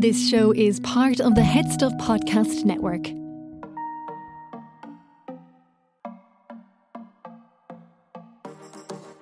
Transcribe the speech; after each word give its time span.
This 0.00 0.30
show 0.30 0.52
is 0.52 0.80
part 0.80 1.20
of 1.20 1.34
the 1.34 1.42
HeadStuff 1.42 2.00
Podcast 2.00 2.64
Network. 2.64 3.08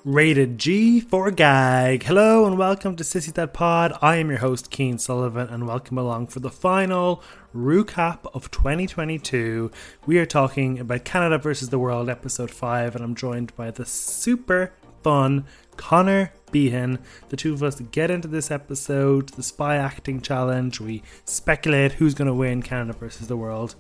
Rated 0.04 0.56
G 0.56 1.00
for 1.00 1.32
Gag. 1.32 2.04
Hello 2.04 2.46
and 2.46 2.56
welcome 2.56 2.94
to 2.94 3.02
Sissy 3.02 3.34
That 3.34 3.52
Pod. 3.52 3.92
I 4.00 4.18
am 4.18 4.28
your 4.28 4.38
host, 4.38 4.72
Cian 4.72 4.98
Sullivan, 4.98 5.48
and 5.48 5.66
welcome 5.66 5.98
along 5.98 6.28
for 6.28 6.38
the 6.38 6.48
final 6.48 7.24
recap 7.52 8.20
of 8.32 8.48
2022. 8.52 9.72
We 10.06 10.18
are 10.18 10.26
talking 10.26 10.78
about 10.78 11.04
Canada 11.04 11.38
versus 11.38 11.70
the 11.70 11.80
World, 11.80 12.08
episode 12.08 12.52
5, 12.52 12.94
and 12.94 13.02
I'm 13.04 13.16
joined 13.16 13.52
by 13.56 13.72
the 13.72 13.84
super 13.84 14.72
fun 15.02 15.44
Conor 15.76 16.32
Behan. 16.50 16.98
The 17.28 17.36
two 17.36 17.54
of 17.54 17.62
us 17.62 17.80
get 17.80 18.10
into 18.10 18.28
this 18.28 18.50
episode, 18.50 19.30
the 19.30 19.42
spy 19.42 19.76
acting 19.76 20.20
challenge. 20.20 20.80
We 20.80 21.02
speculate 21.24 21.92
who's 21.92 22.14
going 22.14 22.28
to 22.28 22.34
win 22.34 22.62
Canada 22.62 22.98
versus 22.98 23.28
the 23.28 23.36
World. 23.36 23.74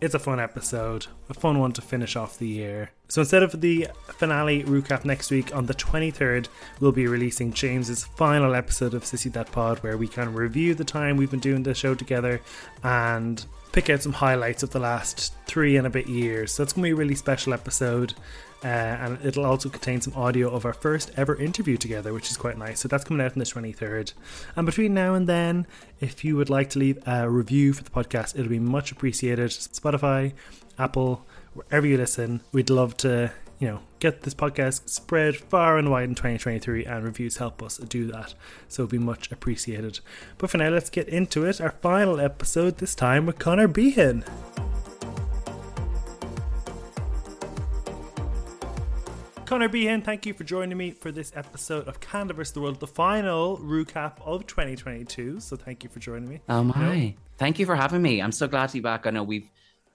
It's 0.00 0.14
a 0.14 0.18
fun 0.18 0.40
episode, 0.40 1.06
a 1.28 1.34
fun 1.34 1.60
one 1.60 1.70
to 1.74 1.80
finish 1.80 2.16
off 2.16 2.36
the 2.36 2.48
year. 2.48 2.90
So 3.06 3.20
instead 3.20 3.44
of 3.44 3.60
the 3.60 3.86
finale 4.08 4.64
recap 4.64 5.04
next 5.04 5.30
week 5.30 5.54
on 5.54 5.66
the 5.66 5.74
23rd, 5.74 6.48
we'll 6.80 6.90
be 6.90 7.06
releasing 7.06 7.52
James's 7.52 8.02
final 8.02 8.56
episode 8.56 8.94
of 8.94 9.04
Sissy 9.04 9.32
That 9.32 9.52
Pod, 9.52 9.78
where 9.84 9.96
we 9.96 10.08
can 10.08 10.34
review 10.34 10.74
the 10.74 10.82
time 10.82 11.16
we've 11.16 11.30
been 11.30 11.38
doing 11.38 11.62
the 11.62 11.72
show 11.72 11.94
together 11.94 12.40
and 12.82 13.44
pick 13.70 13.90
out 13.90 14.02
some 14.02 14.12
highlights 14.12 14.64
of 14.64 14.70
the 14.70 14.80
last 14.80 15.34
three 15.46 15.76
and 15.76 15.86
a 15.86 15.90
bit 15.90 16.08
years. 16.08 16.52
So 16.52 16.64
it's 16.64 16.72
going 16.72 16.82
to 16.82 16.88
be 16.88 16.92
a 16.92 16.96
really 16.96 17.14
special 17.14 17.54
episode. 17.54 18.14
Uh, 18.64 18.66
and 18.66 19.18
it'll 19.24 19.44
also 19.44 19.68
contain 19.68 20.00
some 20.00 20.14
audio 20.14 20.48
of 20.48 20.64
our 20.64 20.72
first 20.72 21.10
ever 21.16 21.34
interview 21.34 21.76
together, 21.76 22.12
which 22.12 22.30
is 22.30 22.36
quite 22.36 22.56
nice. 22.56 22.80
So 22.80 22.88
that's 22.88 23.04
coming 23.04 23.24
out 23.24 23.32
on 23.32 23.38
the 23.38 23.44
23rd. 23.44 24.12
And 24.54 24.66
between 24.66 24.94
now 24.94 25.14
and 25.14 25.28
then, 25.28 25.66
if 26.00 26.24
you 26.24 26.36
would 26.36 26.50
like 26.50 26.70
to 26.70 26.78
leave 26.78 26.98
a 27.06 27.28
review 27.28 27.72
for 27.72 27.82
the 27.82 27.90
podcast, 27.90 28.38
it'll 28.38 28.50
be 28.50 28.60
much 28.60 28.92
appreciated. 28.92 29.50
Spotify, 29.50 30.32
Apple, 30.78 31.26
wherever 31.54 31.86
you 31.86 31.96
listen, 31.96 32.40
we'd 32.52 32.70
love 32.70 32.96
to, 32.98 33.32
you 33.58 33.66
know, 33.68 33.80
get 33.98 34.22
this 34.22 34.34
podcast 34.34 34.88
spread 34.88 35.36
far 35.36 35.76
and 35.76 35.90
wide 35.90 36.08
in 36.08 36.14
2023, 36.14 36.84
and 36.84 37.04
reviews 37.04 37.38
help 37.38 37.62
us 37.62 37.78
do 37.78 38.06
that. 38.12 38.34
So 38.68 38.84
it'll 38.84 38.90
be 38.90 38.98
much 38.98 39.30
appreciated. 39.32 39.98
But 40.38 40.50
for 40.50 40.58
now, 40.58 40.68
let's 40.70 40.90
get 40.90 41.08
into 41.08 41.44
it. 41.46 41.60
Our 41.60 41.70
final 41.82 42.20
episode 42.20 42.78
this 42.78 42.94
time 42.94 43.26
with 43.26 43.38
Conor 43.38 43.68
Behan. 43.68 44.24
Conor 49.52 49.68
Behan, 49.68 50.00
thank 50.00 50.24
you 50.24 50.32
for 50.32 50.44
joining 50.44 50.78
me 50.78 50.92
for 50.92 51.12
this 51.12 51.30
episode 51.36 51.86
of 51.86 52.00
Canada 52.00 52.32
vs. 52.32 52.54
the 52.54 52.60
World, 52.62 52.80
the 52.80 52.86
final 52.86 53.58
recap 53.58 54.14
of 54.24 54.46
2022. 54.46 55.40
So 55.40 55.56
thank 55.56 55.84
you 55.84 55.90
for 55.90 55.98
joining 55.98 56.26
me. 56.26 56.40
Oh 56.48 56.64
my! 56.64 56.94
You 56.94 57.08
know? 57.08 57.14
Thank 57.36 57.58
you 57.58 57.66
for 57.66 57.76
having 57.76 58.00
me. 58.00 58.22
I'm 58.22 58.32
so 58.32 58.48
glad 58.48 58.68
to 58.68 58.72
be 58.72 58.80
back. 58.80 59.06
I 59.06 59.10
know 59.10 59.22
we've 59.22 59.50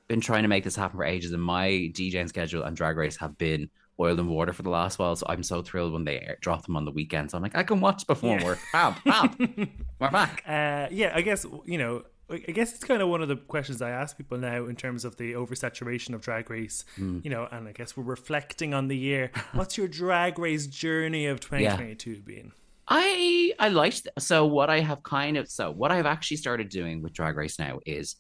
been 0.08 0.22
trying 0.22 0.44
to 0.44 0.48
make 0.48 0.64
this 0.64 0.76
happen 0.76 0.98
for 0.98 1.04
ages, 1.04 1.32
and 1.32 1.42
my 1.42 1.70
DJing 1.70 2.30
schedule 2.30 2.62
and 2.62 2.78
Drag 2.78 2.98
Race 2.98 3.18
have 3.18 3.36
been 3.40 3.72
oil 4.00 4.20
and 4.20 4.30
water 4.30 4.54
for 4.54 4.62
the 4.62 4.70
last 4.70 5.00
while. 5.00 5.16
So 5.16 5.26
I'm 5.28 5.42
so 5.42 5.64
thrilled 5.64 5.92
when 5.92 6.06
they 6.06 6.36
drop 6.40 6.64
them 6.64 6.78
on 6.78 6.86
the 6.86 6.92
weekends. 6.92 7.34
I'm 7.34 7.42
like, 7.42 7.58
I 7.58 7.64
can 7.64 7.82
watch 7.82 8.06
before 8.06 8.38
yeah. 8.38 8.46
work. 8.46 8.60
Fab, 8.72 8.94
fab. 8.98 9.40
We're 10.00 10.12
back. 10.12 10.44
Uh, 10.46 10.88
yeah, 10.92 11.14
I 11.16 11.22
guess 11.22 11.48
you 11.66 11.80
know 11.80 12.04
I 12.30 12.38
guess 12.38 12.74
it's 12.74 12.84
kind 12.84 13.02
of 13.02 13.08
one 13.08 13.22
of 13.22 13.30
the 13.30 13.38
questions 13.38 13.82
I 13.82 13.92
ask 13.92 14.18
people 14.18 14.38
now 14.38 14.66
in 14.66 14.76
terms 14.76 15.06
of 15.06 15.16
the 15.16 15.34
oversaturation 15.34 16.14
of 16.14 16.22
Drag 16.22 16.50
Race, 16.50 16.84
mm. 16.98 17.24
you 17.24 17.30
know, 17.30 17.48
and 17.52 17.70
I 17.70 17.72
guess 17.72 17.96
we're 17.96 18.04
reflecting 18.04 18.74
on 18.74 18.90
the 18.90 18.98
year. 18.98 19.32
What's 19.54 19.78
your 19.78 19.88
Drag 19.88 20.38
Race 20.38 20.68
journey 20.68 21.28
of 21.28 21.40
2022 21.40 22.12
yeah. 22.12 22.18
been? 22.26 22.52
I 22.90 23.54
I 23.60 23.70
liked 23.70 24.08
so 24.20 24.46
what 24.46 24.70
I 24.70 24.80
have 24.80 25.04
kind 25.04 25.38
of 25.38 25.50
so 25.50 25.72
what 25.72 25.92
I've 25.92 26.06
actually 26.06 26.38
started 26.38 26.70
doing 26.70 27.02
with 27.02 27.14
Drag 27.14 27.36
Race 27.36 27.60
now 27.60 27.80
is 27.86 28.16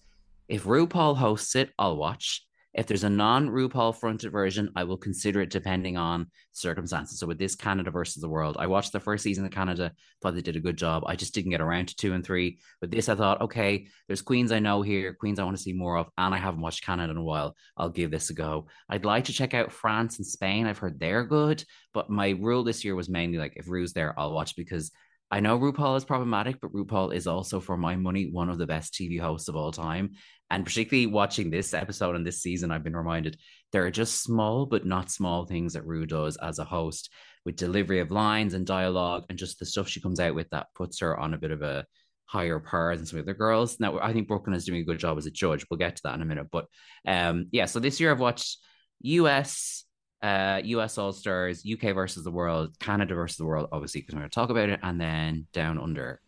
if 0.47 0.63
RuPaul 0.63 1.17
hosts 1.17 1.55
it, 1.55 1.71
I'll 1.77 1.97
watch. 1.97 2.46
If 2.77 2.85
there's 2.85 3.03
a 3.03 3.09
non 3.09 3.49
RuPaul 3.49 3.95
fronted 3.95 4.31
version, 4.31 4.69
I 4.75 4.83
will 4.83 4.97
consider 4.97 5.41
it 5.41 5.49
depending 5.49 5.97
on 5.97 6.27
circumstances. 6.51 7.19
So 7.19 7.25
with 7.25 7.39
this 7.39 7.55
Canada 7.55 7.89
versus 7.89 8.21
the 8.21 8.29
world, 8.29 8.55
I 8.59 8.67
watched 8.67 8.91
the 8.91 8.99
first 8.99 9.23
season 9.23 9.45
of 9.45 9.51
Canada, 9.51 9.91
thought 10.21 10.35
they 10.35 10.41
did 10.41 10.55
a 10.55 10.61
good 10.61 10.77
job. 10.77 11.03
I 11.07 11.15
just 11.15 11.33
didn't 11.33 11.49
get 11.49 11.59
around 11.59 11.87
to 11.87 11.95
two 11.95 12.13
and 12.13 12.23
three. 12.23 12.59
But 12.79 12.91
this, 12.91 13.09
I 13.09 13.15
thought, 13.15 13.41
okay, 13.41 13.87
there's 14.05 14.21
queens 14.21 14.51
I 14.51 14.59
know 14.59 14.83
here, 14.83 15.15
queens 15.15 15.39
I 15.39 15.43
want 15.43 15.57
to 15.57 15.63
see 15.63 15.73
more 15.73 15.97
of, 15.97 16.07
and 16.19 16.35
I 16.35 16.37
haven't 16.37 16.61
watched 16.61 16.85
Canada 16.85 17.09
in 17.09 17.17
a 17.17 17.23
while. 17.23 17.55
I'll 17.75 17.89
give 17.89 18.11
this 18.11 18.29
a 18.29 18.35
go. 18.35 18.67
I'd 18.87 19.05
like 19.05 19.25
to 19.25 19.33
check 19.33 19.55
out 19.55 19.71
France 19.71 20.19
and 20.19 20.27
Spain. 20.27 20.67
I've 20.67 20.77
heard 20.77 20.99
they're 20.99 21.25
good, 21.25 21.63
but 21.95 22.11
my 22.11 22.29
rule 22.29 22.63
this 22.63 22.85
year 22.85 22.93
was 22.93 23.09
mainly 23.09 23.39
like 23.39 23.53
if 23.55 23.67
Ru's 23.67 23.93
there, 23.93 24.13
I'll 24.19 24.33
watch 24.33 24.55
because 24.55 24.91
I 25.29 25.41
know 25.41 25.59
RuPaul 25.59 25.97
is 25.97 26.05
problematic, 26.05 26.61
but 26.61 26.71
RuPaul 26.71 27.13
is 27.13 27.27
also, 27.27 27.59
for 27.59 27.75
my 27.75 27.97
money, 27.97 28.29
one 28.31 28.49
of 28.49 28.57
the 28.57 28.65
best 28.65 28.93
TV 28.93 29.19
hosts 29.19 29.49
of 29.49 29.57
all 29.57 29.73
time. 29.73 30.11
And 30.49 30.65
particularly 30.65 31.07
watching 31.07 31.49
this 31.49 31.73
episode 31.73 32.15
and 32.15 32.25
this 32.25 32.41
season, 32.41 32.71
I've 32.71 32.83
been 32.83 32.95
reminded 32.95 33.37
there 33.71 33.85
are 33.85 33.91
just 33.91 34.23
small 34.23 34.65
but 34.65 34.85
not 34.85 35.11
small 35.11 35.45
things 35.45 35.73
that 35.73 35.85
Ru 35.85 36.05
does 36.05 36.37
as 36.37 36.59
a 36.59 36.63
host 36.63 37.09
with 37.45 37.55
delivery 37.55 37.99
of 37.99 38.11
lines 38.11 38.53
and 38.53 38.65
dialogue 38.65 39.25
and 39.29 39.37
just 39.37 39.59
the 39.59 39.65
stuff 39.65 39.87
she 39.87 40.01
comes 40.01 40.19
out 40.19 40.35
with 40.35 40.49
that 40.49 40.67
puts 40.75 40.99
her 40.99 41.17
on 41.17 41.33
a 41.33 41.37
bit 41.37 41.51
of 41.51 41.61
a 41.61 41.85
higher 42.25 42.59
par 42.59 42.95
than 42.95 43.05
some 43.05 43.19
of 43.19 43.25
the 43.25 43.31
other 43.31 43.37
girls. 43.37 43.79
Now, 43.79 43.99
I 43.99 44.13
think 44.13 44.27
Brooke 44.27 44.47
Lynn 44.47 44.55
is 44.55 44.65
doing 44.65 44.81
a 44.81 44.85
good 44.85 44.99
job 44.99 45.17
as 45.17 45.25
a 45.25 45.31
judge. 45.31 45.65
We'll 45.69 45.77
get 45.77 45.95
to 45.95 46.01
that 46.03 46.15
in 46.15 46.21
a 46.21 46.25
minute. 46.25 46.47
But 46.51 46.65
um, 47.05 47.47
yeah, 47.51 47.65
so 47.65 47.79
this 47.79 47.99
year 47.99 48.11
I've 48.11 48.19
watched 48.19 48.57
US, 49.01 49.85
uh, 50.21 50.61
US 50.63 50.97
All 50.97 51.13
Stars, 51.13 51.63
UK 51.65 51.95
versus 51.95 52.23
the 52.23 52.31
world, 52.31 52.77
Canada 52.79 53.15
versus 53.15 53.37
the 53.37 53.45
world, 53.45 53.69
obviously, 53.71 54.01
because 54.01 54.15
we're 54.15 54.21
going 54.21 54.29
to 54.29 54.35
talk 54.35 54.49
about 54.49 54.69
it, 54.69 54.79
and 54.83 54.99
then 54.99 55.47
Down 55.53 55.79
Under. 55.79 56.21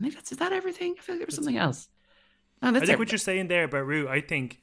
I 0.00 0.04
think 0.04 0.14
that's 0.14 0.32
is 0.32 0.38
that 0.38 0.52
everything? 0.52 0.94
I 0.98 1.02
feel 1.02 1.14
like 1.14 1.20
there 1.20 1.26
was 1.26 1.36
something 1.36 1.58
else. 1.58 1.88
Oh, 2.62 2.74
I 2.74 2.80
think 2.80 2.98
what 2.98 3.10
you're 3.10 3.18
saying 3.18 3.48
there 3.48 3.64
about 3.64 3.86
Ru, 3.86 4.08
I 4.08 4.20
think 4.20 4.60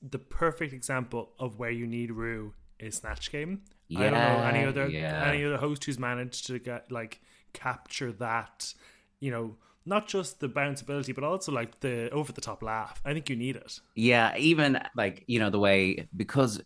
the 0.00 0.18
perfect 0.18 0.72
example 0.72 1.32
of 1.38 1.58
where 1.58 1.70
you 1.70 1.86
need 1.86 2.12
Ru 2.12 2.54
is 2.78 2.96
Snatch 2.96 3.32
Game. 3.32 3.62
Yeah, 3.88 4.00
I 4.00 4.02
don't 4.04 4.12
know 4.12 4.44
any 4.44 4.64
other 4.64 4.88
yeah. 4.88 5.24
any 5.26 5.44
other 5.44 5.56
host 5.56 5.84
who's 5.84 5.98
managed 5.98 6.46
to 6.46 6.58
get 6.58 6.90
like 6.90 7.20
capture 7.52 8.12
that, 8.12 8.72
you 9.20 9.30
know, 9.30 9.56
not 9.86 10.08
just 10.08 10.40
the 10.40 10.48
bounceability, 10.48 11.14
but 11.14 11.24
also 11.24 11.52
like 11.52 11.80
the 11.80 12.10
over 12.10 12.32
the 12.32 12.40
top 12.40 12.62
laugh. 12.62 13.00
I 13.04 13.12
think 13.12 13.28
you 13.28 13.36
need 13.36 13.56
it. 13.56 13.80
Yeah, 13.94 14.36
even 14.36 14.80
like 14.96 15.24
you 15.26 15.38
know 15.38 15.50
the 15.50 15.58
way 15.58 16.08
because 16.16 16.62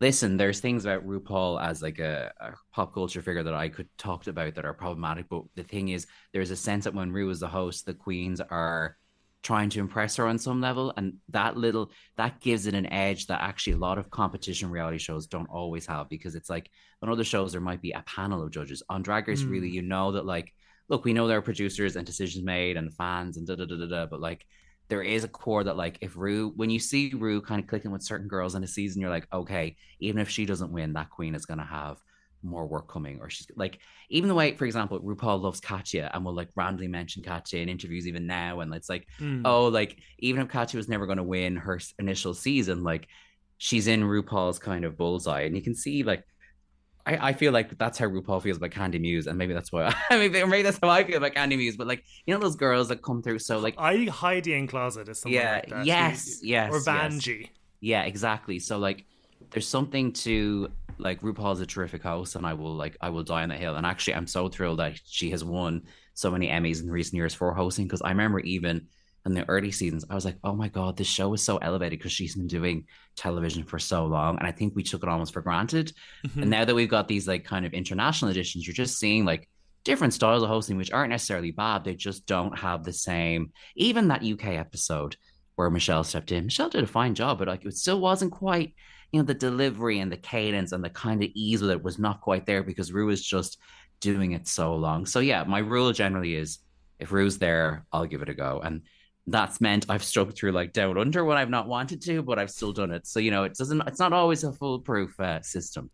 listen, 0.00 0.36
there's 0.36 0.60
things 0.60 0.84
about 0.84 1.06
RuPaul 1.06 1.62
as 1.62 1.82
like 1.82 1.98
a, 1.98 2.32
a, 2.40 2.52
pop 2.72 2.94
culture 2.94 3.22
figure 3.22 3.42
that 3.42 3.54
I 3.54 3.68
could 3.68 3.88
talk 3.98 4.26
about 4.26 4.54
that 4.54 4.64
are 4.64 4.72
problematic. 4.72 5.28
But 5.28 5.42
the 5.56 5.64
thing 5.64 5.88
is, 5.88 6.06
there's 6.32 6.50
a 6.50 6.56
sense 6.56 6.84
that 6.84 6.94
when 6.94 7.12
Ru 7.12 7.28
is 7.30 7.40
the 7.40 7.48
host, 7.48 7.86
the 7.86 7.94
queens 7.94 8.40
are 8.40 8.96
trying 9.48 9.70
to 9.70 9.80
impress 9.80 10.16
her 10.16 10.26
on 10.26 10.38
some 10.38 10.60
level 10.60 10.92
and 10.98 11.14
that 11.30 11.56
little 11.56 11.90
that 12.18 12.38
gives 12.38 12.66
it 12.66 12.74
an 12.74 12.84
edge 12.92 13.26
that 13.26 13.40
actually 13.40 13.72
a 13.72 13.78
lot 13.78 13.96
of 13.96 14.10
competition 14.10 14.68
reality 14.68 14.98
shows 14.98 15.26
don't 15.26 15.48
always 15.48 15.86
have 15.86 16.06
because 16.10 16.34
it's 16.34 16.50
like 16.50 16.70
on 17.00 17.08
other 17.08 17.24
shows 17.24 17.50
there 17.50 17.60
might 17.62 17.80
be 17.80 17.92
a 17.92 18.02
panel 18.02 18.42
of 18.42 18.50
judges 18.50 18.82
on 18.90 19.00
drag 19.00 19.26
race 19.26 19.42
mm. 19.42 19.50
really 19.50 19.70
you 19.70 19.80
know 19.80 20.12
that 20.12 20.26
like 20.26 20.52
look 20.90 21.02
we 21.06 21.14
know 21.14 21.26
there 21.26 21.38
are 21.38 21.50
producers 21.50 21.96
and 21.96 22.04
decisions 22.04 22.44
made 22.44 22.76
and 22.76 22.92
fans 22.92 23.38
and 23.38 23.46
da 23.46 23.54
da 23.54 23.64
da 23.64 23.78
da 23.78 23.86
da 23.86 24.04
but 24.04 24.20
like 24.20 24.44
there 24.88 25.00
is 25.02 25.24
a 25.24 25.28
core 25.28 25.64
that 25.64 25.78
like 25.78 25.96
if 26.02 26.14
Ru 26.14 26.52
when 26.56 26.68
you 26.68 26.78
see 26.78 27.14
Ru 27.16 27.40
kind 27.40 27.62
of 27.62 27.66
clicking 27.66 27.90
with 27.90 28.02
certain 28.02 28.28
girls 28.28 28.54
in 28.54 28.62
a 28.64 28.68
season 28.68 29.00
you're 29.00 29.08
like 29.08 29.28
okay 29.32 29.76
even 29.98 30.20
if 30.20 30.28
she 30.28 30.44
doesn't 30.44 30.72
win 30.72 30.92
that 30.92 31.08
queen 31.08 31.34
is 31.34 31.46
going 31.46 31.56
to 31.56 31.64
have 31.64 31.96
more 32.42 32.66
work 32.66 32.88
coming 32.88 33.18
or 33.20 33.28
she's 33.28 33.46
like 33.56 33.78
even 34.10 34.28
the 34.28 34.34
way 34.34 34.54
for 34.54 34.64
example 34.64 35.00
RuPaul 35.00 35.42
loves 35.42 35.60
Katya 35.60 36.10
and 36.12 36.24
will 36.24 36.34
like 36.34 36.48
randomly 36.54 36.88
mention 36.88 37.22
Katya 37.22 37.60
in 37.60 37.68
interviews 37.68 38.06
even 38.06 38.26
now 38.26 38.60
and 38.60 38.72
it's 38.74 38.88
like 38.88 39.06
mm. 39.18 39.42
oh 39.44 39.68
like 39.68 39.98
even 40.18 40.40
if 40.42 40.48
Katya 40.48 40.78
was 40.78 40.88
never 40.88 41.06
going 41.06 41.18
to 41.18 41.24
win 41.24 41.56
her 41.56 41.80
initial 41.98 42.34
season 42.34 42.82
like 42.84 43.08
she's 43.58 43.88
in 43.88 44.02
RuPaul's 44.02 44.58
kind 44.58 44.84
of 44.84 44.96
bullseye 44.96 45.42
and 45.42 45.56
you 45.56 45.62
can 45.62 45.74
see 45.74 46.02
like 46.02 46.24
I, 47.04 47.28
I 47.28 47.32
feel 47.32 47.52
like 47.52 47.76
that's 47.78 47.98
how 47.98 48.06
RuPaul 48.06 48.42
feels 48.42 48.58
about 48.58 48.70
Candy 48.70 48.98
Muse 48.98 49.26
and 49.26 49.38
maybe 49.38 49.54
that's 49.54 49.72
why 49.72 49.94
I 50.10 50.18
mean 50.18 50.32
maybe 50.32 50.62
that's 50.62 50.78
how 50.80 50.90
I 50.90 51.04
feel 51.04 51.16
about 51.16 51.34
Candy 51.34 51.56
Muse 51.56 51.76
but 51.76 51.86
like 51.86 52.04
you 52.26 52.34
know 52.34 52.40
those 52.40 52.56
girls 52.56 52.88
that 52.88 53.02
come 53.02 53.22
through 53.22 53.40
so 53.40 53.58
like 53.58 53.74
I 53.78 54.04
Heidi 54.04 54.54
N 54.54 54.66
Closet 54.66 55.08
is 55.08 55.20
something 55.20 55.34
yeah 55.34 55.54
like 55.54 55.70
that. 55.70 55.86
yes 55.86 56.40
yes 56.42 56.72
or 56.72 56.80
Vanjie 56.80 57.40
yes. 57.40 57.50
yeah 57.80 58.02
exactly 58.02 58.58
so 58.58 58.78
like 58.78 59.04
there's 59.50 59.68
something 59.68 60.12
to 60.12 60.70
like 60.98 61.20
RuPaul's 61.20 61.60
a 61.60 61.66
terrific 61.66 62.02
host, 62.02 62.36
and 62.36 62.46
I 62.46 62.54
will 62.54 62.74
like 62.74 62.96
I 63.00 63.10
will 63.10 63.22
die 63.22 63.42
on 63.42 63.48
that 63.50 63.58
hill. 63.58 63.76
And 63.76 63.86
actually, 63.86 64.14
I'm 64.14 64.26
so 64.26 64.48
thrilled 64.48 64.78
that 64.78 64.98
she 65.04 65.30
has 65.30 65.44
won 65.44 65.82
so 66.14 66.30
many 66.30 66.48
Emmys 66.48 66.82
in 66.82 66.90
recent 66.90 67.14
years 67.14 67.34
for 67.34 67.52
hosting 67.54 67.86
because 67.86 68.02
I 68.02 68.10
remember 68.10 68.40
even 68.40 68.88
in 69.26 69.34
the 69.34 69.48
early 69.48 69.70
seasons, 69.70 70.04
I 70.08 70.14
was 70.14 70.24
like, 70.24 70.38
oh 70.42 70.54
my 70.54 70.68
god, 70.68 70.96
this 70.96 71.06
show 71.06 71.32
is 71.34 71.42
so 71.42 71.58
elevated 71.58 71.98
because 71.98 72.12
she's 72.12 72.34
been 72.34 72.46
doing 72.46 72.86
television 73.16 73.64
for 73.64 73.78
so 73.78 74.06
long, 74.06 74.38
and 74.38 74.46
I 74.46 74.52
think 74.52 74.74
we 74.74 74.82
took 74.82 75.02
it 75.02 75.08
almost 75.08 75.32
for 75.32 75.42
granted. 75.42 75.92
Mm-hmm. 76.26 76.42
And 76.42 76.50
now 76.50 76.64
that 76.64 76.74
we've 76.74 76.88
got 76.88 77.08
these 77.08 77.28
like 77.28 77.44
kind 77.44 77.66
of 77.66 77.72
international 77.72 78.30
editions, 78.30 78.66
you're 78.66 78.74
just 78.74 78.98
seeing 78.98 79.24
like 79.24 79.48
different 79.84 80.14
styles 80.14 80.42
of 80.42 80.48
hosting 80.48 80.76
which 80.76 80.92
aren't 80.92 81.10
necessarily 81.10 81.50
bad. 81.50 81.84
They 81.84 81.94
just 81.94 82.26
don't 82.26 82.58
have 82.58 82.84
the 82.84 82.92
same. 82.92 83.52
Even 83.76 84.08
that 84.08 84.24
UK 84.24 84.48
episode 84.48 85.16
where 85.56 85.70
Michelle 85.70 86.04
stepped 86.04 86.32
in, 86.32 86.46
Michelle 86.46 86.68
did 86.68 86.84
a 86.84 86.86
fine 86.86 87.14
job, 87.14 87.38
but 87.38 87.48
like 87.48 87.64
it 87.64 87.76
still 87.76 88.00
wasn't 88.00 88.32
quite 88.32 88.74
you 89.12 89.20
know, 89.20 89.26
the 89.26 89.34
delivery 89.34 89.98
and 90.00 90.12
the 90.12 90.16
cadence 90.16 90.72
and 90.72 90.84
the 90.84 90.90
kind 90.90 91.22
of 91.22 91.30
ease 91.34 91.62
with 91.62 91.70
it 91.70 91.82
was 91.82 91.98
not 91.98 92.20
quite 92.20 92.46
there 92.46 92.62
because 92.62 92.92
Ru 92.92 93.06
was 93.06 93.24
just 93.24 93.58
doing 94.00 94.32
it 94.32 94.46
so 94.46 94.74
long. 94.76 95.06
So 95.06 95.20
yeah, 95.20 95.44
my 95.44 95.58
rule 95.60 95.92
generally 95.92 96.34
is 96.34 96.58
if 96.98 97.12
Ru's 97.12 97.38
there, 97.38 97.86
I'll 97.92 98.06
give 98.06 98.22
it 98.22 98.28
a 98.28 98.34
go. 98.34 98.60
And 98.62 98.82
that's 99.26 99.60
meant 99.60 99.86
I've 99.88 100.04
struggled 100.04 100.36
through 100.36 100.52
like 100.52 100.72
down 100.72 100.98
under 100.98 101.24
when 101.24 101.36
I've 101.36 101.50
not 101.50 101.68
wanted 101.68 102.02
to, 102.02 102.22
but 102.22 102.38
I've 102.38 102.50
still 102.50 102.72
done 102.72 102.90
it. 102.92 103.06
So 103.06 103.20
you 103.20 103.30
know, 103.30 103.44
it 103.44 103.54
doesn't. 103.54 103.82
It's 103.86 103.98
not 103.98 104.12
always 104.12 104.44
a 104.44 104.52
foolproof 104.52 105.18
uh, 105.20 105.42
system. 105.42 105.90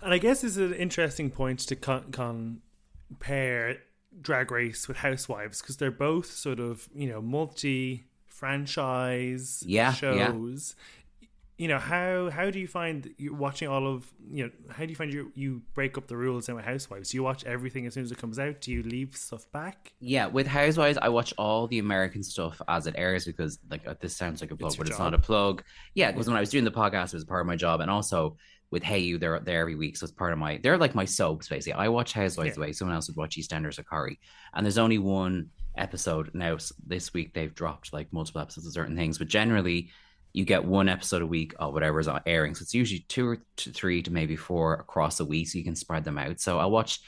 And 0.00 0.12
I 0.12 0.18
guess 0.18 0.44
it's 0.44 0.56
an 0.56 0.74
interesting 0.74 1.30
point 1.30 1.60
to 1.60 1.76
con- 1.76 2.60
compare 3.08 3.78
Drag 4.20 4.50
Race 4.50 4.88
with 4.88 4.98
Housewives 4.98 5.60
because 5.60 5.76
they're 5.76 5.90
both 5.90 6.30
sort 6.30 6.60
of 6.60 6.88
you 6.94 7.08
know 7.08 7.20
multi 7.20 8.04
franchise 8.26 9.66
Yeah, 9.66 9.92
shows. 9.92 10.74
You 11.58 11.66
know 11.66 11.78
how 11.80 12.30
how 12.30 12.50
do 12.50 12.60
you 12.60 12.68
find 12.68 13.12
you 13.18 13.34
watching 13.34 13.66
all 13.66 13.88
of 13.88 14.08
you 14.30 14.44
know 14.44 14.50
how 14.70 14.84
do 14.84 14.90
you 14.90 14.94
find 14.94 15.12
you 15.12 15.32
you 15.34 15.60
break 15.74 15.98
up 15.98 16.06
the 16.06 16.16
rules 16.16 16.48
in 16.48 16.54
with 16.54 16.64
Housewives? 16.64 17.10
Do 17.10 17.16
you 17.16 17.24
watch 17.24 17.44
everything 17.44 17.84
as 17.84 17.94
soon 17.94 18.04
as 18.04 18.12
it 18.12 18.18
comes 18.18 18.38
out? 18.38 18.60
Do 18.60 18.70
you 18.70 18.84
leave 18.84 19.16
stuff 19.16 19.50
back? 19.50 19.92
Yeah, 19.98 20.26
with 20.26 20.46
Housewives, 20.46 20.98
I 21.02 21.08
watch 21.08 21.34
all 21.36 21.66
the 21.66 21.80
American 21.80 22.22
stuff 22.22 22.62
as 22.68 22.86
it 22.86 22.94
airs 22.96 23.24
because, 23.24 23.58
like, 23.70 23.84
uh, 23.88 23.94
this 23.98 24.16
sounds 24.16 24.40
like 24.40 24.52
a 24.52 24.56
plug, 24.56 24.70
It's 24.70 24.76
but 24.76 24.86
it's 24.86 24.96
job. 24.96 25.10
not 25.10 25.14
a 25.14 25.18
plug. 25.18 25.64
Yeah, 25.94 26.12
because 26.12 26.28
when 26.28 26.36
I 26.36 26.40
was 26.40 26.50
doing 26.50 26.62
the 26.64 26.70
podcast, 26.70 27.06
it 27.06 27.14
was 27.14 27.24
part 27.24 27.40
of 27.40 27.48
my 27.48 27.56
job, 27.56 27.80
and 27.80 27.90
also 27.90 28.36
with 28.70 28.84
Hey 28.84 29.00
You, 29.00 29.18
they're 29.18 29.40
there 29.40 29.60
every 29.62 29.74
week, 29.74 29.96
so 29.96 30.04
it's 30.04 30.12
part 30.12 30.32
of 30.32 30.38
my. 30.38 30.60
They're 30.62 30.78
like 30.78 30.94
my 30.94 31.06
soaps, 31.06 31.48
basically. 31.48 31.72
I 31.72 31.88
watch 31.88 32.12
Housewives 32.12 32.50
Yeah. 32.50 32.54
the 32.54 32.60
way 32.60 32.72
someone 32.72 32.94
else 32.94 33.08
would 33.08 33.16
watch 33.16 33.36
EastEnders 33.36 33.80
or 33.80 33.82
Corrie, 33.82 34.20
and 34.54 34.64
there's 34.64 34.78
only 34.78 34.98
one 34.98 35.50
episode 35.76 36.30
now. 36.34 36.56
This 36.86 37.12
week 37.12 37.34
they've 37.34 37.52
dropped 37.54 37.92
like 37.92 38.12
multiple 38.12 38.42
episodes 38.42 38.68
of 38.68 38.72
certain 38.72 38.94
things, 38.94 39.18
but 39.18 39.26
generally. 39.26 39.90
You 40.38 40.44
get 40.44 40.64
one 40.64 40.88
episode 40.88 41.20
a 41.20 41.26
week 41.26 41.52
of 41.58 41.72
whatever's 41.74 42.06
on 42.06 42.20
airing, 42.24 42.54
so 42.54 42.62
it's 42.62 42.72
usually 42.72 43.04
two 43.08 43.26
or 43.26 43.38
three 43.56 44.02
to 44.02 44.12
maybe 44.12 44.36
four 44.36 44.74
across 44.74 45.18
a 45.18 45.24
week, 45.24 45.48
so 45.48 45.58
you 45.58 45.64
can 45.64 45.74
spread 45.74 46.04
them 46.04 46.16
out. 46.16 46.38
So 46.38 46.60
I 46.60 46.66
watch 46.66 47.00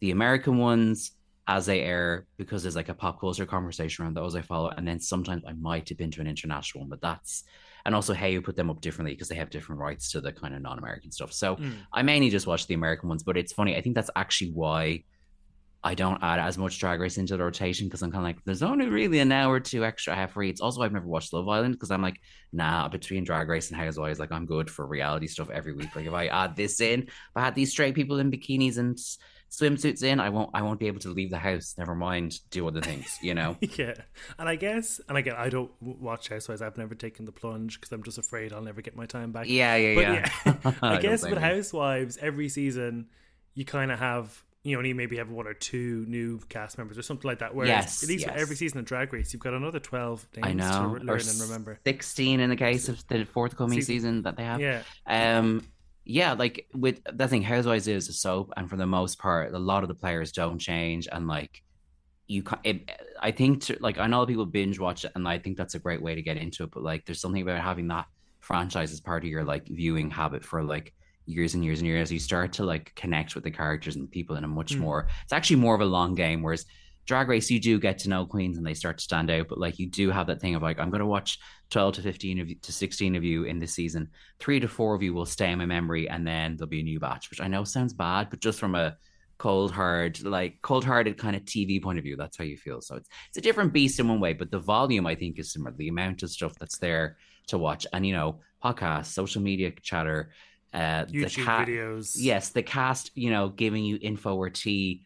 the 0.00 0.12
American 0.12 0.56
ones 0.56 1.10
as 1.46 1.66
they 1.66 1.82
air 1.82 2.26
because 2.38 2.62
there's 2.62 2.76
like 2.76 2.88
a 2.88 2.94
pop 2.94 3.20
culture 3.20 3.44
conversation 3.44 4.02
around 4.02 4.14
those 4.14 4.34
I 4.34 4.40
follow, 4.40 4.70
and 4.70 4.88
then 4.88 4.98
sometimes 4.98 5.44
I 5.46 5.52
might 5.52 5.84
dip 5.84 6.00
into 6.00 6.22
an 6.22 6.26
international 6.26 6.80
one, 6.84 6.88
but 6.88 7.02
that's 7.02 7.44
and 7.84 7.94
also 7.94 8.14
how 8.14 8.26
you 8.26 8.40
put 8.40 8.56
them 8.56 8.70
up 8.70 8.80
differently 8.80 9.12
because 9.12 9.28
they 9.28 9.34
have 9.36 9.50
different 9.50 9.80
rights 9.80 10.10
to 10.12 10.22
the 10.22 10.32
kind 10.32 10.54
of 10.54 10.62
non-American 10.62 11.12
stuff. 11.12 11.34
So 11.34 11.56
Mm. 11.56 11.74
I 11.92 12.00
mainly 12.00 12.30
just 12.30 12.46
watch 12.46 12.66
the 12.66 12.74
American 12.74 13.10
ones, 13.10 13.22
but 13.22 13.36
it's 13.36 13.52
funny. 13.52 13.76
I 13.76 13.82
think 13.82 13.94
that's 13.94 14.10
actually 14.16 14.52
why 14.52 15.04
I 15.82 15.94
don't 15.94 16.22
add 16.22 16.38
as 16.38 16.58
much 16.58 16.78
Drag 16.78 17.00
Race 17.00 17.16
into 17.16 17.36
the 17.36 17.42
rotation 17.42 17.86
because 17.86 18.02
I'm 18.02 18.10
kind 18.10 18.22
of 18.22 18.28
like, 18.28 18.44
there's 18.44 18.62
only 18.62 18.88
really 18.88 19.18
an 19.18 19.32
hour 19.32 19.54
or 19.54 19.60
two 19.60 19.84
extra 19.84 20.12
I 20.12 20.16
have 20.16 20.32
free. 20.32 20.50
It's 20.50 20.60
also 20.60 20.82
I've 20.82 20.92
never 20.92 21.06
watched 21.06 21.32
Love 21.32 21.48
Island 21.48 21.74
because 21.74 21.90
I'm 21.90 22.02
like, 22.02 22.20
nah, 22.52 22.88
between 22.88 23.24
Drag 23.24 23.48
Race 23.48 23.70
and 23.70 23.80
Housewives, 23.80 24.18
like 24.18 24.30
I'm 24.30 24.44
good 24.44 24.70
for 24.70 24.86
reality 24.86 25.26
stuff 25.26 25.48
every 25.48 25.72
week. 25.72 25.96
Like 25.96 26.06
if 26.06 26.12
I 26.12 26.26
add 26.26 26.54
this 26.54 26.80
in, 26.80 27.02
if 27.04 27.10
I 27.34 27.40
had 27.40 27.54
these 27.54 27.70
straight 27.70 27.94
people 27.94 28.18
in 28.18 28.30
bikinis 28.30 28.76
and 28.76 28.98
swimsuits 29.50 30.02
in, 30.02 30.20
I 30.20 30.28
won't, 30.28 30.50
I 30.52 30.60
won't 30.62 30.78
be 30.78 30.86
able 30.86 31.00
to 31.00 31.08
leave 31.08 31.30
the 31.30 31.38
house. 31.38 31.74
Never 31.78 31.94
mind 31.94 32.38
do 32.50 32.68
other 32.68 32.82
things, 32.82 33.18
you 33.22 33.34
know. 33.34 33.56
yeah, 33.60 33.94
and 34.38 34.48
I 34.48 34.56
guess, 34.56 35.00
and 35.08 35.16
again, 35.16 35.34
I 35.36 35.48
don't 35.48 35.70
watch 35.80 36.28
Housewives. 36.28 36.60
I've 36.60 36.78
never 36.78 36.94
taken 36.94 37.24
the 37.24 37.32
plunge 37.32 37.80
because 37.80 37.90
I'm 37.92 38.02
just 38.02 38.18
afraid 38.18 38.52
I'll 38.52 38.62
never 38.62 38.82
get 38.82 38.96
my 38.96 39.06
time 39.06 39.32
back. 39.32 39.46
Yeah, 39.48 39.76
yeah, 39.76 39.94
But 39.94 40.02
yeah. 40.02 40.72
I 40.82 40.92
don't 40.92 41.02
guess 41.02 41.22
with. 41.22 41.38
Housewives, 41.38 42.18
every 42.18 42.48
season 42.48 43.06
you 43.54 43.64
kind 43.64 43.90
of 43.90 43.98
have 43.98 44.44
you 44.62 44.76
only 44.76 44.92
maybe 44.92 45.16
have 45.16 45.30
one 45.30 45.46
or 45.46 45.54
two 45.54 46.04
new 46.06 46.38
cast 46.48 46.76
members 46.76 46.98
or 46.98 47.02
something 47.02 47.26
like 47.26 47.38
that. 47.38 47.54
Whereas 47.54 47.68
Yes, 47.68 48.02
at 48.02 48.08
least 48.08 48.26
yes. 48.26 48.34
every 48.38 48.56
season 48.56 48.78
of 48.78 48.84
Drag 48.84 49.12
Race, 49.12 49.32
you've 49.32 49.42
got 49.42 49.54
another 49.54 49.80
twelve 49.80 50.26
names 50.36 50.46
I 50.46 50.52
know. 50.52 50.82
to 50.82 50.88
re- 50.88 51.00
learn 51.00 51.20
and 51.20 51.40
remember. 51.40 51.80
16 51.84 52.40
in 52.40 52.50
the 52.50 52.56
case 52.56 52.88
of 52.88 53.06
the 53.08 53.24
forthcoming 53.24 53.78
Season- 53.80 53.94
season 53.94 54.22
that 54.22 54.36
they 54.36 54.44
have. 54.44 54.60
Yeah, 54.60 54.82
Um, 55.06 55.66
yeah, 56.04 56.32
like 56.34 56.66
with 56.74 57.00
the 57.10 57.26
thing, 57.26 57.42
Housewives 57.42 57.88
is 57.88 58.08
a 58.08 58.12
soap, 58.12 58.52
and 58.56 58.68
for 58.68 58.76
the 58.76 58.86
most 58.86 59.18
part, 59.18 59.54
a 59.54 59.58
lot 59.58 59.82
of 59.82 59.88
the 59.88 59.94
players 59.94 60.30
don't 60.32 60.58
change, 60.58 61.08
and 61.10 61.26
like 61.26 61.62
you, 62.26 62.42
ca- 62.42 62.60
it, 62.62 62.88
I 63.20 63.30
think, 63.32 63.62
to, 63.64 63.76
like 63.80 63.98
I 63.98 64.06
know 64.08 64.24
people 64.26 64.46
binge 64.46 64.78
watch 64.78 65.04
it, 65.06 65.12
and 65.14 65.26
I 65.26 65.38
think 65.38 65.56
that's 65.56 65.74
a 65.74 65.78
great 65.80 66.02
way 66.02 66.14
to 66.14 66.22
get 66.22 66.36
into 66.36 66.64
it. 66.64 66.70
But 66.70 66.82
like, 66.82 67.04
there's 67.06 67.20
something 67.20 67.42
about 67.42 67.60
having 67.62 67.88
that 67.88 68.06
franchise 68.40 68.92
as 68.92 69.00
part 69.00 69.24
of 69.24 69.28
your 69.30 69.42
like 69.44 69.66
viewing 69.66 70.10
habit 70.10 70.44
for 70.44 70.62
like 70.62 70.92
years 71.30 71.54
and 71.54 71.64
years 71.64 71.78
and 71.80 71.86
years. 71.86 72.10
You 72.12 72.18
start 72.18 72.52
to 72.54 72.64
like 72.64 72.92
connect 72.96 73.34
with 73.34 73.44
the 73.44 73.50
characters 73.50 73.96
and 73.96 74.10
people 74.10 74.36
in 74.36 74.44
a 74.44 74.48
much 74.48 74.74
Mm. 74.74 74.80
more. 74.80 75.08
It's 75.22 75.32
actually 75.32 75.56
more 75.56 75.74
of 75.74 75.80
a 75.80 75.86
long 75.86 76.14
game, 76.14 76.42
whereas. 76.42 76.66
Drag 77.06 77.28
Race, 77.28 77.50
you 77.50 77.58
do 77.58 77.80
get 77.80 77.98
to 78.00 78.08
know 78.08 78.24
queens 78.24 78.56
and 78.56 78.64
they 78.64 78.74
start 78.74 78.98
to 78.98 79.02
stand 79.02 79.30
out, 79.30 79.48
but 79.48 79.58
like 79.58 79.80
you 79.80 79.88
do 79.88 80.10
have 80.10 80.28
that 80.28 80.40
thing 80.40 80.54
of 80.54 80.62
like, 80.62 80.78
I'm 80.78 80.90
going 80.90 81.00
to 81.00 81.06
watch 81.06 81.40
12 81.70 81.94
to 81.94 82.02
15 82.02 82.38
of 82.40 82.48
you 82.50 82.54
to 82.62 82.72
16 82.72 83.16
of 83.16 83.24
you 83.24 83.44
in 83.44 83.58
this 83.58 83.72
season 83.74 84.10
three 84.38 84.60
to 84.60 84.68
four 84.68 84.94
of 84.94 85.02
you 85.02 85.12
will 85.12 85.26
stay 85.26 85.50
in 85.50 85.58
my 85.58 85.66
memory 85.66 86.08
and 86.08 86.24
then 86.24 86.56
there'll 86.56 86.68
be 86.68 86.80
a 86.80 86.84
new 86.84 87.00
batch 87.00 87.28
which 87.30 87.40
i 87.40 87.48
know 87.48 87.64
sounds 87.64 87.94
bad 87.94 88.28
but 88.30 88.38
just 88.40 88.60
from 88.60 88.74
a 88.76 88.96
cold 89.38 89.72
hard 89.72 90.22
like 90.22 90.58
cold 90.62 90.84
hearted 90.84 91.16
kind 91.16 91.34
of 91.34 91.42
tv 91.46 91.82
point 91.82 91.98
of 91.98 92.04
view 92.04 92.16
that's 92.16 92.36
how 92.36 92.44
you 92.44 92.56
feel 92.56 92.80
so 92.80 92.94
it's 92.96 93.08
it's 93.28 93.38
a 93.38 93.40
different 93.40 93.72
beast 93.72 93.98
in 93.98 94.06
one 94.06 94.20
way 94.20 94.32
but 94.32 94.50
the 94.50 94.58
volume 94.58 95.06
i 95.06 95.14
think 95.14 95.38
is 95.38 95.52
similar 95.52 95.74
the 95.78 95.88
amount 95.88 96.22
of 96.22 96.30
stuff 96.30 96.52
that's 96.60 96.78
there 96.78 97.16
to 97.46 97.56
watch 97.58 97.86
and 97.92 98.06
you 98.06 98.12
know 98.12 98.38
podcasts 98.62 99.06
social 99.06 99.40
media 99.42 99.72
chatter 99.82 100.30
uh 100.72 101.04
the 101.06 101.12
YouTube 101.24 101.44
ca- 101.44 101.64
videos. 101.64 102.12
yes 102.16 102.50
the 102.50 102.62
cast 102.62 103.10
you 103.14 103.30
know 103.30 103.48
giving 103.48 103.84
you 103.84 103.98
info 104.00 104.36
or 104.36 104.50
tea. 104.50 105.04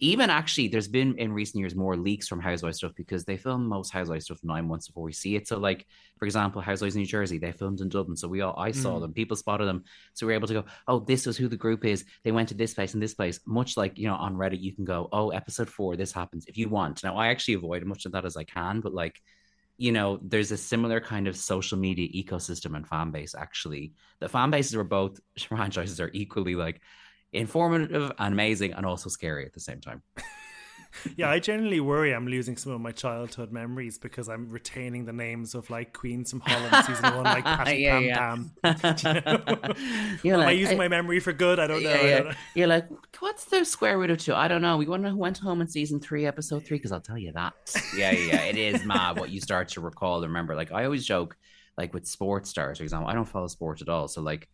Even 0.00 0.30
actually 0.30 0.68
there's 0.68 0.86
been 0.86 1.18
in 1.18 1.32
recent 1.32 1.58
years 1.58 1.74
more 1.74 1.96
leaks 1.96 2.28
from 2.28 2.40
housewives 2.40 2.76
stuff 2.78 2.92
because 2.94 3.24
they 3.24 3.36
film 3.36 3.66
most 3.66 3.90
housewives 3.92 4.26
stuff 4.26 4.38
nine 4.44 4.68
months 4.68 4.86
before 4.86 5.02
we 5.02 5.12
see 5.12 5.34
it. 5.34 5.48
So 5.48 5.58
like 5.58 5.86
for 6.18 6.24
example 6.24 6.60
housewives 6.62 6.94
new 6.94 7.04
jersey 7.04 7.38
they 7.38 7.50
filmed 7.50 7.80
in 7.80 7.88
dublin 7.88 8.16
so 8.16 8.28
we 8.28 8.40
all 8.42 8.54
i 8.56 8.70
saw 8.70 8.96
Mm. 8.96 9.00
them 9.00 9.12
people 9.12 9.36
spotted 9.36 9.66
them. 9.66 9.82
So 10.14 10.24
we 10.24 10.32
were 10.32 10.36
able 10.36 10.46
to 10.48 10.54
go 10.54 10.64
oh 10.86 11.00
this 11.00 11.26
was 11.26 11.36
who 11.36 11.48
the 11.48 11.56
group 11.56 11.84
is. 11.84 12.04
They 12.22 12.30
went 12.30 12.48
to 12.50 12.54
this 12.54 12.74
place 12.74 12.94
and 12.94 13.02
this 13.02 13.14
place 13.14 13.40
much 13.44 13.76
like 13.76 13.98
you 13.98 14.06
know 14.06 14.14
on 14.14 14.36
reddit 14.36 14.60
you 14.60 14.72
can 14.72 14.84
go 14.84 15.08
oh 15.10 15.30
episode 15.30 15.68
four 15.68 15.96
this 15.96 16.12
happens 16.12 16.44
if 16.46 16.56
you 16.56 16.68
want. 16.68 17.02
Now 17.02 17.16
i 17.16 17.28
actually 17.28 17.54
avoid 17.54 17.82
as 17.82 17.88
much 17.88 18.06
of 18.06 18.12
that 18.12 18.24
as 18.24 18.36
i 18.36 18.44
can 18.44 18.80
but 18.80 18.94
like 18.94 19.16
you 19.78 19.92
know, 19.92 20.18
there's 20.22 20.50
a 20.50 20.56
similar 20.56 21.00
kind 21.00 21.28
of 21.28 21.36
social 21.36 21.78
media 21.78 22.08
ecosystem 22.08 22.76
and 22.76 22.86
fan 22.86 23.12
base. 23.12 23.34
Actually, 23.34 23.94
the 24.18 24.28
fan 24.28 24.50
bases 24.50 24.76
were 24.76 24.84
both 24.84 25.20
franchises 25.38 26.00
are 26.00 26.10
equally 26.12 26.56
like 26.56 26.82
informative 27.32 28.12
and 28.18 28.34
amazing, 28.34 28.72
and 28.72 28.84
also 28.84 29.08
scary 29.08 29.46
at 29.46 29.54
the 29.54 29.60
same 29.60 29.80
time. 29.80 30.02
Yeah, 31.16 31.30
I 31.30 31.38
generally 31.38 31.80
worry 31.80 32.12
I'm 32.14 32.26
losing 32.26 32.56
some 32.56 32.72
of 32.72 32.80
my 32.80 32.92
childhood 32.92 33.52
memories 33.52 33.98
because 33.98 34.28
I'm 34.28 34.48
retaining 34.48 35.04
the 35.04 35.12
names 35.12 35.54
of 35.54 35.68
like 35.70 35.92
Queens 35.92 36.30
from 36.30 36.40
Holland 36.40 36.84
season 36.86 37.14
one, 37.14 37.24
like 37.24 37.44
Patty 37.58 37.76
Yeah, 37.78 37.98
Pam 38.00 38.50
yeah. 38.64 38.74
Pam. 38.74 39.74
You're 40.22 40.34
Am 40.36 40.40
I 40.40 40.44
like, 40.46 40.58
using 40.58 40.76
I- 40.76 40.78
my 40.84 40.88
memory 40.88 41.20
for 41.20 41.32
good? 41.32 41.58
I 41.58 41.66
don't 41.66 41.82
know. 41.82 41.90
yeah, 41.90 41.96
I 41.96 42.10
don't 42.18 42.28
know. 42.28 42.34
You're 42.54 42.66
like, 42.66 42.88
what's 43.20 43.44
the 43.46 43.64
square 43.64 43.98
root 43.98 44.10
of 44.10 44.18
two? 44.18 44.34
I 44.34 44.48
don't 44.48 44.62
know. 44.62 44.76
We 44.76 44.86
want 44.86 45.02
to 45.02 45.08
know 45.08 45.14
who 45.14 45.18
went 45.20 45.38
home 45.38 45.60
in 45.60 45.68
season 45.68 46.00
three, 46.00 46.26
episode 46.26 46.64
three, 46.64 46.78
because 46.78 46.92
I'll 46.92 47.00
tell 47.00 47.18
you 47.18 47.32
that. 47.32 47.54
Yeah, 47.96 48.10
yeah, 48.12 48.24
yeah. 48.34 48.42
It 48.44 48.56
is 48.56 48.84
mad 48.84 49.18
what 49.18 49.30
you 49.30 49.40
start 49.40 49.68
to 49.70 49.80
recall 49.80 50.16
and 50.16 50.24
remember. 50.32 50.54
Like 50.54 50.72
I 50.72 50.84
always 50.84 51.04
joke, 51.06 51.36
like 51.76 51.92
with 51.94 52.06
sports 52.06 52.50
stars, 52.50 52.78
for 52.78 52.84
example, 52.84 53.08
I 53.08 53.14
don't 53.14 53.28
follow 53.28 53.46
sports 53.48 53.82
at 53.82 53.88
all. 53.88 54.08
So 54.08 54.20
like 54.22 54.48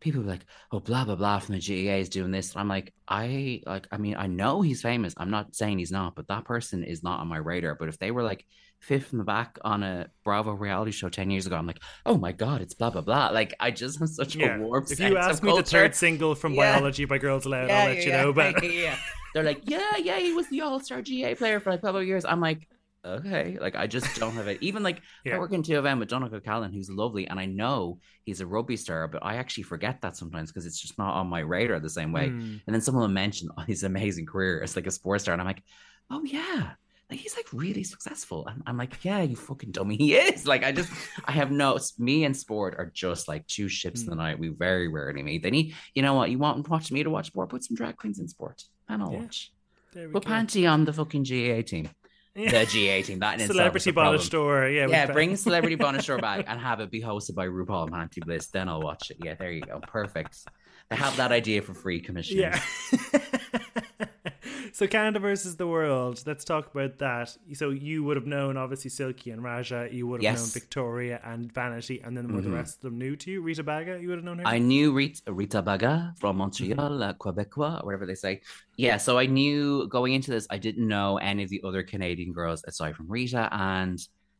people 0.00 0.22
be 0.22 0.28
like, 0.28 0.44
oh, 0.72 0.80
blah 0.80 1.04
blah 1.04 1.16
blah 1.16 1.38
from 1.38 1.56
the 1.58 1.60
GAA 1.60 1.96
is 1.96 2.08
doing 2.08 2.30
this. 2.30 2.52
And 2.52 2.60
I'm 2.60 2.68
like, 2.68 2.92
I 3.08 3.62
like, 3.66 3.86
I 3.90 3.96
mean, 3.98 4.16
I 4.16 4.26
know 4.26 4.60
he's 4.60 4.82
famous. 4.82 5.14
I'm 5.16 5.30
not 5.30 5.54
saying 5.54 5.78
he's 5.78 5.90
not, 5.92 6.14
but 6.14 6.28
that 6.28 6.44
person 6.44 6.84
is 6.84 7.02
not 7.02 7.20
on 7.20 7.28
my 7.28 7.38
radar. 7.38 7.74
But 7.74 7.88
if 7.88 7.98
they 7.98 8.10
were 8.10 8.22
like 8.22 8.44
fifth 8.80 9.12
in 9.12 9.18
the 9.18 9.24
back 9.24 9.58
on 9.62 9.82
a 9.82 10.06
Bravo 10.24 10.52
reality 10.52 10.92
show 10.92 11.08
10 11.08 11.30
years 11.30 11.46
ago, 11.46 11.56
I'm 11.56 11.66
like, 11.66 11.80
oh 12.06 12.16
my 12.16 12.32
God, 12.32 12.60
it's 12.60 12.74
blah 12.74 12.90
blah 12.90 13.00
blah. 13.02 13.28
Like 13.30 13.54
I 13.58 13.70
just 13.70 13.98
have 13.98 14.08
such 14.08 14.36
Yeah. 14.36 14.56
a 14.56 14.60
warm 14.60 14.86
If 14.88 15.00
you 15.00 15.16
ask 15.16 15.42
me 15.42 15.54
the 15.56 15.62
third 15.62 15.94
single 15.94 16.34
from 16.34 16.54
Yeah. 16.54 16.74
Biology 16.74 17.04
by 17.04 17.18
Girls 17.18 17.46
Aloud, 17.46 17.70
I'll 17.70 17.86
let 17.88 18.04
you 18.04 18.12
know. 18.12 18.32
But 18.32 18.62
yeah. 18.62 18.96
They're 19.34 19.44
like, 19.44 19.60
yeah, 19.64 19.96
yeah, 19.98 20.18
he 20.18 20.32
was 20.32 20.48
the 20.48 20.62
All 20.62 20.80
Star 20.80 21.02
GA 21.02 21.34
player 21.34 21.60
for 21.60 21.70
like 21.70 21.80
a 21.80 21.82
couple 21.82 22.00
of 22.00 22.06
years. 22.06 22.24
I'm 22.24 22.40
like, 22.40 22.66
okay, 23.04 23.58
like 23.60 23.76
I 23.76 23.86
just 23.86 24.18
don't 24.18 24.32
have 24.34 24.48
it. 24.48 24.58
Even 24.60 24.82
like 24.82 25.00
Yeah. 25.24 25.36
I 25.36 25.38
work 25.38 25.52
in 25.52 25.62
2FM 25.62 25.98
with 25.98 26.08
Donncha 26.10 26.32
O'Callaghan, 26.32 26.72
who's 26.72 26.90
lovely, 26.90 27.26
and 27.26 27.38
I 27.40 27.46
know 27.46 27.98
he's 28.24 28.40
a 28.40 28.46
rugby 28.46 28.76
star, 28.76 29.08
but 29.08 29.24
I 29.24 29.36
actually 29.36 29.64
forget 29.64 30.00
that 30.02 30.16
sometimes 30.16 30.50
because 30.50 30.66
it's 30.66 30.80
just 30.80 30.98
not 30.98 31.14
on 31.14 31.28
my 31.28 31.40
radar 31.40 31.80
the 31.80 31.90
same 31.90 32.12
way. 32.12 32.28
Hmm. 32.28 32.56
And 32.66 32.74
then 32.74 32.80
someone 32.80 33.02
will 33.02 33.08
mention 33.08 33.48
his 33.66 33.82
amazing 33.84 34.26
career 34.26 34.60
as 34.62 34.76
like 34.76 34.86
a 34.86 34.90
sports 34.90 35.24
star, 35.24 35.32
and 35.32 35.40
I'm 35.40 35.46
like, 35.48 35.62
oh 36.10 36.22
yeah. 36.24 36.70
Like 37.10 37.20
he's 37.20 37.36
like 37.36 37.46
really 37.54 37.84
successful, 37.84 38.46
and 38.48 38.62
I'm 38.66 38.76
like, 38.76 39.02
yeah, 39.02 39.22
you 39.22 39.34
fucking 39.34 39.70
dummy, 39.70 39.96
he 39.96 40.14
is. 40.14 40.46
Like 40.46 40.62
I 40.62 40.72
just, 40.72 40.92
I 41.24 41.32
have 41.32 41.50
no. 41.50 41.78
Me 41.98 42.24
and 42.24 42.36
sport 42.36 42.74
are 42.76 42.90
just 42.94 43.28
like 43.28 43.46
two 43.46 43.66
ships 43.66 44.02
in 44.02 44.10
the 44.10 44.14
night. 44.14 44.38
We 44.38 44.48
very 44.48 44.88
rarely 44.88 45.22
meet. 45.22 45.42
Then 45.42 45.54
he, 45.54 45.74
you 45.94 46.02
know 46.02 46.12
what? 46.12 46.30
You 46.30 46.36
want 46.36 46.62
to 46.66 46.70
watch 46.70 46.92
me 46.92 47.02
to 47.02 47.08
watch 47.08 47.28
sport? 47.28 47.48
Put 47.48 47.64
some 47.64 47.76
drag 47.76 47.96
queens 47.96 48.18
in 48.18 48.28
sport, 48.28 48.62
and 48.90 49.02
I'll 49.02 49.10
Yeah. 49.14 49.20
watch. 49.20 49.52
there 49.94 50.06
we 50.08 50.12
Put 50.12 50.26
go. 50.26 50.30
Panti 50.30 50.70
on 50.70 50.84
the 50.84 50.92
fucking 50.92 51.24
GA 51.24 51.62
team, 51.62 51.88
Yeah. 52.34 52.50
the 52.64 52.66
GA 52.66 53.02
team. 53.02 53.18
That 53.18 53.40
in 53.40 53.46
Celebrity. 53.46 53.92
Bainisteoir. 53.92 54.74
Yeah, 54.74 54.86
Yeah, 54.86 55.12
bring 55.12 55.36
Celebrity 55.36 55.76
Bainisteoir 55.84 56.20
back 56.20 56.44
and 56.46 56.60
have 56.60 56.80
it 56.80 56.90
be 56.90 57.02
hosted 57.02 57.34
by 57.34 57.46
RuPaul 57.46 57.84
and 57.84 57.92
Panti 57.92 58.24
Bliss. 58.24 58.48
Then 58.48 58.68
I'll 58.68 58.80
watch 58.82 59.10
it. 59.10 59.16
Yeah, 59.24 59.34
there 59.34 59.50
you 59.50 59.62
go. 59.62 59.80
Perfect. 59.80 60.38
They 60.90 60.96
have 60.96 61.16
that 61.16 61.32
idea 61.32 61.62
for 61.62 61.74
free 61.74 62.00
commission. 62.00 62.38
Yeah. 62.38 62.60
so 64.78 64.86
Canada 64.86 65.18
versus 65.18 65.56
the 65.56 65.66
world. 65.66 66.22
Let's 66.24 66.44
talk 66.44 66.72
about 66.72 66.98
that. 66.98 67.36
So 67.54 67.70
you 67.70 68.04
would 68.04 68.16
have 68.16 68.26
known 68.28 68.56
obviously 68.56 68.90
Silky 68.90 69.32
and 69.32 69.42
Raja. 69.42 69.88
You 69.90 70.06
would 70.06 70.22
have 70.22 70.36
known 70.38 70.46
Victoria 70.46 71.20
and 71.24 71.52
Vanity, 71.52 72.00
and 72.04 72.16
then 72.16 72.32
were 72.32 72.40
the 72.42 72.48
Mhm. 72.48 72.54
rest 72.54 72.76
of 72.76 72.82
them 72.82 72.96
new 72.96 73.16
to 73.16 73.28
you? 73.32 73.40
Rita 73.42 73.64
Baga, 73.64 73.98
you 74.00 74.06
would 74.08 74.18
have 74.18 74.24
known 74.24 74.38
her. 74.38 74.46
I 74.46 74.58
knew 74.58 74.92
Rita, 74.92 75.32
Rita 75.32 75.62
Baga 75.62 76.14
from 76.20 76.36
Montreal, 76.36 77.02
uh, 77.02 77.12
Quebecois, 77.14 77.84
whatever 77.84 78.06
they 78.06 78.14
say. 78.14 78.40
Yeah, 78.76 78.98
so 78.98 79.18
I 79.18 79.26
knew 79.26 79.88
going 79.88 80.12
into 80.14 80.30
this, 80.30 80.46
I 80.48 80.58
didn't 80.58 80.86
know 80.86 81.18
any 81.18 81.42
of 81.42 81.50
the 81.50 81.60
other 81.64 81.82
Canadian 81.82 82.32
girls 82.32 82.62
aside 82.68 82.94
from 82.94 83.08
Rita. 83.08 83.48
And 83.50 83.98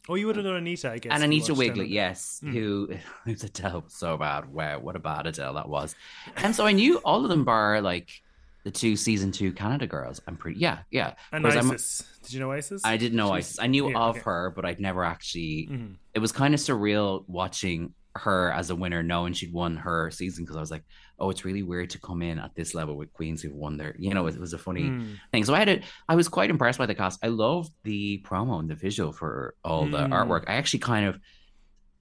Oh, 0.08 0.14
you 0.14 0.26
would 0.28 0.36
have 0.36 0.44
known 0.44 0.56
Anita, 0.56 0.92
I 0.92 0.98
guess. 0.98 1.12
and 1.12 1.22
Anita 1.24 1.52
Wigl'it, 1.52 1.90
yes, 1.90 2.40
Mm. 2.44 2.52
who 2.52 2.88
who's 3.24 3.42
Adele 3.42 3.80
was 3.82 3.92
so 3.94 4.16
bad. 4.16 4.46
Wow, 4.52 4.78
what 4.78 4.94
a 4.94 5.00
bad 5.00 5.26
Adele 5.26 5.54
that 5.54 5.68
was. 5.68 5.96
And 6.36 6.54
so 6.54 6.64
I 6.64 6.72
knew 6.72 6.98
all 6.98 7.24
of 7.24 7.28
them 7.28 7.44
bar 7.44 7.82
like 7.82 8.22
the 8.68 8.78
two 8.78 8.96
season 8.96 9.32
two 9.32 9.50
Canada 9.52 9.86
girls. 9.86 10.20
I'm 10.26 10.36
pretty 10.36 10.60
yeah, 10.60 10.80
yeah. 10.90 11.14
And 11.32 11.42
Whereas 11.42 11.56
I'm- 11.56 11.70
Isis. 11.70 12.02
Did 12.22 12.32
you 12.34 12.40
know 12.40 12.52
Isis? 12.52 12.82
I 12.84 12.98
didn't 12.98 13.16
know 13.16 13.28
She's- 13.28 13.46
Isis. 13.52 13.58
I 13.60 13.66
knew 13.66 13.88
yeah, 13.88 13.98
of 13.98 14.16
okay. 14.16 14.24
her, 14.24 14.52
but 14.54 14.66
I'd 14.66 14.78
never 14.78 15.04
actually. 15.04 15.68
Mhm. 15.70 15.94
It 16.12 16.18
was 16.18 16.32
kind 16.32 16.52
of 16.52 16.60
surreal 16.60 17.24
watching 17.26 17.94
her 18.16 18.52
as 18.52 18.68
a 18.68 18.76
winner, 18.76 19.02
knowing 19.02 19.32
she'd 19.32 19.52
won 19.52 19.76
her 19.76 20.10
season 20.10 20.44
because 20.44 20.56
I 20.56 20.60
was 20.60 20.70
like, 20.70 20.82
oh, 21.18 21.30
it's 21.30 21.44
really 21.46 21.62
weird 21.62 21.88
to 21.90 22.00
come 22.00 22.20
in 22.20 22.38
at 22.38 22.54
this 22.54 22.74
level 22.74 22.96
with 22.96 23.12
queens 23.14 23.40
who've 23.42 23.54
won 23.54 23.76
their. 23.78 23.94
You 23.98 24.12
know, 24.12 24.26
it 24.26 24.38
was 24.38 24.52
a 24.52 24.58
funny 24.58 24.82
Mm. 24.82 25.16
thing. 25.32 25.44
So 25.44 25.54
I 25.54 25.60
had 25.60 25.68
it. 25.68 25.84
I 26.08 26.14
was 26.16 26.28
quite 26.28 26.50
impressed 26.50 26.78
by 26.78 26.86
the 26.86 26.94
cast. 26.94 27.24
I 27.24 27.28
loved 27.28 27.72
the 27.84 28.20
promo 28.26 28.58
and 28.60 28.68
the 28.68 28.74
visual 28.74 29.12
for 29.12 29.54
all 29.64 29.86
the 29.86 29.98
Mm. 29.98 30.10
artwork. 30.10 30.44
I 30.48 30.54
actually 30.56 30.80
kind 30.80 31.06
of 31.06 31.18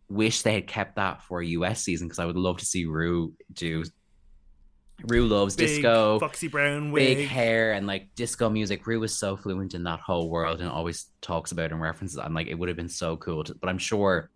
wish 0.09 0.41
they 0.41 0.53
had 0.55 0.67
kept 0.67 0.95
that 0.95 1.21
for 1.21 1.39
a 1.41 1.45
US 1.47 1.83
season 1.83 2.07
because 2.07 2.19
I 2.19 2.25
would 2.25 2.35
love 2.37 2.57
to 2.57 2.65
see 2.65 2.85
Ru 2.85 3.33
do. 3.53 3.83
Ru 5.03 5.27
loves 5.27 5.55
Big 5.55 5.67
disco 5.67 6.19
Foxy 6.19 6.47
Brown 6.47 6.91
wig. 6.91 7.17
big 7.17 7.27
hair 7.27 7.73
and 7.73 7.85
like 7.85 8.13
disco 8.15 8.49
music. 8.49 8.85
Ru 8.87 8.99
was 8.99 9.17
so 9.17 9.37
fluent 9.37 9.73
in 9.75 9.83
that 9.83 9.99
whole 9.99 10.29
world 10.29 10.59
and 10.59 10.69
always 10.69 11.05
talks 11.21 11.51
about 11.51 11.71
and 11.71 11.81
references. 11.81 12.17
I'm 12.17 12.33
like, 12.33 12.47
it 12.47 12.55
would 12.55 12.67
have 12.69 12.77
been 12.77 12.89
so 12.89 13.15
cool. 13.17 13.43
To, 13.43 13.53
but 13.55 13.69
I'm 13.69 13.77
sure 13.77 14.29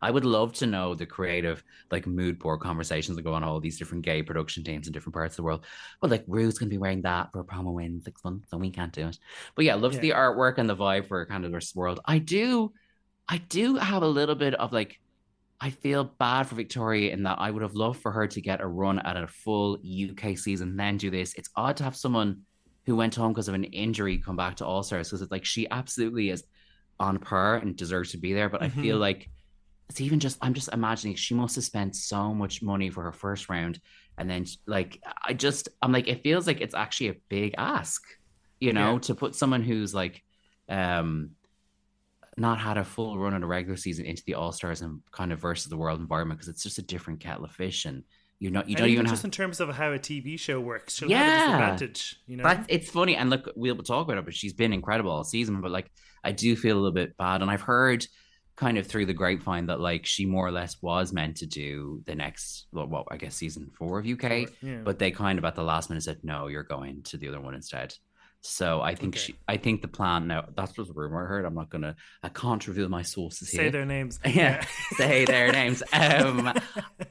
I 0.00 0.10
would 0.10 0.24
love 0.24 0.52
to 0.54 0.66
know 0.66 0.94
the 0.94 1.06
creative, 1.06 1.64
like 1.90 2.06
mood 2.06 2.38
board 2.38 2.60
conversations 2.60 3.16
that 3.16 3.22
go 3.22 3.34
on 3.34 3.42
all 3.42 3.58
these 3.60 3.78
different 3.78 4.04
gay 4.04 4.22
production 4.22 4.62
teams 4.62 4.86
in 4.86 4.92
different 4.92 5.14
parts 5.14 5.32
of 5.32 5.36
the 5.38 5.42
world. 5.42 5.64
But 6.00 6.10
like, 6.10 6.24
Ru's 6.28 6.58
gonna 6.58 6.68
be 6.70 6.78
wearing 6.78 7.02
that 7.02 7.32
for 7.32 7.40
a 7.40 7.44
promo 7.44 7.84
in 7.84 8.00
six 8.02 8.22
months, 8.22 8.48
and 8.52 8.60
we 8.60 8.70
can't 8.70 8.92
do 8.92 9.08
it. 9.08 9.18
But 9.56 9.64
yeah, 9.64 9.74
loves 9.74 9.96
Yeah. 9.96 10.02
the 10.02 10.10
artwork 10.10 10.58
and 10.58 10.68
the 10.68 10.76
vibe 10.76 11.08
for 11.08 11.24
kind 11.26 11.44
of 11.44 11.50
this 11.50 11.74
world. 11.74 11.98
I 12.04 12.18
do, 12.18 12.72
I 13.28 13.38
do 13.38 13.76
have 13.76 14.02
a 14.02 14.08
little 14.08 14.36
bit 14.36 14.54
of 14.54 14.72
like. 14.72 15.00
I 15.60 15.70
feel 15.70 16.04
bad 16.04 16.44
for 16.44 16.54
Victoria 16.54 17.12
in 17.12 17.22
that 17.24 17.38
I 17.38 17.50
would 17.50 17.62
have 17.62 17.74
loved 17.74 18.00
for 18.00 18.12
her 18.12 18.26
to 18.26 18.40
get 18.40 18.60
a 18.60 18.66
run 18.66 18.98
at 19.00 19.16
a 19.16 19.26
full 19.26 19.78
UK 19.82 20.36
season, 20.36 20.76
then 20.76 20.96
do 20.98 21.10
this. 21.10 21.34
It's 21.34 21.50
odd 21.56 21.76
to 21.78 21.84
have 21.84 21.96
someone 21.96 22.42
who 22.84 22.94
went 22.94 23.14
home 23.14 23.32
because 23.32 23.48
of 23.48 23.54
an 23.54 23.64
injury 23.64 24.18
come 24.18 24.36
back 24.36 24.56
to 24.56 24.66
All 24.66 24.82
Stars 24.82 25.08
because 25.08 25.22
it's 25.22 25.32
like 25.32 25.44
she 25.44 25.68
absolutely 25.70 26.30
is 26.30 26.44
on 27.00 27.18
par 27.18 27.56
and 27.56 27.74
deserves 27.76 28.10
to 28.12 28.18
be 28.18 28.32
there. 28.32 28.48
But 28.48 28.62
I 28.62 28.68
feel 28.68 28.96
Mhm. 28.96 29.00
like 29.00 29.30
it's 29.88 30.00
even 30.00 30.18
just 30.20 30.36
I'm 30.42 30.52
just 30.54 30.68
imagining 30.72 31.14
she 31.16 31.34
must 31.34 31.54
have 31.56 31.64
spent 31.64 31.96
so 31.96 32.34
much 32.34 32.60
money 32.62 32.90
for 32.90 33.02
her 33.04 33.12
first 33.12 33.48
round, 33.48 33.80
and 34.18 34.28
then 34.28 34.44
like 34.66 35.02
I 35.24 35.32
just 35.32 35.68
I'm 35.80 35.92
like 35.92 36.08
it 36.08 36.22
feels 36.22 36.46
like 36.46 36.60
it's 36.60 36.74
actually 36.74 37.08
a 37.08 37.16
big 37.28 37.54
ask, 37.56 38.02
you 38.60 38.72
know, 38.72 38.94
Yeah. 38.94 38.98
to 39.00 39.14
put 39.14 39.34
someone 39.34 39.62
who's 39.62 39.94
like 39.94 40.22
um 40.68 41.30
not 42.36 42.58
had 42.58 42.76
a 42.76 42.84
full 42.84 43.18
run 43.18 43.34
in 43.34 43.42
a 43.42 43.46
regular 43.46 43.76
season 43.76 44.04
into 44.06 44.22
the 44.26 44.34
All 44.34 44.52
Stars 44.52 44.82
and 44.82 45.00
kind 45.10 45.32
of 45.32 45.40
versus 45.40 45.68
the 45.68 45.76
world 45.76 46.00
environment 46.00 46.38
because 46.38 46.48
it's 46.48 46.62
just 46.62 46.78
a 46.78 46.82
different 46.82 47.20
kettle 47.20 47.44
of 47.44 47.52
fish 47.52 47.84
and 47.86 48.02
you're 48.38 48.52
not 48.52 48.68
you 48.68 48.72
and 48.74 48.78
don't 48.78 48.88
even 48.88 48.98
even 49.00 49.06
just 49.10 49.22
have 49.22 49.28
in 49.28 49.30
terms 49.30 49.60
of 49.60 49.70
how 49.70 49.92
a 49.92 49.98
TV 49.98 50.38
show 50.38 50.60
works, 50.60 50.96
she'll 50.96 51.08
Yeah. 51.10 51.18
have 51.18 51.38
a 51.38 51.48
disadvantage. 51.78 52.16
You 52.26 52.36
know, 52.36 52.42
But 52.42 52.66
it's 52.68 52.90
funny, 52.90 53.16
and 53.16 53.30
look, 53.30 53.50
we'll 53.56 53.76
talk 53.78 54.04
about 54.06 54.18
it. 54.18 54.24
But 54.26 54.34
she's 54.34 54.52
been 54.52 54.74
incredible 54.74 55.10
all 55.10 55.24
season. 55.24 55.62
But 55.62 55.70
like, 55.70 55.90
I 56.22 56.32
do 56.32 56.54
feel 56.54 56.74
a 56.76 56.78
little 56.80 56.92
bit 56.92 57.16
bad, 57.16 57.40
and 57.40 57.50
I've 57.50 57.62
heard 57.62 58.06
kind 58.56 58.76
of 58.78 58.86
through 58.86 59.06
the 59.06 59.14
grapevine 59.14 59.66
that 59.66 59.80
like 59.80 60.04
she 60.06 60.24
more 60.26 60.46
or 60.46 60.50
less 60.50 60.80
was 60.82 61.12
meant 61.12 61.36
to 61.38 61.46
do 61.46 62.02
the 62.06 62.14
next, 62.14 62.66
well, 62.72 62.86
what 62.86 63.06
I 63.10 63.16
guess 63.16 63.34
season 63.34 63.70
four 63.76 63.98
of 63.98 64.06
UK, 64.06 64.50
yeah. 64.62 64.80
but 64.84 64.98
they 64.98 65.10
kind 65.10 65.38
of 65.38 65.44
at 65.46 65.54
the 65.54 65.62
last 65.62 65.88
minute 65.90 66.02
said 66.02 66.18
no, 66.22 66.46
you're 66.48 66.62
going 66.62 67.02
to 67.04 67.16
the 67.16 67.28
other 67.28 67.40
one 67.40 67.54
instead. 67.54 67.94
So 68.48 68.80
I 68.80 68.94
think 68.94 69.14
Okay. 69.16 69.24
she, 69.26 69.34
I 69.48 69.56
think 69.56 69.82
the 69.82 69.88
plan 69.88 70.26
now. 70.28 70.44
That's 70.56 70.76
what 70.76 70.86
the 70.86 70.92
rumor 70.92 71.24
I 71.24 71.28
heard. 71.28 71.44
I'm 71.44 71.54
not 71.54 71.68
gonna, 71.70 71.96
I 72.22 72.28
can't 72.28 72.66
reveal 72.66 72.88
my 72.88 73.02
sources 73.02 73.48
here. 73.50 73.62
say 73.62 73.70
their 73.70 73.84
names. 73.86 74.18
Yeah, 74.26 74.64
say 74.96 75.24
their 75.24 75.50
names. 75.60 75.82
Um, 75.92 76.52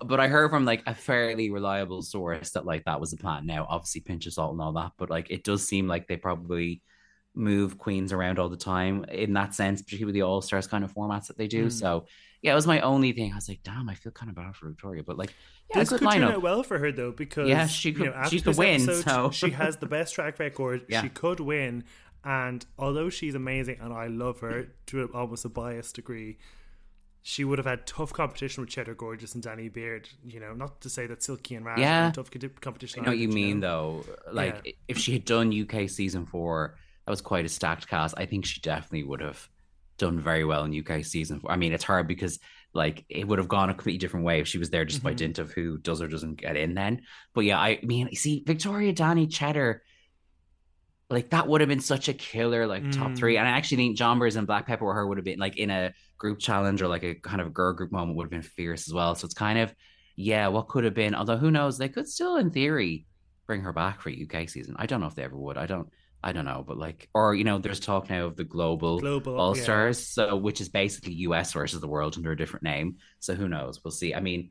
but 0.06 0.20
I 0.20 0.28
heard 0.28 0.50
from 0.50 0.66
like 0.66 0.84
a 0.88 0.96
fairly 0.96 1.50
reliable 1.52 2.02
source 2.02 2.52
that 2.52 2.66
like 2.66 2.86
that 2.86 3.00
was 3.00 3.12
the 3.12 3.18
plan. 3.18 3.46
Now, 3.46 3.66
obviously, 3.70 4.02
pinch 4.02 4.26
of 4.28 4.34
salt 4.34 4.54
and 4.54 4.62
all 4.62 4.74
that, 4.74 4.92
but 4.98 5.10
like 5.10 5.30
it 5.30 5.44
does 5.44 5.68
seem 5.68 5.88
like 5.88 6.08
they 6.08 6.18
probably 6.18 6.82
move 7.38 7.78
queens 7.78 8.14
around 8.14 8.40
all 8.40 8.48
the 8.50 8.56
time 8.58 9.04
in 9.06 9.34
that 9.34 9.54
sense, 9.54 9.82
particularly 9.82 10.06
with 10.06 10.16
the 10.16 10.22
all 10.22 10.42
stars 10.42 10.68
kind 10.68 10.84
of 10.86 10.94
formats 10.94 11.28
that 11.28 11.38
they 11.38 11.48
do. 11.48 11.66
Mm. 11.68 11.72
So 11.72 12.06
yeah, 12.46 12.52
it 12.52 12.56
was 12.56 12.68
my 12.68 12.80
only 12.82 13.12
thing. 13.12 13.32
I 13.32 13.36
was 13.36 13.50
like, 13.50 13.64
damn, 13.64 13.90
I 13.90 13.96
feel 13.96 14.12
kind 14.12 14.30
of 14.30 14.36
bad 14.36 14.56
for 14.56 14.68
Victoria, 14.70 15.02
but 15.04 15.18
like, 15.18 15.34
yeah, 15.72 15.80
this 15.80 15.90
could 15.90 16.00
turn 16.02 16.24
out 16.24 16.42
well 16.44 16.62
for 16.62 16.78
her 16.78 16.92
though, 16.92 17.12
because 17.12 17.50
Yeah, 17.50 17.66
she 17.66 17.90
you 17.90 17.96
could- 17.96 18.06
know, 18.06 18.14
after 18.14 18.38
she 18.38 18.42
could 18.42 18.56
win, 18.58 18.82
episode, 18.84 19.04
so- 19.04 19.32
she 19.32 19.50
has 19.50 19.78
the 19.78 19.88
best 19.88 20.14
track 20.14 20.38
record. 20.40 20.86
Yeah. 20.90 21.02
She 21.02 21.10
could 21.10 21.40
win, 21.40 21.84
and 22.24 22.66
although 22.78 23.10
she's 23.10 23.34
amazing 23.36 23.78
and 23.82 23.92
I 23.92 24.08
love 24.08 24.40
her 24.42 24.68
to 24.88 25.10
almost 25.14 25.44
a 25.46 25.50
biased 25.50 25.96
degree, 25.96 26.38
she 27.24 27.44
would 27.44 27.58
have 27.58 27.66
had 27.66 27.88
tough 27.88 28.14
competition 28.14 28.62
with 28.62 28.70
Cheddar 28.70 28.94
Gorgeous 28.94 29.34
and 29.34 29.42
Danny 29.44 29.68
Beard. 29.68 30.08
You 30.24 30.40
know, 30.40 30.54
not 30.54 30.82
to 30.82 30.90
say 30.90 31.08
that 31.08 31.24
Silky 31.24 31.56
and 31.56 31.66
Raz 31.66 31.80
Yeah. 31.80 32.12
tough 32.14 32.30
competition. 32.62 33.00
I 33.02 33.06
know 33.06 33.12
what 33.14 33.18
you 33.18 33.30
mean, 33.30 33.60
know? 33.60 34.04
though. 34.04 34.32
Like, 34.32 34.62
Yeah. 34.64 34.72
if 34.88 35.00
she 35.00 35.14
had 35.14 35.26
done 35.26 35.52
UK 35.52 35.88
season 35.90 36.28
four, 36.28 36.76
that 37.06 37.10
was 37.12 37.22
quite 37.22 37.44
a 37.46 37.50
stacked 37.50 37.88
cast. 37.88 38.14
I 38.18 38.28
think 38.28 38.46
she 38.46 38.60
definitely 38.62 39.04
would 39.04 39.22
have 39.22 39.50
done 39.98 40.20
very 40.20 40.44
well 40.46 40.64
in 40.66 40.74
UK 40.74 41.04
season 41.04 41.40
four. 41.40 41.52
I 41.52 41.56
mean, 41.58 41.74
it's 41.74 41.84
hard 41.84 42.08
because 42.08 42.40
like 42.74 43.06
it 43.10 43.28
would 43.28 43.40
have 43.40 43.48
gone 43.48 43.70
a 43.70 43.74
completely 43.74 43.98
different 44.00 44.26
way 44.26 44.42
if 44.42 44.48
she 44.48 44.58
was 44.58 44.70
there 44.70 44.84
just 44.86 45.02
by 45.02 45.14
Mhm. 45.14 45.18
dint 45.18 45.40
of 45.40 45.52
who 45.52 45.78
does 45.78 46.02
or 46.02 46.08
doesn't 46.08 46.36
get 46.42 46.58
in. 46.58 46.74
Then, 46.74 47.04
but 47.34 47.46
yeah, 47.46 47.58
I 47.60 47.80
mean, 47.84 48.10
you 48.12 48.18
see, 48.18 48.44
Victoria, 48.46 48.92
Danny, 48.92 49.28
Cheddar. 49.28 49.82
Like 51.10 51.30
that 51.30 51.48
would 51.48 51.62
have 51.62 51.68
been 51.70 51.80
such 51.82 52.10
a 52.10 52.14
killer, 52.14 52.66
like 52.66 52.92
top 52.92 53.12
Mm. 53.12 53.18
three. 53.18 53.38
And 53.38 53.48
I 53.48 53.52
actually 53.52 53.78
think 53.78 53.98
Jonbers 53.98 54.38
and 54.38 54.48
Black 54.48 54.66
Peppa 54.66 54.84
with 54.84 54.96
her 54.96 55.06
would 55.06 55.18
have 55.18 55.26
been 55.26 55.40
like 55.40 55.56
in 55.58 55.70
a 55.70 55.94
group 56.18 56.40
challenge 56.40 56.82
or 56.82 56.88
like 56.88 57.04
a 57.04 57.14
kind 57.16 57.42
of 57.42 57.54
girl 57.54 57.74
group 57.74 57.92
moment 57.92 58.18
would 58.18 58.24
have 58.26 58.32
been 58.32 58.42
fierce 58.42 58.88
as 58.88 58.94
well. 58.94 59.14
So 59.14 59.26
it's 59.26 59.36
kind 59.36 59.60
of, 59.60 59.74
yeah, 60.16 60.48
what 60.48 60.68
could 60.68 60.84
have 60.84 60.96
been. 60.96 61.14
Although 61.14 61.38
who 61.38 61.52
knows, 61.52 61.78
they 61.78 61.90
could 61.90 62.08
still, 62.08 62.38
in 62.38 62.50
theory, 62.50 63.06
bring 63.46 63.62
her 63.62 63.72
back 63.72 64.02
for 64.02 64.10
UK 64.10 64.48
season. 64.50 64.76
I 64.80 64.88
don't 64.88 65.00
know 65.00 65.06
if 65.08 65.14
they 65.16 65.24
ever 65.24 65.38
would. 65.38 65.58
I 65.58 65.68
don't. 65.68 65.88
I 66.26 66.32
don't 66.32 66.46
know, 66.46 66.64
but 66.68 66.80
like, 66.80 67.08
or 67.14 67.36
you 67.36 67.44
know, 67.44 67.60
there's 67.60 67.80
talk 67.80 68.10
now 68.10 68.26
of 68.26 68.36
the 68.36 68.44
global, 68.44 69.00
Global, 69.00 69.40
All 69.40 69.56
yeah. 69.56 69.62
Stars, 69.62 70.08
so 70.08 70.36
which 70.36 70.60
is 70.60 70.70
basically 70.70 71.14
US 71.14 71.54
versus 71.54 71.80
the 71.80 71.88
world 71.88 72.18
under 72.18 72.32
a 72.32 72.38
different 72.38 72.64
name. 72.64 72.96
So 73.20 73.36
who 73.36 73.48
knows? 73.48 73.84
We'll 73.84 73.92
see. 73.92 74.16
I 74.16 74.22
mean, 74.22 74.50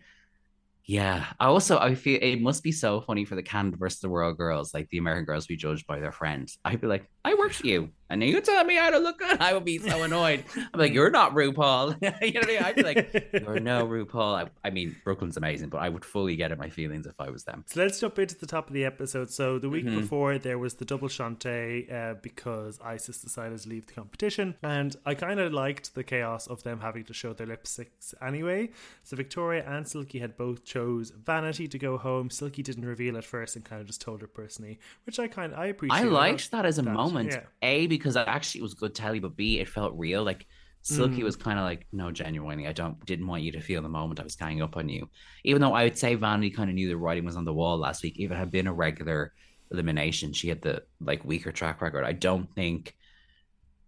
yeah. 0.85 1.26
I 1.40 1.47
also 1.47 1.78
I 1.78 1.97
feel 1.97 2.21
it 2.23 2.40
must 2.40 2.62
be 2.62 2.71
so 2.71 3.00
funny 3.00 3.25
for 3.25 3.35
the 3.35 3.43
Canada 3.43 3.76
versus 3.76 3.99
the 3.99 4.09
world 4.09 4.37
girls, 4.37 4.73
like 4.73 4.88
the 4.90 4.99
American 4.99 5.25
girls, 5.25 5.49
be 5.49 5.57
judged 5.57 5.88
by 5.88 5.99
their 5.99 6.12
friends. 6.12 6.59
I'd 6.64 6.81
be 6.81 6.87
like, 6.87 7.11
I 7.25 7.35
work 7.35 7.52
for 7.52 7.66
you, 7.66 7.90
and 8.11 8.23
you 8.23 8.38
tell 8.43 8.62
me 8.64 8.76
how 8.76 8.90
to 8.90 8.99
look 8.99 9.19
good. 9.19 9.40
I 9.40 9.54
would 9.54 9.64
be 9.64 9.78
so 9.78 10.02
annoyed. 10.02 10.45
I'm 10.57 10.78
like, 10.78 10.93
you're 10.93 11.09
not 11.11 11.33
RuPaul. 11.35 11.97
you 12.23 12.33
know 12.33 12.40
what 12.40 12.45
I 12.45 12.52
mean? 12.52 12.62
I'd 12.62 12.76
be 12.76 12.83
like, 12.83 13.31
you're 13.33 13.61
no 13.61 13.87
RuPaul. 13.87 14.45
I, 14.45 14.50
I 14.62 14.71
mean, 14.71 14.95
Brooke 15.04 15.23
Lynn's 15.23 15.38
amazing, 15.38 15.71
but 15.71 15.78
I 15.78 15.88
would 15.88 16.04
fully 16.04 16.37
get 16.37 16.52
in 16.52 16.59
my 16.59 16.69
feelings 16.69 17.07
if 17.07 17.14
I 17.19 17.31
was 17.31 17.45
them. 17.45 17.64
So 17.66 17.81
let's 17.81 17.99
jump 17.99 18.19
into 18.19 18.37
the 18.37 18.47
top 18.47 18.69
of 18.69 18.75
the 18.75 18.85
episode. 18.85 19.31
So 19.31 19.59
the 19.59 19.71
week 19.71 19.87
Mhm. 19.87 20.00
before 20.02 20.37
there 20.37 20.59
was 20.59 20.75
the 20.75 20.85
double 20.85 21.09
shantay 21.09 21.90
uh, 21.90 22.14
because 22.23 22.78
Isis 22.85 23.23
decided 23.23 23.59
to 23.61 23.69
leave 23.71 23.87
the 23.87 23.95
competition, 23.95 24.57
and 24.62 24.95
I 25.07 25.14
kind 25.14 25.40
of 25.40 25.52
liked 25.54 25.95
the 25.95 26.04
chaos 26.04 26.47
of 26.47 26.62
them 26.62 26.81
having 26.81 27.04
to 27.04 27.14
show 27.14 27.33
their 27.33 27.47
lipsticks 27.47 28.12
anyway. 28.21 28.69
So 29.02 29.16
Victoria 29.16 29.64
and 29.66 29.88
Silky 29.88 30.19
had 30.19 30.37
both 30.37 30.64
chose 30.64 31.11
Vanity 31.11 31.66
to 31.69 31.78
go 31.78 31.97
home. 31.97 32.28
Silky 32.28 32.62
didn't 32.62 32.85
reveal 32.85 33.16
at 33.16 33.25
first 33.25 33.57
and 33.57 33.64
kind 33.64 33.81
of 33.81 33.87
just 33.87 34.02
told 34.02 34.21
her 34.21 34.26
personally, 34.26 34.78
which 35.07 35.19
I 35.19 35.26
kind 35.26 35.54
of 35.54 35.59
I 35.59 35.66
appreciate. 35.66 36.00
I 36.00 36.02
liked 36.04 36.50
that 36.50 36.66
as 36.66 36.78
a 36.78 36.83
that, 36.83 36.93
moment. 36.93 37.13
Yeah. 37.23 37.40
A 37.62 37.87
because 37.87 38.16
it 38.16 38.26
actually 38.28 38.62
was 38.62 38.75
good 38.75 38.94
telly, 38.94 39.21
but 39.21 39.37
B 39.37 39.59
it 39.61 39.68
felt 39.68 39.94
real. 39.97 40.23
Like 40.25 40.47
Silky 40.83 41.23
Mm. 41.23 41.25
was 41.25 41.37
kind 41.37 41.59
of 41.59 41.64
like, 41.64 41.87
no, 41.92 42.11
genuinely, 42.11 42.66
I 42.66 42.73
don't 42.73 43.04
didn't 43.06 43.26
want 43.26 43.42
you 43.42 43.52
to 43.52 43.61
feel 43.61 43.83
the 43.83 43.88
moment 43.88 44.21
I 44.21 44.25
was 44.25 44.37
ganging 44.37 44.62
up 44.62 44.76
on 44.76 44.88
you. 44.88 45.09
Even 45.44 45.61
though 45.62 45.73
I 45.75 45.85
would 45.85 45.99
say 45.99 46.14
Vanity 46.14 46.50
kind 46.50 46.68
of 46.71 46.75
knew 46.75 46.88
the 46.88 46.97
writing 46.97 47.25
was 47.25 47.37
on 47.37 47.44
the 47.44 47.54
wall 47.54 47.78
last 47.78 48.02
week. 48.02 48.16
If 48.18 48.30
it 48.30 48.37
had 48.37 48.50
been 48.50 48.66
a 48.66 48.73
regular 48.73 49.33
elimination, 49.71 50.33
she 50.33 50.49
had 50.49 50.62
the 50.62 50.83
like 51.00 51.25
weaker 51.25 51.52
track 51.52 51.80
record. 51.83 52.04
I 52.04 52.12
don't 52.12 52.52
think. 52.54 52.94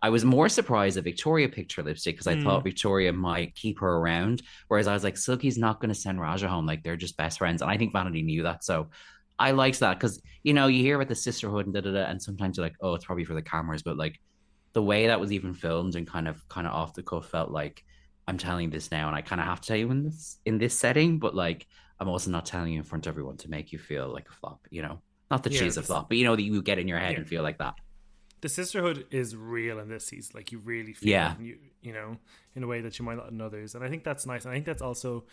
I 0.03 0.11
was 0.11 0.25
more 0.25 0.49
surprised 0.49 0.97
that 0.97 1.05
Victoria 1.05 1.49
picked 1.49 1.73
her 1.75 1.83
lipstick 1.83 2.15
because 2.15 2.27
I 2.27 2.37
Mm. 2.37 2.43
thought 2.45 2.65
Victoria 2.65 3.13
might 3.13 3.55
keep 3.55 3.81
her 3.81 3.97
around. 3.97 4.43
Whereas 4.69 4.87
I 4.87 4.93
was 4.93 5.03
like, 5.05 5.17
Silky's 5.17 5.59
not 5.59 5.81
going 5.81 5.89
to 5.89 5.95
send 5.95 6.21
Raja 6.21 6.49
home. 6.49 6.67
Like 6.67 6.83
they're 6.83 6.97
just 6.97 7.17
best 7.17 7.39
friends. 7.39 7.63
And 7.63 7.71
I 7.71 7.77
think 7.79 7.93
Vanity 7.93 8.23
knew 8.23 8.43
that. 8.45 8.63
So 8.63 8.91
I 9.39 9.51
liked 9.51 9.81
that 9.81 9.95
because, 9.99 10.21
you 10.43 10.55
know, 10.55 10.67
you 10.67 10.83
hear 10.83 10.97
about 10.97 11.09
the 11.09 11.15
sisterhood 11.15 11.67
and 11.67 11.75
da 11.75 11.81
da 11.83 11.93
da. 11.93 12.05
And 12.05 12.21
sometimes 12.23 12.57
you're 12.57 12.67
like, 12.67 12.77
oh, 12.81 12.95
it's 12.95 13.05
probably 13.05 13.25
for 13.25 13.35
the 13.35 13.43
cameras. 13.43 13.83
But 13.83 13.97
like 13.97 14.19
the 14.73 14.83
way 14.83 15.07
that 15.09 15.21
was 15.21 15.33
even 15.33 15.55
filmed 15.55 15.95
and 15.97 16.07
kind 16.07 16.29
of 16.29 16.47
kind 16.49 16.67
of 16.67 16.73
off 16.73 16.95
the 16.95 17.03
cuff 17.03 17.29
felt 17.29 17.51
like 17.51 17.85
I'm 18.29 18.39
telling 18.39 18.71
this 18.71 18.91
now 18.91 19.07
and 19.09 19.17
I 19.17 19.23
kind 19.23 19.41
of 19.41 19.47
have 19.47 19.61
to 19.61 19.69
tell 19.69 19.77
you 19.77 19.91
in 19.91 20.05
this 20.05 20.39
in 20.47 20.59
this 20.59 20.79
setting. 20.79 21.19
But 21.19 21.35
like 21.35 21.67
I'm 22.01 22.09
also 22.09 22.31
not 22.31 22.47
telling 22.47 22.73
you 22.73 22.79
in 22.79 22.85
front 22.85 23.07
of 23.07 23.11
everyone 23.11 23.37
to 23.39 23.51
make 23.51 23.73
you 23.73 23.79
feel 23.79 24.09
like 24.09 24.29
a 24.29 24.33
flop, 24.33 24.61
you 24.71 24.83
know? 24.83 25.01
Not 25.31 25.43
that 25.45 25.53
Yeah, 25.53 25.61
she's 25.61 25.77
a 25.77 25.83
flop, 25.83 26.09
but 26.09 26.19
you 26.19 26.25
know 26.25 26.37
that 26.37 26.43
you 26.43 26.63
get 26.63 26.79
in 26.79 26.89
your 26.89 26.99
head 26.99 27.13
Yeah. 27.13 27.19
and 27.19 27.29
feel 27.29 27.43
like 27.43 27.59
that. 27.59 27.75
the 28.43 28.51
sisterhood 28.51 29.07
is 29.11 29.35
real 29.35 29.79
in 29.81 29.89
this 29.89 30.07
season. 30.07 30.33
Like 30.35 30.53
you 30.53 30.59
really 30.59 30.93
feel 30.93 31.09
Yeah. 31.11 31.35
you 31.41 31.59
you 31.83 31.93
know, 31.93 32.17
in 32.55 32.63
a 32.63 32.67
way 32.67 32.81
that 32.83 32.99
you 32.99 33.05
might 33.05 33.17
not 33.17 33.31
in 33.31 33.41
others. 33.41 33.75
And 33.75 33.83
I 33.85 33.89
think 33.89 34.05
that's 34.05 34.27
nice. 34.27 34.45
And 34.45 34.53
I 34.53 34.55
think 34.57 34.67
that's 34.67 34.83
also 34.83 35.25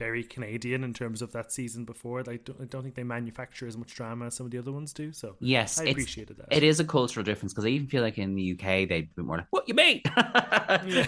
very 0.00 0.24
Canadian 0.24 0.82
in 0.82 0.94
terms 0.94 1.20
of 1.20 1.30
that 1.32 1.52
season 1.52 1.84
before. 1.84 2.22
Like, 2.22 2.46
don't, 2.46 2.58
I 2.58 2.64
don't 2.64 2.82
think 2.82 2.94
they 2.94 3.04
manufacture 3.04 3.68
as 3.68 3.76
much 3.76 3.94
drama 3.94 4.26
as 4.26 4.34
some 4.34 4.46
of 4.46 4.50
the 4.50 4.56
other 4.56 4.72
ones 4.72 4.94
do. 4.94 5.12
So 5.12 5.36
yes, 5.40 5.78
I 5.78 5.84
appreciated 5.84 6.38
that. 6.38 6.46
It 6.50 6.62
is 6.62 6.80
a 6.80 6.84
cultural 6.84 7.22
difference 7.22 7.52
because 7.52 7.66
I 7.66 7.68
even 7.68 7.86
feel 7.86 8.02
like 8.02 8.16
in 8.16 8.34
the 8.34 8.52
UK 8.52 8.88
they'd 8.88 9.14
be 9.14 9.22
more 9.22 9.36
like, 9.36 9.46
"What 9.50 9.68
you 9.68 9.74
mean?" 9.74 10.00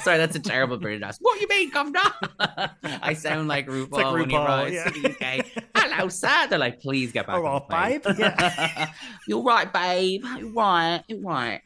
Sorry, 0.03 0.19
that's 0.19 0.37
a 0.37 0.41
terrible 0.41 0.77
British 0.77 1.03
accent. 1.03 1.25
What 1.25 1.41
you 1.41 1.49
mean, 1.49 1.71
governor? 1.71 2.01
I 2.85 3.15
sound 3.15 3.49
like 3.49 3.67
RuPaul, 3.67 3.93
like 3.93 4.13
when 4.13 4.31
he 4.31 4.37
RuPaul, 4.37 4.47
arrives 4.47 4.75
yeah. 4.75 4.85
to 4.85 5.01
the 5.01 5.11
UK. 5.11 5.47
Hello, 5.75 6.09
sir. 6.09 6.47
They're 6.51 6.59
like, 6.59 6.81
"Please 6.81 7.13
get 7.13 7.27
back." 7.27 7.37
Oh, 7.37 7.47
All 7.47 7.67
right, 7.71 8.03
oh, 8.05 8.13
plane." 8.13 8.17
babe. 8.17 8.19
Yeah. 8.19 8.93
You're 9.27 9.43
right, 9.43 9.73
babe. 9.73 10.23
You're 10.39 10.53
right. 10.53 11.03
You're 11.09 11.21
right. 11.21 11.63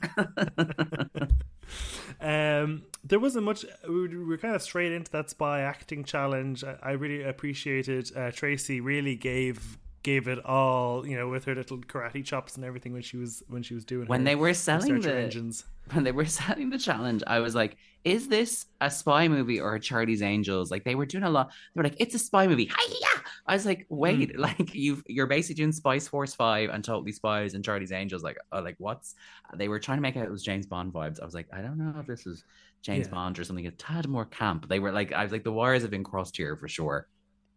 Um, 2.20 2.82
there 3.04 3.18
wasn't 3.18 3.44
much. 3.44 3.64
We 3.88 4.16
were 4.16 4.38
kind 4.38 4.54
of 4.54 4.62
straight 4.62 4.92
into 4.92 5.10
that 5.12 5.30
spy 5.30 5.60
acting 5.60 6.04
challenge. 6.04 6.64
I, 6.64 6.92
really 6.92 7.22
appreciated 7.22 8.10
uh, 8.16 8.30
Traci. 8.30 8.82
Really 8.82 9.16
gave 9.16 9.78
gave 10.02 10.28
it 10.28 10.44
all. 10.44 11.06
You 11.06 11.16
know, 11.16 11.28
with 11.28 11.44
her 11.44 11.54
little 11.54 11.78
karate 11.78 12.24
chops 12.24 12.56
and 12.56 12.64
everything 12.64 12.92
when 12.92 13.02
she 13.02 13.16
was 13.16 13.42
when 13.48 13.62
she 13.62 13.74
was 13.74 13.84
doing 13.84 14.08
when 14.08 14.24
they 14.24 14.34
were 14.34 14.54
selling 14.54 15.00
the 15.00 15.14
engines. 15.14 15.64
when 15.92 16.04
they 16.04 16.12
were 16.12 16.26
selling 16.26 16.70
the 16.70 16.78
challenge, 16.78 17.22
I 17.26 17.38
was 17.40 17.54
like, 17.54 17.76
is 18.06 18.28
this 18.28 18.66
a 18.80 18.90
spy 18.90 19.26
movie 19.28 19.60
or 19.60 19.74
a 19.74 19.80
Charlie's 19.80 20.22
Angels? 20.22 20.70
Like 20.70 20.84
they 20.84 20.94
were 20.94 21.06
doing 21.06 21.24
a 21.24 21.30
lot. 21.30 21.48
They 21.74 21.80
were 21.80 21.82
like, 21.84 21.96
it's 21.98 22.14
a 22.14 22.18
spy 22.18 22.46
movie. 22.46 22.66
Hi-ya! 22.72 23.20
I 23.46 23.54
was 23.54 23.66
like, 23.66 23.84
wait, 23.90 24.34
Hmm. 24.34 24.40
like 24.40 24.74
you've 24.74 25.02
you're 25.08 25.26
basically 25.26 25.56
doing 25.56 25.72
Spice 25.72 26.06
Force 26.08 26.34
Five 26.34 26.70
and 26.70 26.82
Totally 26.84 27.12
Spies 27.12 27.54
and 27.54 27.64
Charlie's 27.64 27.92
Angels. 27.92 28.22
Like, 28.22 28.38
uh, 28.52 28.62
like 28.62 28.76
what's? 28.78 29.14
They 29.54 29.68
were 29.68 29.80
trying 29.80 29.98
to 29.98 30.02
make 30.02 30.16
out 30.16 30.24
it 30.24 30.30
was 30.30 30.42
James 30.44 30.66
Bond 30.66 30.92
vibes. 30.92 31.20
I 31.20 31.24
was 31.24 31.34
like, 31.34 31.48
I 31.52 31.60
don't 31.60 31.78
know 31.78 31.92
if 32.00 32.06
this 32.06 32.26
is 32.26 32.44
James 32.82 33.06
Yeah. 33.08 33.12
Bond 33.14 33.38
or 33.38 33.44
something 33.44 33.66
a 33.66 33.70
tad 33.72 34.08
more 34.08 34.24
camp. 34.26 34.68
They 34.68 34.78
were 34.78 34.92
like, 34.92 35.12
I 35.12 35.22
was 35.24 35.32
like, 35.32 35.44
the 35.44 35.52
wires 35.52 35.82
have 35.82 35.90
been 35.90 36.04
crossed 36.04 36.36
here 36.36 36.56
for 36.56 36.68
sure. 36.68 37.08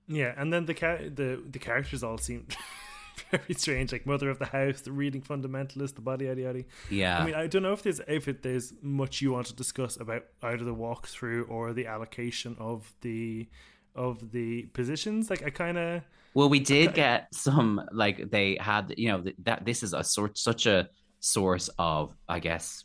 Yeah, 0.07 0.33
and 0.35 0.51
then 0.51 0.65
the 0.65 0.73
ca- 0.73 1.09
the 1.13 1.43
the 1.47 1.59
characters 1.59 2.03
all 2.03 2.17
seemed 2.17 2.57
very 3.31 3.53
strange. 3.55 3.91
Like 3.91 4.05
mother 4.05 4.29
of 4.29 4.39
the 4.39 4.45
house, 4.45 4.81
the 4.81 4.91
reading 4.91 5.21
fundamentalist, 5.21 5.95
the 5.95 6.01
body 6.01 6.25
yada 6.25 6.41
yada. 6.41 6.63
Yeah. 6.89 7.19
I 7.19 7.25
mean, 7.25 7.35
I 7.35 7.47
don't 7.47 7.63
know 7.63 7.73
if 7.73 7.83
there's 7.83 8.01
if 8.07 8.27
it, 8.27 8.43
there's 8.43 8.73
much 8.81 9.21
you 9.21 9.31
want 9.31 9.47
to 9.47 9.55
discuss 9.55 9.97
about 9.97 10.25
either 10.43 10.63
the 10.63 10.75
walkthrough 10.75 11.49
or 11.49 11.73
the 11.73 11.87
allocation 11.87 12.55
of 12.59 12.93
the 13.01 13.47
of 13.95 14.31
the 14.31 14.63
positions. 14.73 15.29
Like 15.29 15.43
I 15.43 15.49
kind 15.49 15.77
of 15.77 16.01
Well, 16.33 16.49
we 16.49 16.59
did 16.59 16.93
get 16.93 17.27
some 17.33 17.81
like 17.91 18.29
they 18.31 18.57
had, 18.59 18.93
you 18.97 19.09
know, 19.09 19.23
that 19.39 19.65
this 19.65 19.83
is 19.83 19.93
a 19.93 20.03
sort 20.03 20.37
such 20.37 20.65
a 20.65 20.89
source 21.19 21.69
of, 21.77 22.15
I 22.27 22.39
guess, 22.39 22.83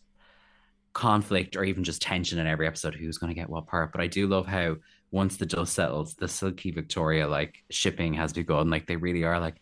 conflict 0.93 1.57
or 1.57 1.65
even 1.65 1.85
just 1.85 2.03
tension 2.03 2.39
in 2.39 2.47
every 2.47 2.67
episode. 2.67 2.95
Who's 2.95 3.19
going 3.19 3.35
to 3.35 3.41
get 3.41 3.51
what 3.51 3.67
part? 3.67 3.93
But 3.93 4.01
I 4.01 4.07
do 4.07 4.27
love 4.27 4.47
how 4.47 4.77
once 5.11 5.37
the 5.37 5.47
dust 5.47 5.75
settles, 5.75 6.15
the 6.15 6.29
Silky 6.29 6.71
Victoria 6.73 7.29
like 7.29 7.57
shipping 7.71 8.15
has 8.15 8.33
begun. 8.33 8.71
Like 8.71 8.87
they 8.87 8.97
really 8.97 9.25
are 9.25 9.41
like. 9.41 9.57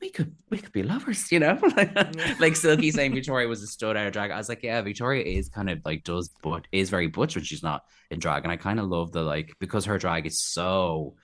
We 0.00 0.10
could 0.10 0.36
we 0.48 0.58
could 0.58 0.72
be 0.72 0.84
lovers, 0.84 1.30
you 1.32 1.40
know, 1.40 1.58
like 2.38 2.54
Silky 2.54 2.90
saying 2.92 3.14
Victoria 3.14 3.48
was 3.48 3.62
a 3.62 3.66
stud 3.66 3.96
out 3.96 4.06
of 4.06 4.12
drag. 4.12 4.30
I 4.30 4.36
was 4.36 4.48
like, 4.48 4.62
yeah, 4.62 4.80
Victoria 4.80 5.24
is 5.24 5.48
kind 5.48 5.68
of 5.68 5.80
like 5.84 6.04
does 6.04 6.30
but 6.42 6.66
is 6.70 6.88
very 6.88 7.08
butch 7.08 7.34
when 7.34 7.44
she's 7.44 7.62
not 7.62 7.82
in 8.10 8.20
drag, 8.20 8.44
and 8.44 8.52
I 8.52 8.56
kind 8.56 8.78
of 8.78 8.86
love 8.86 9.10
the 9.10 9.22
like 9.22 9.54
because 9.58 9.86
her 9.86 9.98
drag 9.98 10.26
is 10.26 10.40
so 10.40 11.16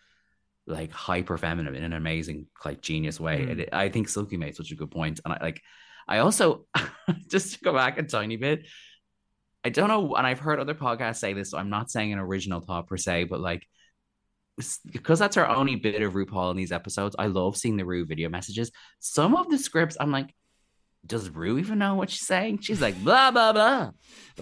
like 0.66 0.90
hyper 0.90 1.38
feminine 1.38 1.75
in 1.75 1.85
an 1.85 1.93
amazing 1.93 2.47
like 2.64 2.81
genius 2.81 3.21
way. 3.21 3.40
Mm. 3.40 3.59
It, 3.61 3.69
I 3.73 3.90
think 3.90 4.09
Silky 4.09 4.37
made 4.37 4.57
such 4.57 4.73
a 4.73 4.76
good 4.76 4.90
point. 4.90 5.21
and 5.25 5.35
I 5.35 5.38
like. 5.40 5.62
I 6.07 6.19
also 6.19 6.66
just 7.31 7.54
to 7.54 7.61
go 7.61 7.73
back 7.73 7.99
a 7.99 8.02
tiny 8.02 8.37
bit. 8.37 8.66
I 9.64 9.71
don't 9.71 9.88
know, 9.88 10.14
and 10.14 10.26
I've 10.26 10.40
heard 10.40 10.61
other 10.61 10.75
podcasts 10.75 11.16
say 11.16 11.33
this. 11.33 11.52
So 11.52 11.59
I'm 11.59 11.71
not 11.71 11.90
saying 11.90 12.12
an 12.12 12.19
original 12.19 12.61
thought 12.61 12.87
per 12.87 12.99
se, 12.99 13.25
but 13.25 13.40
like 13.40 13.66
because 14.90 15.18
that's 15.18 15.37
our 15.37 15.49
only 15.49 15.76
bit 15.76 16.02
of 16.02 16.12
RuPaul 16.12 16.50
in 16.50 16.56
these 16.56 16.73
episodes. 16.73 17.16
I 17.18 17.26
love 17.26 17.56
seeing 17.56 17.76
the 17.76 17.84
Ru 17.84 18.04
video 18.04 18.28
messages. 18.28 18.70
Some 19.00 19.34
of 19.34 19.50
the 19.50 19.58
scripts, 19.58 19.96
I'm 19.99 20.12
like, 20.12 20.34
does 21.06 21.28
Ru 21.28 21.58
even 21.58 21.78
know 21.78 21.94
what 21.96 22.11
she's 22.11 22.26
saying? 22.26 22.61
She's 22.61 22.80
like 22.80 23.02
blah 23.02 23.30
blah 23.30 23.52
blah, 23.52 23.90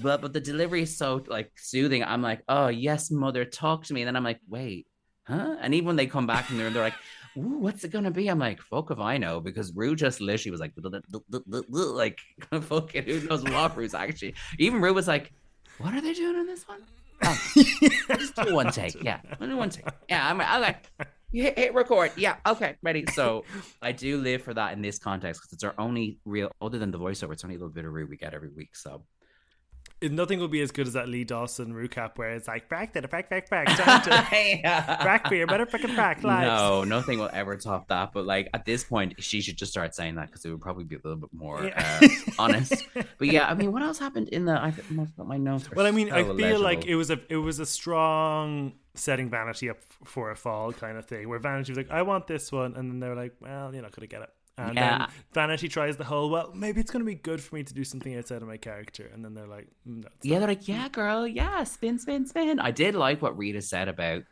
but 0.00 0.20
but 0.20 0.32
the 0.32 0.40
delivery 0.40 0.82
is 0.82 0.96
so 0.96 1.24
like 1.26 1.50
soothing. 1.56 2.04
I'm 2.04 2.22
like, 2.22 2.42
oh 2.48 2.68
yes, 2.68 3.10
mother, 3.10 3.44
talk 3.44 3.84
to 3.86 3.94
me. 3.94 4.02
And 4.02 4.08
then 4.08 4.16
I'm 4.16 4.24
like, 4.24 4.40
wait, 4.48 4.86
huh? 5.24 5.56
And 5.60 5.74
even 5.74 5.86
when 5.86 5.96
they 5.96 6.06
come 6.06 6.26
back 6.26 6.50
and 6.50 6.60
they're 6.60 6.70
like, 6.70 6.94
Ooh, 7.36 7.58
what's 7.58 7.82
it 7.82 7.90
gonna 7.90 8.10
be? 8.10 8.28
I'm 8.28 8.38
like, 8.38 8.60
fuck 8.60 8.90
if 8.90 8.98
I 8.98 9.16
know, 9.16 9.40
because 9.40 9.72
Ru 9.74 9.96
just 9.96 10.20
literally 10.20 10.50
was 10.50 10.60
like, 10.60 10.72
like, 11.72 12.18
fucking 12.62 13.04
who 13.04 13.20
knows 13.26 13.42
what 13.42 13.76
Ru's 13.76 13.94
actually. 13.94 14.34
Even 14.58 14.80
Ru 14.80 14.92
was 14.92 15.08
like, 15.08 15.32
what 15.78 15.94
are 15.94 16.00
they 16.00 16.12
doing 16.12 16.36
in 16.36 16.46
this 16.46 16.68
one? 16.68 16.82
Oh, 17.24 17.52
just 18.16 18.36
do 18.36 18.54
one 18.54 18.72
take, 18.72 19.02
yeah, 19.02 19.20
do 19.40 19.56
one 19.56 19.70
take. 19.70 19.84
Yeah, 20.08 20.28
I'm 20.28 20.40
okay. 20.40 20.76
You 21.32 21.44
hit, 21.44 21.58
hit 21.58 21.74
record. 21.74 22.12
Yeah, 22.16 22.36
okay, 22.46 22.76
ready. 22.82 23.04
So 23.14 23.44
I 23.82 23.92
do 23.92 24.18
live 24.18 24.42
for 24.42 24.52
that 24.52 24.74
in 24.74 24.82
this 24.82 24.98
context 24.98 25.40
because 25.40 25.52
it's 25.54 25.64
our 25.64 25.74
only 25.78 26.18
real, 26.24 26.52
other 26.60 26.78
than 26.78 26.90
the 26.90 26.98
voiceover, 26.98 27.32
it's 27.32 27.42
only 27.42 27.56
a 27.56 27.58
little 27.58 27.72
bit 27.72 27.86
of 27.86 27.92
we 27.92 28.16
get 28.16 28.34
every 28.34 28.50
week. 28.50 28.76
So 28.76 29.04
nothing 30.10 30.38
will 30.40 30.48
be 30.48 30.60
as 30.60 30.70
good 30.70 30.86
as 30.86 30.94
that 30.94 31.08
Lee 31.08 31.24
Dawson 31.24 31.72
recap 31.72 32.18
where 32.18 32.30
it's 32.30 32.48
like 32.48 32.68
back 32.68 32.92
the 32.92 33.02
back 33.02 33.30
back 33.30 33.48
back 33.48 33.66
time 33.78 34.02
to 34.02 34.08
back 34.62 35.30
your 35.30 35.46
better 35.46 35.66
freaking 35.66 35.94
back 35.96 36.22
lives. 36.24 36.46
No, 36.48 36.84
nothing 36.84 37.18
will 37.18 37.30
ever 37.32 37.56
top 37.56 37.88
that. 37.88 38.12
But 38.12 38.24
like 38.26 38.48
at 38.54 38.64
this 38.64 38.84
point, 38.84 39.22
she 39.22 39.40
should 39.40 39.56
just 39.56 39.70
start 39.72 39.94
saying 39.94 40.16
that 40.16 40.26
because 40.26 40.44
it 40.44 40.50
would 40.50 40.60
probably 40.60 40.84
be 40.84 40.96
a 40.96 41.00
little 41.04 41.18
bit 41.18 41.30
more 41.32 41.64
Yeah. 41.64 42.00
uh, 42.02 42.08
honest. 42.38 42.74
But 43.18 43.28
yeah, 43.28 43.46
I 43.48 43.54
mean, 43.54 43.72
what 43.72 43.82
else 43.82 43.98
happened 43.98 44.28
in 44.30 44.46
the? 44.46 44.60
I've 44.60 44.76
got 45.16 45.26
my 45.26 45.36
notes. 45.36 45.70
Well, 45.70 45.86
I 45.86 45.92
mean, 45.92 46.10
I 46.10 46.22
so 46.24 46.36
feel 46.36 46.60
like 46.60 46.86
it 46.86 46.96
was 46.96 47.10
a 47.10 47.20
it 47.28 47.36
was 47.36 47.60
a 47.60 47.66
strong 47.66 48.72
setting 48.94 49.30
Vanity 49.30 49.70
up 49.70 49.78
for 50.04 50.30
a 50.30 50.36
fall 50.36 50.72
kind 50.72 50.98
of 50.98 51.06
thing, 51.06 51.28
where 51.28 51.38
Vanity 51.38 51.72
was 51.72 51.78
like, 51.78 51.90
"I 51.90 52.02
want 52.02 52.26
this 52.26 52.50
one," 52.50 52.74
and 52.74 52.90
then 52.90 53.00
they 53.00 53.08
were 53.08 53.14
like, 53.14 53.34
"Well, 53.40 53.72
you're 53.72 53.82
not 53.82 53.92
to 53.92 54.06
get 54.06 54.22
it." 54.22 54.30
And 54.68 54.76
Yeah. 54.76 54.98
then 54.98 55.08
Vanity 55.32 55.68
tries 55.68 55.96
the 55.96 56.04
whole, 56.04 56.30
"Well, 56.30 56.52
maybe 56.54 56.80
it's 56.80 56.90
going 56.90 57.04
to 57.04 57.06
be 57.06 57.14
good 57.14 57.40
for 57.40 57.54
me 57.54 57.62
to 57.64 57.74
do 57.74 57.84
something 57.84 58.16
outside 58.16 58.42
of 58.42 58.48
my 58.48 58.56
character," 58.56 59.10
and 59.12 59.24
then 59.24 59.34
they're 59.34 59.46
like, 59.46 59.68
"No." 59.84 60.08
Yeah, 60.22 60.34
not." 60.34 60.38
they're 60.40 60.48
like, 60.48 60.68
yeah, 60.68 60.88
girl, 60.88 61.26
yeah, 61.26 61.64
spin, 61.64 61.98
spin, 61.98 62.26
spin. 62.26 62.58
I 62.58 62.70
did 62.70 62.94
like 62.94 63.22
what 63.22 63.36
Rita 63.38 63.62
said 63.62 63.88
about 63.88 64.22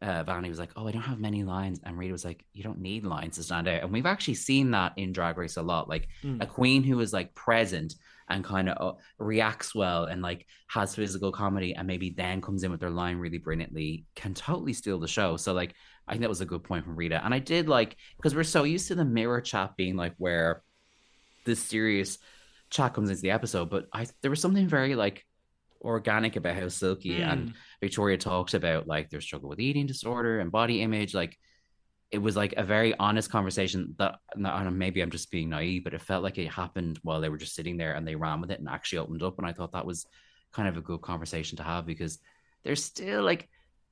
uh 0.00 0.22
Vanity 0.22 0.48
was 0.48 0.60
like, 0.60 0.70
Oh, 0.76 0.86
I 0.86 0.92
don't 0.92 1.02
have 1.02 1.18
many 1.18 1.42
lines. 1.42 1.80
And 1.82 1.98
Rita 1.98 2.12
was 2.12 2.24
like, 2.24 2.44
You 2.52 2.62
don't 2.62 2.80
need 2.80 3.04
lines 3.04 3.36
to 3.36 3.42
stand 3.42 3.66
out. 3.66 3.82
And 3.82 3.92
we've 3.92 4.06
actually 4.06 4.34
seen 4.34 4.70
that 4.70 4.92
in 4.96 5.12
Drag 5.12 5.36
Race 5.36 5.56
a 5.56 5.62
lot. 5.62 5.88
Like 5.88 6.08
Mm. 6.22 6.40
a 6.40 6.46
queen 6.46 6.84
who 6.84 7.00
is 7.00 7.12
like 7.12 7.34
present 7.34 7.94
and 8.28 8.44
kind 8.44 8.68
of 8.68 8.94
uh, 8.94 8.98
reacts 9.18 9.74
well 9.74 10.04
and 10.04 10.22
like 10.22 10.46
has 10.68 10.94
physical 10.94 11.32
comedy 11.32 11.74
and 11.74 11.86
maybe 11.86 12.10
then 12.10 12.40
comes 12.40 12.62
in 12.62 12.70
with 12.70 12.78
their 12.78 12.90
line 12.90 13.16
really 13.16 13.38
brilliantly 13.38 14.04
can 14.14 14.34
totally 14.34 14.72
steal 14.72 15.00
the 15.00 15.08
show. 15.08 15.36
So 15.36 15.52
like 15.52 15.74
I 16.08 16.12
think 16.12 16.22
that 16.22 16.28
was 16.28 16.40
a 16.40 16.46
good 16.46 16.64
point 16.64 16.84
from 16.84 16.96
Rita. 16.96 17.24
And 17.24 17.34
I 17.34 17.38
did 17.38 17.68
like 17.68 17.96
because 18.16 18.34
we're 18.34 18.44
so 18.44 18.64
used 18.64 18.88
to 18.88 18.94
the 18.94 19.04
mirror 19.04 19.40
chat 19.40 19.76
being 19.76 19.96
like 19.96 20.14
where 20.18 20.62
the 21.44 21.54
serious 21.54 22.18
chat 22.70 22.94
comes 22.94 23.10
into 23.10 23.22
the 23.22 23.30
episode, 23.30 23.70
but 23.70 23.86
I 23.92 24.06
there 24.22 24.30
was 24.30 24.40
something 24.40 24.68
very 24.68 24.94
like 24.94 25.24
organic 25.80 26.36
about 26.36 26.56
how 26.56 26.68
Silky 26.68 27.20
and 27.22 27.48
Mm. 27.50 27.52
Victoria 27.80 28.18
talked 28.18 28.54
about 28.54 28.86
like 28.86 29.10
their 29.10 29.20
struggle 29.20 29.48
with 29.48 29.60
eating 29.60 29.86
disorder 29.86 30.40
and 30.40 30.50
body 30.50 30.82
image. 30.82 31.14
Like 31.14 31.38
it 32.10 32.18
was 32.18 32.36
like 32.36 32.54
a 32.56 32.64
very 32.64 32.96
honest 32.98 33.30
conversation 33.30 33.94
that 33.98 34.16
and 34.34 34.78
maybe 34.78 35.00
I'm 35.02 35.10
just 35.10 35.30
being 35.30 35.50
naive, 35.50 35.84
but 35.84 35.94
it 35.94 36.02
felt 36.02 36.24
like 36.24 36.38
it 36.38 36.48
happened 36.48 36.98
while 37.02 37.20
they 37.20 37.28
were 37.28 37.36
just 37.36 37.54
sitting 37.54 37.76
there 37.76 37.94
and 37.94 38.06
they 38.06 38.16
ran 38.16 38.40
with 38.40 38.50
it 38.50 38.58
and 38.58 38.68
actually 38.68 38.98
opened 38.98 39.22
up. 39.22 39.38
And 39.38 39.46
I 39.46 39.52
thought 39.52 39.72
that 39.72 39.86
was 39.86 40.06
kind 40.52 40.68
of 40.68 40.76
a 40.76 40.80
good 40.82 41.02
conversation 41.02 41.58
to 41.58 41.62
have 41.62 41.86
because 41.86 42.18
there's 42.64 42.82
still 42.82 43.22
like 43.22 43.48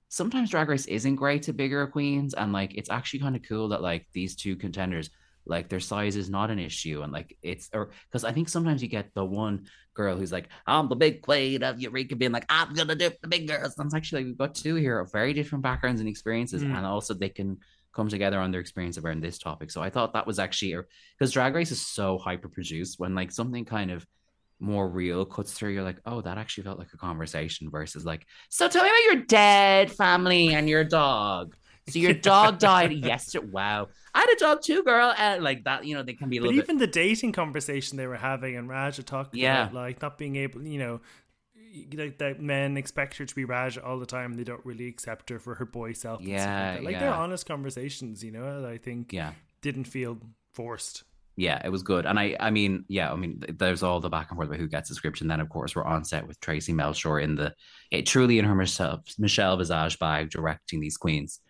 sometimes 0.08 0.50
drag 0.50 0.68
race 0.68 0.86
isn't 0.86 1.16
great 1.16 1.42
to 1.42 1.52
bigger 1.52 1.86
queens 1.86 2.34
and 2.34 2.52
like 2.52 2.74
it's 2.74 2.90
actually 2.90 3.20
kind 3.20 3.36
of 3.36 3.42
cool 3.42 3.68
that 3.68 3.82
like 3.82 4.06
these 4.12 4.36
two 4.36 4.56
contenders 4.56 5.10
like 5.48 5.68
their 5.68 5.80
size 5.80 6.16
is 6.16 6.28
not 6.28 6.50
an 6.50 6.58
issue 6.58 7.02
and 7.02 7.12
like 7.12 7.36
it's 7.42 7.68
or 7.72 7.90
because 8.08 8.24
i 8.24 8.32
think 8.32 8.48
sometimes 8.48 8.82
you 8.82 8.88
get 8.88 9.12
the 9.14 9.24
one 9.24 9.66
girl 9.94 10.16
who's 10.16 10.32
like 10.32 10.48
i'm 10.66 10.88
the 10.88 10.96
big 10.96 11.22
queen 11.22 11.62
of 11.62 11.80
eureka 11.80 12.16
being 12.16 12.32
like 12.32 12.46
i'm 12.48 12.72
gonna 12.74 12.94
do 12.94 13.10
the 13.22 13.28
big 13.28 13.46
girls 13.48 13.74
and 13.78 13.86
it's 13.86 13.94
actually 13.94 14.20
like 14.22 14.26
we've 14.26 14.38
got 14.38 14.54
two 14.54 14.74
here 14.74 14.98
of 15.00 15.10
very 15.12 15.32
different 15.32 15.62
backgrounds 15.62 16.00
and 16.00 16.08
experiences 16.08 16.62
Mm. 16.62 16.76
and 16.76 16.86
also 16.86 17.14
they 17.14 17.28
can 17.28 17.58
come 17.94 18.08
together 18.08 18.38
on 18.38 18.50
their 18.50 18.60
experience 18.60 18.98
around 18.98 19.22
this 19.22 19.38
topic 19.38 19.70
so 19.70 19.80
i 19.80 19.88
thought 19.88 20.12
that 20.12 20.26
was 20.26 20.38
actually 20.38 20.76
because 21.18 21.32
drag 21.32 21.54
race 21.54 21.70
is 21.70 21.80
so 21.80 22.18
hyper 22.18 22.48
produced 22.48 22.98
when 22.98 23.14
like 23.14 23.30
something 23.32 23.64
kind 23.64 23.90
of 23.90 24.06
more 24.58 24.88
real 24.88 25.24
cuts 25.24 25.52
through 25.52 25.70
you're 25.70 25.82
like 25.82 26.00
oh 26.06 26.20
that 26.22 26.38
actually 26.38 26.64
felt 26.64 26.78
like 26.78 26.92
a 26.94 26.96
conversation 26.96 27.70
versus 27.70 28.04
like 28.06 28.26
so 28.48 28.68
tell 28.68 28.82
me 28.82 28.88
about 28.88 29.14
your 29.14 29.24
dead 29.26 29.90
family 29.92 30.54
and 30.54 30.68
your 30.68 30.82
dog 30.84 31.54
so 31.88 31.98
your 31.98 32.14
dog 32.14 32.58
died 32.58 32.92
yesterday 32.92 33.46
wow 33.46 33.86
i 34.14 34.20
had 34.20 34.30
a 34.30 34.36
dog 34.36 34.62
too 34.62 34.82
girl 34.82 35.12
and 35.18 35.44
like 35.44 35.62
that 35.64 35.84
you 35.84 35.94
know 35.94 36.02
they 36.02 36.14
can 36.14 36.28
be 36.28 36.38
a 36.38 36.40
But 36.40 36.46
little 36.48 36.60
even 36.62 36.78
the 36.78 36.86
dating 36.86 37.32
conversation 37.32 37.96
they 37.98 38.06
were 38.06 38.16
having, 38.16 38.56
and 38.56 38.68
Raja 38.68 39.02
talking 39.02 39.40
Yeah. 39.40 39.64
about 39.64 39.74
like 39.74 40.02
not 40.02 40.16
being 40.18 40.36
able, 40.36 40.62
you 40.62 40.78
know, 40.78 41.00
like 41.94 42.18
that 42.18 42.40
men 42.40 42.76
expect 42.76 43.16
her 43.18 43.24
to 43.26 43.34
be 43.34 43.44
Raja 43.44 43.84
all 43.84 43.98
the 43.98 44.06
time. 44.06 44.34
They 44.34 44.44
don't 44.44 44.64
really 44.64 44.86
accept 44.88 45.30
her 45.30 45.38
for 45.38 45.54
her 45.56 45.66
boy 45.66 45.92
self. 45.92 46.22
Yeah, 46.22 46.74
like, 46.76 46.84
like 46.84 47.00
they're 47.00 47.12
honest 47.12 47.46
conversations, 47.46 48.24
you 48.24 48.30
know. 48.30 48.62
that 48.62 48.70
I 48.70 48.78
think 48.78 49.12
yeah 49.12 49.32
didn't 49.60 49.84
feel 49.84 50.18
forced. 50.52 51.04
Yeah 51.37 51.61
it 51.64 51.68
was 51.70 51.83
good 51.83 52.07
and 52.07 52.18
i 52.18 52.35
i 52.40 52.51
mean 52.51 52.85
yeah 52.88 53.12
i 53.12 53.16
mean 53.16 53.42
there's 53.59 53.83
all 53.83 54.01
the 54.01 54.09
back 54.09 54.31
and 54.31 54.38
forth 54.38 54.49
about 54.49 54.59
who 54.59 54.68
gets 54.68 54.88
the 54.88 54.94
script 54.94 55.20
and 55.20 55.31
then 55.31 55.40
of 55.40 55.49
course 55.51 55.77
we're 55.77 55.85
on 55.85 56.05
set 56.05 56.27
with 56.27 56.40
traci 56.40 56.75
melchor 56.75 57.22
in 57.22 57.35
the 57.35 57.55
it 57.90 58.07
truly 58.07 58.38
in 58.38 58.44
her 58.46 58.55
michelle 58.55 59.03
michelle 59.18 59.57
visage 59.57 59.99
bag 59.99 60.31
directing 60.31 60.81
these 60.81 60.96
queens 60.96 61.40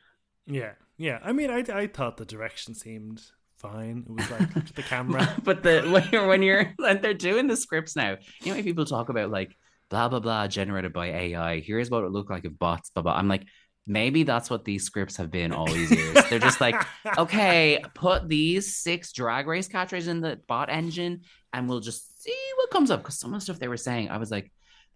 Yeah, 0.46 0.72
yeah. 0.96 1.18
I 1.22 1.32
mean, 1.32 1.50
I 1.50 1.64
I 1.72 1.86
thought 1.86 2.16
the 2.16 2.24
direction 2.24 2.74
seemed 2.74 3.22
fine. 3.56 4.04
It 4.08 4.12
was 4.12 4.30
like 4.30 4.48
the 4.74 4.82
camera, 4.92 5.36
but 5.42 5.62
the 5.62 5.82
when 5.90 6.08
you're 6.12 6.26
when 6.26 6.42
you're 6.42 6.72
and 6.78 7.02
they're 7.02 7.14
doing 7.14 7.46
the 7.46 7.56
scripts 7.56 7.96
now. 7.96 8.16
You 8.42 8.54
know, 8.54 8.62
people 8.62 8.84
talk 8.84 9.08
about 9.08 9.30
like 9.30 9.56
blah 9.90 10.08
blah 10.08 10.20
blah 10.20 10.46
generated 10.48 10.92
by 10.92 11.06
AI. 11.08 11.60
Here's 11.60 11.90
what 11.90 12.04
it 12.04 12.10
looked 12.12 12.30
like 12.30 12.44
if 12.44 12.58
bots 12.58 12.90
blah 12.90 13.02
blah. 13.02 13.14
I'm 13.14 13.28
like, 13.28 13.44
maybe 13.86 14.24
that's 14.24 14.50
what 14.50 14.64
these 14.64 14.84
scripts 14.84 15.16
have 15.16 15.30
been 15.30 15.52
all 15.52 15.66
these 15.66 15.90
years. 15.90 16.18
They're 16.28 16.38
just 16.38 16.60
like, 16.60 16.74
okay, 17.18 17.82
put 17.94 18.28
these 18.28 18.76
six 18.76 19.12
drag 19.12 19.46
race 19.46 19.68
catchers 19.68 20.08
in 20.08 20.20
the 20.20 20.40
bot 20.48 20.70
engine, 20.70 21.22
and 21.52 21.68
we'll 21.68 21.80
just 21.80 22.22
see 22.22 22.36
what 22.56 22.70
comes 22.70 22.90
up. 22.90 23.02
Because 23.02 23.18
some 23.18 23.32
of 23.32 23.40
the 23.40 23.44
stuff 23.44 23.58
they 23.58 23.68
were 23.68 23.76
saying, 23.76 24.10
I 24.10 24.18
was 24.18 24.30
like, 24.30 24.52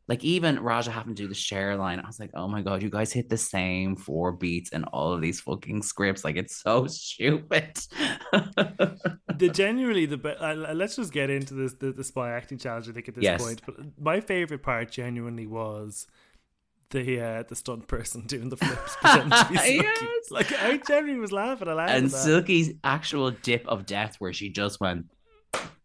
like 0.09 0.25
even 0.25 0.59
Raja 0.59 0.91
having 0.91 1.15
to 1.15 1.23
do 1.23 1.29
the 1.29 1.37
share 1.37 1.77
line, 1.77 2.01
I 2.01 2.07
was 2.07 2.19
like, 2.19 2.33
oh 2.35 2.49
my 2.49 2.63
god, 2.63 2.83
you 2.83 2.91
guys 2.91 3.13
hit 3.13 3.29
the 3.29 3.39
same 3.39 3.95
four 3.95 4.33
beats 4.33 4.71
in 4.71 4.83
all 4.85 5.13
of 5.13 5.21
these 5.21 5.41
fucking 5.41 5.83
scripts. 5.83 6.25
Like 6.25 6.37
it's 6.37 6.61
so 6.61 6.89
stupid. 6.89 7.79
the 8.33 9.51
genuinely 9.53 10.07
the 10.07 10.17
be- 10.17 10.31
uh, 10.31 10.75
let's 10.75 10.97
just 10.97 11.13
get 11.13 11.31
into 11.31 11.55
this 11.55 11.75
the, 11.75 11.93
the 11.93 12.03
spy 12.03 12.33
acting 12.33 12.59
challenge. 12.59 12.89
I 12.89 12.93
think 12.93 13.09
at 13.09 13.15
this 13.15 13.23
yes. 13.23 13.41
point, 13.41 13.63
but 13.65 13.77
my 14.01 14.21
favorite 14.21 14.65
part 14.65 14.91
genuinely 14.91 15.47
was 15.47 16.09
the 16.91 17.21
uh, 17.21 17.43
the 17.49 17.57
stunt 17.57 17.87
person 17.87 18.23
doing 18.27 18.49
the 18.49 18.57
flips 18.57 18.97
yes. 19.61 20.31
Like 20.31 20.53
I 20.53 20.77
genuinely 20.77 21.21
was 21.21 21.33
laughing 21.33 21.69
a 21.69 21.75
lot. 21.75 21.91
And 21.91 22.11
Silky's 22.11 22.73
actual 22.85 23.31
dip 23.31 23.67
of 23.67 23.87
death 23.87 24.17
where 24.19 24.33
she 24.33 24.51
just 24.51 24.81
went 24.81 25.07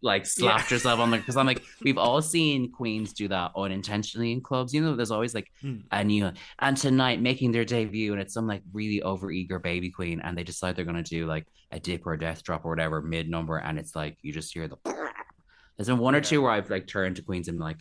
like 0.02 0.26
slapped 0.26 0.70
yeah. 0.70 0.76
herself 0.76 1.00
on 1.00 1.10
the 1.10 1.18
because 1.18 1.38
I'm 1.38 1.48
like 1.48 1.64
we've 1.82 1.98
all 1.98 2.22
seen 2.22 2.72
queens 2.72 3.14
do 3.14 3.28
that 3.28 3.52
unintentionally 3.56 4.32
in 4.32 4.42
clubs. 4.42 4.74
You 4.74 4.82
know, 4.82 4.96
there's 4.96 5.12
always 5.12 5.34
like 5.34 5.52
mm. 5.64 5.84
a 5.92 6.04
new 6.04 6.32
and 6.60 6.78
tonight 6.78 7.22
making 7.22 7.52
their 7.52 7.66
debut 7.66 8.12
and 8.12 8.22
it's 8.22 8.34
some 8.34 8.48
like 8.48 8.62
really 8.74 9.02
over 9.02 9.32
eager 9.32 9.60
baby 9.60 9.90
queen 9.90 10.22
and 10.22 10.38
they 10.38 10.44
decide 10.44 10.76
they're 10.76 10.86
gonna 10.86 11.04
do 11.04 11.26
like 11.26 11.48
a 11.72 11.80
dip 11.80 12.06
or 12.06 12.14
a 12.14 12.20
death 12.20 12.44
drop 12.44 12.66
or 12.66 12.70
whatever 12.70 13.02
mid 13.02 13.30
number 13.30 13.58
and 13.58 13.80
it's 13.80 13.96
like 13.96 14.18
you 14.22 14.32
just 14.32 14.54
hear 14.54 14.68
the. 14.68 14.78
There's 15.78 15.88
been 15.88 15.98
one 15.98 16.14
yeah. 16.14 16.20
or 16.20 16.24
two 16.24 16.42
where 16.42 16.52
I've 16.52 16.70
like 16.70 16.88
turned 16.88 17.18
to 17.18 17.22
queens 17.22 17.48
and 17.48 17.60
like, 17.60 17.78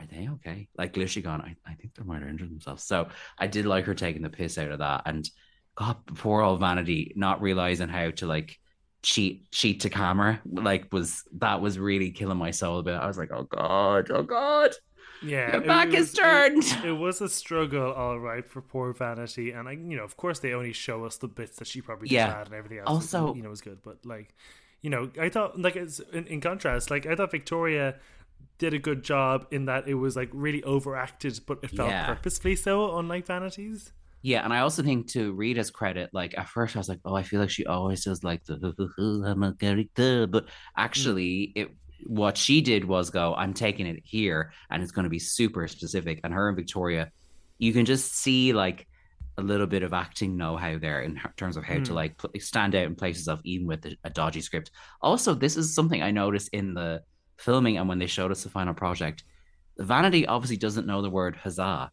are 0.00 0.06
they 0.06 0.28
okay? 0.28 0.68
Like 0.76 0.96
literally 0.96 1.22
gone. 1.22 1.40
I, 1.42 1.56
I 1.68 1.74
think 1.74 1.94
they 1.94 2.04
might 2.04 2.20
have 2.20 2.28
injured 2.28 2.50
themselves. 2.50 2.84
So 2.84 3.08
I 3.38 3.46
did 3.46 3.66
like 3.66 3.84
her 3.84 3.94
taking 3.94 4.22
the 4.22 4.30
piss 4.30 4.58
out 4.58 4.70
of 4.70 4.78
that 4.78 5.02
and. 5.06 5.28
God, 5.76 5.96
poor 6.16 6.42
old 6.42 6.58
vanity, 6.58 7.12
not 7.14 7.40
realizing 7.40 7.88
how 7.88 8.10
to 8.10 8.26
like 8.26 8.58
cheat 9.02 9.50
cheat 9.52 9.80
to 9.80 9.90
camera 9.90 10.40
like 10.44 10.92
was 10.92 11.22
that 11.36 11.60
was 11.60 11.78
really 11.78 12.10
killing 12.10 12.36
my 12.36 12.50
soul 12.50 12.80
a 12.80 12.82
bit 12.82 12.94
i 12.94 13.06
was 13.06 13.16
like 13.16 13.30
oh 13.32 13.44
god 13.44 14.10
oh 14.10 14.22
god 14.22 14.72
yeah 15.22 15.52
your 15.52 15.60
back 15.60 15.88
is 15.94 16.12
turned 16.12 16.64
it, 16.64 16.84
it, 16.84 16.92
was 16.92 17.20
a 17.20 17.28
struggle 17.28 17.92
all 17.92 18.18
right 18.18 18.48
for 18.48 18.60
poor 18.60 18.92
vanity 18.92 19.52
and 19.52 19.68
i 19.68 19.72
you 19.72 19.96
know 19.96 20.02
of 20.02 20.16
course 20.16 20.40
they 20.40 20.52
only 20.52 20.72
show 20.72 21.04
us 21.04 21.16
the 21.16 21.28
bits 21.28 21.58
that 21.58 21.68
she 21.68 21.80
probably 21.80 22.08
yeah. 22.08 22.38
had 22.38 22.46
and 22.46 22.54
everything 22.54 22.78
else 22.78 22.88
also 22.88 23.34
you 23.34 23.42
know 23.42 23.50
was 23.50 23.60
good 23.60 23.78
but 23.84 23.98
like 24.04 24.34
you 24.82 24.90
know 24.90 25.10
i 25.20 25.28
thought 25.28 25.58
like 25.58 25.76
it's 25.76 26.00
in, 26.12 26.26
in 26.26 26.40
contrast 26.40 26.90
like 26.90 27.06
i 27.06 27.14
thought 27.14 27.30
victoria 27.30 27.94
did 28.58 28.74
a 28.74 28.78
good 28.78 29.02
job 29.02 29.46
in 29.50 29.66
that 29.66 29.88
it 29.88 29.94
was 29.94 30.16
like 30.16 30.30
really 30.32 30.62
overacted 30.64 31.40
but 31.46 31.58
it 31.62 31.70
felt 31.70 31.90
yeah. 31.90 32.06
purposefully 32.06 32.56
so 32.56 32.98
unlike 32.98 33.26
vanities 33.26 33.92
yeah, 34.22 34.42
and 34.42 34.52
I 34.52 34.60
also 34.60 34.82
think 34.82 35.08
to 35.12 35.32
Rita's 35.32 35.70
credit, 35.70 36.10
like 36.12 36.36
at 36.36 36.48
first 36.48 36.74
I 36.74 36.80
was 36.80 36.88
like, 36.88 36.98
oh, 37.04 37.14
I 37.14 37.22
feel 37.22 37.40
like 37.40 37.50
she 37.50 37.66
always 37.66 38.04
does 38.04 38.24
like 38.24 38.44
the 38.44 39.22
I'm 39.24 39.42
a 39.42 39.54
character, 39.54 40.26
but 40.26 40.46
mm. 40.46 40.50
actually, 40.76 41.52
it 41.54 41.70
what 42.06 42.36
she 42.36 42.60
did 42.60 42.84
was 42.84 43.10
go, 43.10 43.34
I'm 43.34 43.54
taking 43.54 43.86
it 43.86 44.02
here, 44.04 44.52
and 44.70 44.82
it's 44.82 44.92
going 44.92 45.04
to 45.04 45.10
be 45.10 45.18
super 45.18 45.66
specific. 45.68 46.20
And 46.24 46.32
her 46.32 46.48
and 46.48 46.56
Victoria, 46.56 47.10
you 47.58 47.72
can 47.72 47.84
just 47.84 48.16
see 48.16 48.52
like 48.52 48.86
a 49.36 49.42
little 49.42 49.66
bit 49.66 49.84
of 49.84 49.92
acting 49.92 50.36
know-how 50.36 50.78
there 50.78 51.00
in 51.02 51.20
terms 51.36 51.56
of 51.56 51.64
how 51.64 51.74
mm. 51.74 51.84
to 51.84 51.94
like 51.94 52.20
stand 52.38 52.74
out 52.74 52.86
in 52.86 52.96
places 52.96 53.28
of 53.28 53.40
even 53.44 53.68
with 53.68 53.84
a, 53.86 53.96
a 54.02 54.10
dodgy 54.10 54.40
script. 54.40 54.72
Also, 55.00 55.32
this 55.32 55.56
is 55.56 55.74
something 55.74 56.02
I 56.02 56.10
noticed 56.10 56.48
in 56.52 56.74
the 56.74 57.02
filming 57.38 57.78
and 57.78 57.88
when 57.88 57.98
they 57.98 58.06
showed 58.06 58.30
us 58.30 58.42
the 58.42 58.50
final 58.50 58.74
project. 58.74 59.24
Vanity 59.78 60.26
obviously 60.26 60.56
doesn't 60.56 60.86
know 60.86 61.02
the 61.02 61.10
word 61.10 61.36
huzzah 61.36 61.90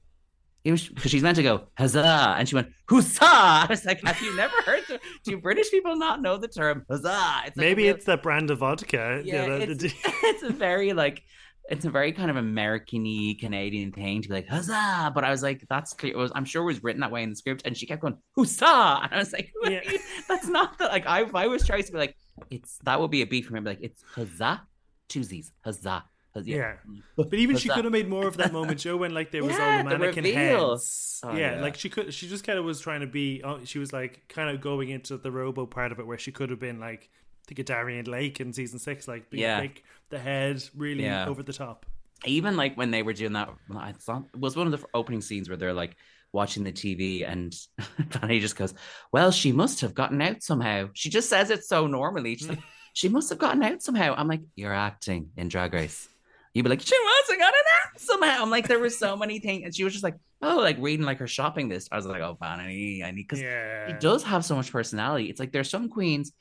because 0.65 1.11
she's 1.11 1.21
meant 1.21 1.35
to 1.35 1.43
go 1.43 1.67
huzzah, 1.77 2.35
and 2.39 2.49
she 2.49 2.55
went 2.55 2.69
huzzah. 2.89 3.19
I 3.21 3.67
was 3.69 3.85
like, 3.85 4.03
have 4.03 4.19
you 4.19 4.35
never 4.35 4.59
heard? 4.63 4.83
The, 4.87 4.99
do 5.23 5.37
British 5.37 5.69
people 5.69 5.95
not 5.95 6.21
know 6.21 6.37
the 6.37 6.47
term 6.47 6.83
huzzah? 6.89 7.43
It's 7.45 7.55
like 7.55 7.65
Maybe 7.65 7.87
it's 7.87 8.05
the 8.05 8.17
brand 8.17 8.49
of 8.49 8.59
vodka. 8.59 9.21
Yeah, 9.23 9.45
it's, 9.45 9.83
it's 10.23 10.43
a 10.43 10.49
very 10.49 10.93
like 10.93 11.21
it's 11.69 11.85
a 11.85 11.89
very 11.89 12.11
kind 12.11 12.29
of 12.29 12.37
American-y 12.37 13.35
Canadian 13.39 13.91
thing 13.91 14.21
to 14.21 14.27
be 14.27 14.33
like 14.33 14.47
huzzah. 14.47 15.11
But 15.13 15.23
I 15.23 15.29
was 15.29 15.43
like, 15.43 15.65
that's 15.69 15.93
clear. 15.93 16.13
It 16.13 16.17
was, 16.17 16.31
I'm 16.35 16.45
sure 16.45 16.63
it 16.63 16.65
was 16.65 16.83
written 16.83 17.01
that 17.01 17.11
way 17.11 17.23
in 17.23 17.29
the 17.29 17.35
script, 17.35 17.61
and 17.65 17.77
she 17.77 17.85
kept 17.85 18.01
going 18.01 18.17
huzzah, 18.35 18.65
and 19.03 19.13
I 19.13 19.17
was 19.17 19.33
like, 19.33 19.51
yeah. 19.63 19.81
that's 20.27 20.47
not 20.47 20.79
the 20.79 20.85
like. 20.85 21.05
I 21.05 21.29
I 21.35 21.45
was 21.45 21.65
trying 21.65 21.83
to 21.83 21.91
be 21.91 21.97
like, 21.99 22.15
it's 22.49 22.79
that 22.85 22.99
would 22.99 23.11
be 23.11 23.21
a 23.21 23.27
beat 23.27 23.45
for 23.45 23.53
me. 23.53 23.61
Like 23.61 23.81
it's 23.81 24.03
huzzah, 24.15 24.63
two 25.09 25.23
Z's, 25.23 25.51
huzzah. 25.63 26.05
Yeah. 26.43 26.43
yeah. 26.43 26.73
But 27.15 27.33
even 27.33 27.55
she 27.55 27.69
could 27.69 27.85
have 27.85 27.93
made 27.93 28.09
more 28.09 28.27
of 28.27 28.35
that 28.37 28.51
moment, 28.51 28.79
Joe, 28.79 28.97
when 28.97 29.13
like 29.13 29.31
there 29.31 29.43
was 29.43 29.53
yeah, 29.53 29.77
all 29.77 29.83
the 29.83 29.89
mannequin 29.97 30.23
the 30.25 30.33
heads. 30.33 31.21
Oh, 31.23 31.31
yeah, 31.33 31.55
yeah, 31.55 31.61
like 31.61 31.75
she 31.75 31.89
could 31.89 32.13
she 32.13 32.27
just 32.27 32.43
kind 32.43 32.59
of 32.59 32.65
was 32.65 32.81
trying 32.81 33.01
to 33.01 33.07
be 33.07 33.41
oh, 33.43 33.63
she 33.63 33.79
was 33.79 33.93
like 33.93 34.23
kind 34.27 34.49
of 34.49 34.59
going 34.59 34.89
into 34.89 35.17
the 35.17 35.31
robo 35.31 35.65
part 35.65 35.93
of 35.93 35.99
it 35.99 36.05
where 36.05 36.17
she 36.17 36.33
could 36.33 36.49
have 36.49 36.59
been 36.59 36.79
like 36.79 37.09
of 37.49 37.65
Darienne 37.65 38.05
Lake 38.05 38.39
in 38.39 38.51
season 38.53 38.79
six, 38.79 39.07
like 39.07 39.29
being 39.29 39.43
yeah. 39.43 39.59
like 39.59 39.83
the 40.09 40.19
head 40.19 40.63
really 40.75 41.09
over 41.09 41.43
the 41.43 41.53
top. 41.53 41.85
Even 42.25 42.57
like 42.57 42.75
when 42.75 42.91
they 42.91 43.03
were 43.03 43.13
doing 43.13 43.33
that, 43.33 43.49
I 43.77 43.91
thought 43.93 44.25
it 44.33 44.39
was 44.39 44.55
one 44.55 44.71
of 44.71 44.79
the 44.79 44.85
opening 44.93 45.21
scenes 45.21 45.47
where 45.47 45.57
they're 45.57 45.73
like 45.73 45.95
watching 46.33 46.63
the 46.63 46.71
TV 46.71 47.29
and 47.29 47.55
Fanny 48.11 48.39
just 48.39 48.55
goes, 48.55 48.73
Well, 49.11 49.31
she 49.31 49.51
must 49.51 49.81
have 49.81 49.93
gotten 49.93 50.21
out 50.21 50.41
somehow. 50.41 50.89
She 50.93 51.09
just 51.09 51.29
says 51.29 51.49
it 51.49 51.63
so 51.63 51.87
normally. 51.87 52.35
She's 52.35 52.49
like, 52.49 52.59
She 52.95 53.07
must 53.07 53.29
have 53.29 53.37
gotten 53.37 53.61
out 53.61 53.83
somehow. 53.83 54.15
I'm 54.17 54.27
like, 54.27 54.41
You're 54.55 54.73
acting 54.73 55.29
in 55.37 55.47
Drag 55.47 55.71
Race 55.73 56.09
you'd 56.55 56.63
be 56.63 56.69
like, 56.69 56.81
she 56.81 56.95
wasn't 57.19 57.39
gonna 57.39 57.51
that 57.51 57.99
somehow. 57.99 58.41
I'm 58.41 58.49
like, 58.49 58.67
there 58.67 58.79
were 58.79 58.89
so 58.89 59.15
many 59.15 59.39
things, 59.39 59.65
and 59.65 59.75
she 59.75 59.83
was 59.83 59.93
just 59.93 60.03
like, 60.03 60.15
oh, 60.41 60.57
like 60.57 60.77
reading 60.79 61.05
like 61.05 61.19
her 61.19 61.27
shopping 61.27 61.69
list. 61.69 61.89
I 61.91 61.97
was 61.97 62.05
like, 62.07 62.21
oh, 62.21 62.37
Vanity, 62.39 63.03
I 63.03 63.11
need 63.11 63.23
because 63.23 63.41
yeah. 63.41 63.89
it 63.89 63.99
does 63.99 64.23
have 64.23 64.43
so 64.43 64.55
much 64.55 64.71
personality. 64.71 65.25
It's 65.25 65.39
like 65.39 65.51
there's 65.51 65.69
some 65.69 65.89
queens 65.89 66.31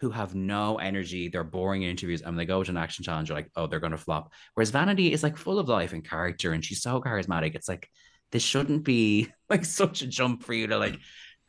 who 0.00 0.10
have 0.10 0.34
no 0.34 0.76
energy, 0.76 1.28
they're 1.28 1.44
boring 1.44 1.82
in 1.82 1.90
interviews, 1.90 2.22
and 2.22 2.30
when 2.30 2.36
they 2.38 2.46
go 2.46 2.64
to 2.64 2.70
an 2.70 2.76
action 2.76 3.04
challenge, 3.04 3.28
You're 3.28 3.38
like, 3.38 3.50
oh, 3.56 3.66
they're 3.66 3.78
gonna 3.78 3.98
flop. 3.98 4.32
Whereas 4.54 4.70
Vanity 4.70 5.12
is 5.12 5.22
like 5.22 5.36
full 5.36 5.58
of 5.58 5.68
life 5.68 5.92
and 5.92 6.08
character, 6.08 6.52
and 6.52 6.64
she's 6.64 6.82
so 6.82 7.00
charismatic. 7.00 7.54
It's 7.54 7.68
like 7.68 7.88
this 8.32 8.42
shouldn't 8.42 8.84
be 8.84 9.28
like 9.50 9.66
such 9.66 10.00
a 10.00 10.06
jump 10.06 10.44
for 10.44 10.54
you 10.54 10.68
to 10.68 10.78
like 10.78 10.98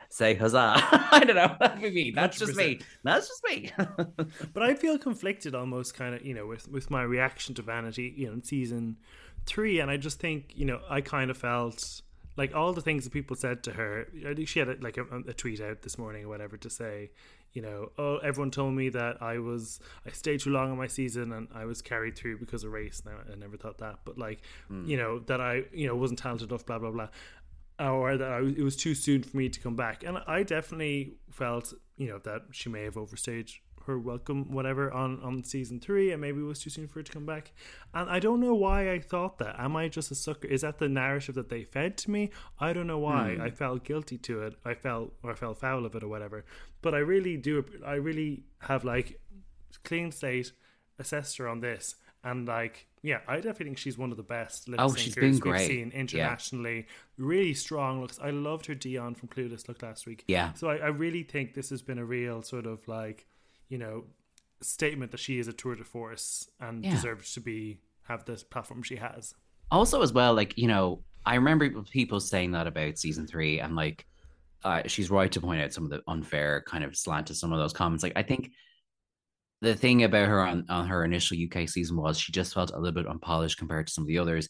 say 0.10 0.34
huzzah. 0.34 0.74
I 1.12 1.24
don't 1.26 1.36
know. 1.36 1.56
That 1.60 1.82
would 1.82 1.94
be 1.94 2.06
me. 2.06 2.12
That's 2.12 2.38
100%. 2.38 2.40
just 2.40 2.58
me. 2.58 2.80
That's 3.04 3.28
just 3.28 3.44
me. 3.46 3.72
but 4.54 4.64
I 4.64 4.74
feel 4.74 4.98
conflicted 4.98 5.56
almost 5.56 5.94
kind 5.94 6.16
of, 6.16 6.26
you 6.26 6.34
know, 6.34 6.46
with, 6.46 6.68
with 6.68 6.90
my 6.90 7.04
reaction 7.04 7.56
to 7.56 7.62
Vanity, 7.62 8.14
you 8.18 8.28
know, 8.28 8.34
in 8.34 8.44
season 8.44 8.98
three. 9.46 9.80
And 9.80 9.90
I 9.90 9.98
just 9.98 10.20
think, 10.20 10.54
you 10.56 10.66
know, 10.66 10.80
I 10.90 11.02
kind 11.02 11.32
of 11.32 11.38
felt 11.38 12.02
like 12.38 12.56
all 12.56 12.74
the 12.74 12.82
things 12.82 13.04
that 13.04 13.14
people 13.14 13.36
said 13.36 13.64
to 13.64 13.72
her. 13.74 14.08
I 14.28 14.34
think 14.34 14.48
she 14.48 14.60
had 14.60 14.70
a, 14.70 14.76
like 14.82 14.98
a, 14.98 15.04
a 15.28 15.34
tweet 15.34 15.62
out 15.62 15.82
this 15.82 15.98
morning 15.98 16.26
or 16.26 16.30
whatever 16.30 16.58
to 16.58 16.70
say, 16.70 17.12
you 17.54 17.62
know, 17.62 17.92
oh, 17.98 18.18
everyone 18.18 18.52
told 18.52 18.76
me 18.76 18.90
that 18.90 19.22
I 19.22 19.40
was 19.40 19.80
I 20.06 20.12
stayed 20.12 20.40
too 20.40 20.52
long 20.52 20.72
on 20.72 20.78
my 20.78 20.88
season 20.88 21.34
and 21.34 21.48
I 21.54 21.66
was 21.66 21.82
carried 21.82 22.16
through 22.16 22.38
because 22.38 22.64
of 22.64 22.72
race. 22.72 23.02
Now 23.06 23.14
I 23.32 23.36
never 23.36 23.58
thought 23.58 23.80
that, 23.80 24.00
but 24.06 24.18
like, 24.18 24.42
mm. 24.72 24.88
you 24.88 24.98
know, 24.98 25.20
that 25.20 25.42
I 25.42 25.64
you 25.74 25.88
know 25.88 25.96
wasn't 25.96 26.20
talented 26.20 26.50
enough. 26.50 26.66
Blah 26.66 26.80
blah 26.80 26.92
blah 26.92 27.10
or 27.88 28.18
that 28.18 28.32
I, 28.32 28.40
it 28.40 28.64
was 28.64 28.76
too 28.76 28.96
soon 28.96 29.24
for 29.24 29.38
me 29.38 29.50
to 29.50 29.60
come 29.60 29.76
back. 29.76 30.04
And 30.04 30.20
I 30.28 30.44
definitely 30.44 31.18
felt, 31.32 31.74
you 31.98 32.08
know, 32.08 32.20
that 32.20 32.44
she 32.52 32.70
may 32.70 32.84
have 32.84 32.98
overstayed 32.98 33.52
her 33.86 33.98
welcome, 33.98 34.52
whatever, 34.52 34.92
on, 34.92 35.20
on 35.24 35.44
season 35.44 35.80
three, 35.80 36.12
and 36.12 36.22
maybe 36.22 36.40
it 36.40 36.44
was 36.44 36.60
too 36.60 36.70
soon 36.70 36.88
for 36.88 37.00
her 37.00 37.04
to 37.04 37.12
come 37.12 37.26
back. 37.26 37.52
And 37.94 38.10
I 38.10 38.20
don't 38.20 38.40
know 38.40 38.54
why 38.54 38.92
I 38.92 39.00
thought 39.00 39.40
that. 39.40 39.60
Am 39.60 39.76
I 39.76 39.88
just 39.88 40.12
a 40.12 40.16
sucker? 40.16 40.48
Is 40.48 40.62
that 40.62 40.78
the 40.78 40.90
narrative 40.90 41.36
that 41.36 41.50
they 41.50 41.64
fed 41.64 41.98
to 42.00 42.12
me? 42.12 42.30
I 42.60 42.74
don't 42.74 42.88
know 42.88 43.00
why. 43.00 43.36
Hmm. 43.36 43.42
I 43.42 43.50
felt 43.50 43.84
guilty 43.84 44.18
to 44.20 44.44
it. 44.44 44.56
I 44.64 44.74
felt, 44.74 45.14
or 45.24 45.32
I 45.32 45.36
felt 45.36 45.60
foul 45.60 45.86
of 45.86 45.96
it, 45.96 46.04
or 46.04 46.08
whatever. 46.08 46.46
But 46.82 46.94
I 46.94 47.00
really 47.00 47.38
do. 47.38 47.66
I 47.86 47.96
really 47.96 48.44
have 48.60 48.84
like 48.84 49.20
clean 49.84 50.12
slate 50.12 50.52
assessed 51.00 51.38
her 51.38 51.48
on 51.48 51.62
this, 51.62 51.96
and 52.24 52.48
like 52.48 52.88
yeah, 53.02 53.20
I 53.28 53.36
definitely 53.38 53.68
think 53.68 53.78
she's 53.78 53.98
one 53.98 54.12
of 54.12 54.18
the 54.18 54.24
best 54.24 54.68
lip 54.68 54.80
oh, 54.82 54.94
she's 54.94 55.16
been 55.16 55.38
great. 55.38 55.60
we've 55.60 55.68
seen 55.68 55.92
internationally. 55.92 56.76
Yeah. 56.78 56.84
Really 57.18 57.54
strong 57.54 58.02
looks. 58.02 58.20
I 58.22 58.32
loved 58.32 58.66
her 58.66 58.76
Dionne 58.76 59.16
from 59.16 59.30
Clueless 59.30 59.68
look 59.68 59.82
last 59.82 60.06
week. 60.06 60.26
Yeah. 60.28 60.54
So 60.54 60.70
I, 60.70 60.78
I, 60.78 60.88
really 60.88 61.24
think 61.24 61.54
this 61.54 61.70
has 61.70 61.82
been 61.82 61.98
a 61.98 62.04
real 62.04 62.42
sort 62.42 62.66
of 62.66 62.86
like, 62.88 63.26
you 63.70 63.78
know, 63.78 64.04
statement 64.62 65.12
that 65.12 65.20
she 65.20 65.40
is 65.40 65.48
a 65.48 65.54
tour 65.54 65.76
de 65.76 65.84
force 65.86 66.50
and 66.60 66.84
yeah. 66.84 66.92
deserves 66.92 67.34
to 67.36 67.40
be 67.40 67.80
have 68.04 68.26
this 68.26 68.44
platform 68.44 68.84
she 68.84 68.98
has. 68.98 69.34
Also, 69.72 70.02
as 70.02 70.12
well, 70.12 70.34
like 70.34 70.58
you 70.58 70.68
know, 70.68 71.04
I 71.26 71.36
remember 71.36 71.70
people 71.84 72.20
saying 72.20 72.52
that 72.52 72.68
about 72.68 72.98
season 72.98 73.28
three, 73.28 73.60
and 73.60 73.76
like, 73.76 74.06
uh, 74.64 74.82
she's 74.88 75.10
right 75.10 75.32
to 75.32 75.40
point 75.40 75.62
out 75.62 75.72
some 75.72 75.84
of 75.86 75.92
the 75.92 76.02
unfair 76.08 76.64
kind 76.68 76.84
of 76.84 76.98
slant 76.98 77.28
to 77.28 77.36
some 77.36 77.54
of 77.54 77.60
those 77.60 77.72
comments. 77.72 78.04
Like, 78.04 78.14
I 78.16 78.24
think 78.24 78.52
the 79.62 79.76
thing 79.76 80.04
about 80.04 80.28
her 80.28 80.42
on, 80.42 80.66
on 80.70 80.88
her 80.88 81.04
initial 81.04 81.38
UK 81.38 81.68
season 81.68 81.98
was 81.98 82.20
she 82.20 82.32
just 82.32 82.54
felt 82.54 82.72
a 82.72 82.80
little 82.80 82.94
bit 82.94 83.10
unpolished 83.10 83.58
compared 83.58 83.88
to 83.88 83.94
some 83.94 84.04
of 84.04 84.08
the 84.08 84.20
others. 84.20 84.48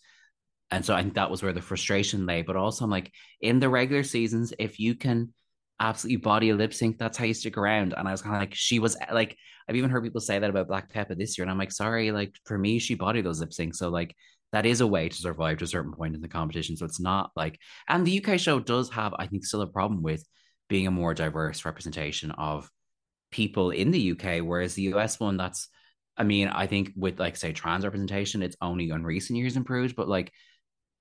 And 0.71 0.85
so 0.85 0.93
I 0.93 1.01
think 1.01 1.15
that 1.15 1.31
was 1.31 1.41
where 1.41 1.53
the 1.53 1.61
frustration 1.61 2.27
lay. 2.27 2.43
But 2.43 2.55
also, 2.55 2.85
I'm 2.85 2.91
like, 2.91 3.11
in 3.41 3.59
the 3.59 3.69
regular 3.69 4.03
seasons, 4.03 4.53
if 4.59 4.79
you 4.79 4.93
can 4.93 5.33
absolutely 5.79 6.17
body 6.17 6.49
a 6.49 6.55
lip 6.55 6.73
sync. 6.73 6.97
That's 6.97 7.17
how 7.17 7.25
you 7.25 7.33
stick 7.33 7.57
around. 7.57 7.93
And 7.97 8.07
I 8.07 8.11
was 8.11 8.21
kind 8.21 8.35
of 8.35 8.41
like, 8.41 8.53
she 8.53 8.79
was 8.79 8.97
like, 9.11 9.37
I've 9.67 9.75
even 9.75 9.89
heard 9.89 10.03
people 10.03 10.21
say 10.21 10.39
that 10.39 10.49
about 10.49 10.67
Black 10.67 10.89
Peppa 10.89 11.15
this 11.15 11.37
year. 11.37 11.43
And 11.43 11.51
I'm 11.51 11.57
like, 11.57 11.71
sorry, 11.71 12.11
like 12.11 12.35
for 12.45 12.57
me, 12.57 12.79
she 12.79 12.95
bodied 12.95 13.25
those 13.25 13.39
lip 13.39 13.51
syncs. 13.51 13.75
So 13.75 13.89
like 13.89 14.15
that 14.51 14.65
is 14.65 14.81
a 14.81 14.87
way 14.87 15.09
to 15.09 15.15
survive 15.15 15.57
to 15.59 15.65
a 15.65 15.67
certain 15.67 15.93
point 15.93 16.15
in 16.15 16.21
the 16.21 16.27
competition. 16.27 16.75
So 16.75 16.85
it's 16.85 16.99
not 16.99 17.31
like, 17.35 17.59
and 17.87 18.05
the 18.05 18.23
UK 18.23 18.39
show 18.39 18.59
does 18.59 18.89
have, 18.91 19.13
I 19.17 19.27
think, 19.27 19.45
still 19.45 19.61
a 19.61 19.67
problem 19.67 20.01
with 20.01 20.25
being 20.67 20.87
a 20.87 20.91
more 20.91 21.13
diverse 21.13 21.65
representation 21.65 22.31
of 22.31 22.69
people 23.31 23.71
in 23.71 23.91
the 23.91 23.99
UK, 23.99 24.39
whereas 24.41 24.75
the 24.75 24.93
US 24.93 25.19
one, 25.19 25.37
that's, 25.37 25.67
I 26.17 26.23
mean, 26.23 26.47
I 26.47 26.67
think 26.67 26.91
with 26.95 27.19
like 27.19 27.37
say 27.37 27.53
trans 27.53 27.83
representation, 27.83 28.43
it's 28.43 28.57
only 28.61 28.89
in 28.89 29.03
recent 29.03 29.37
years 29.37 29.57
improved, 29.57 29.95
but 29.95 30.07
like 30.07 30.31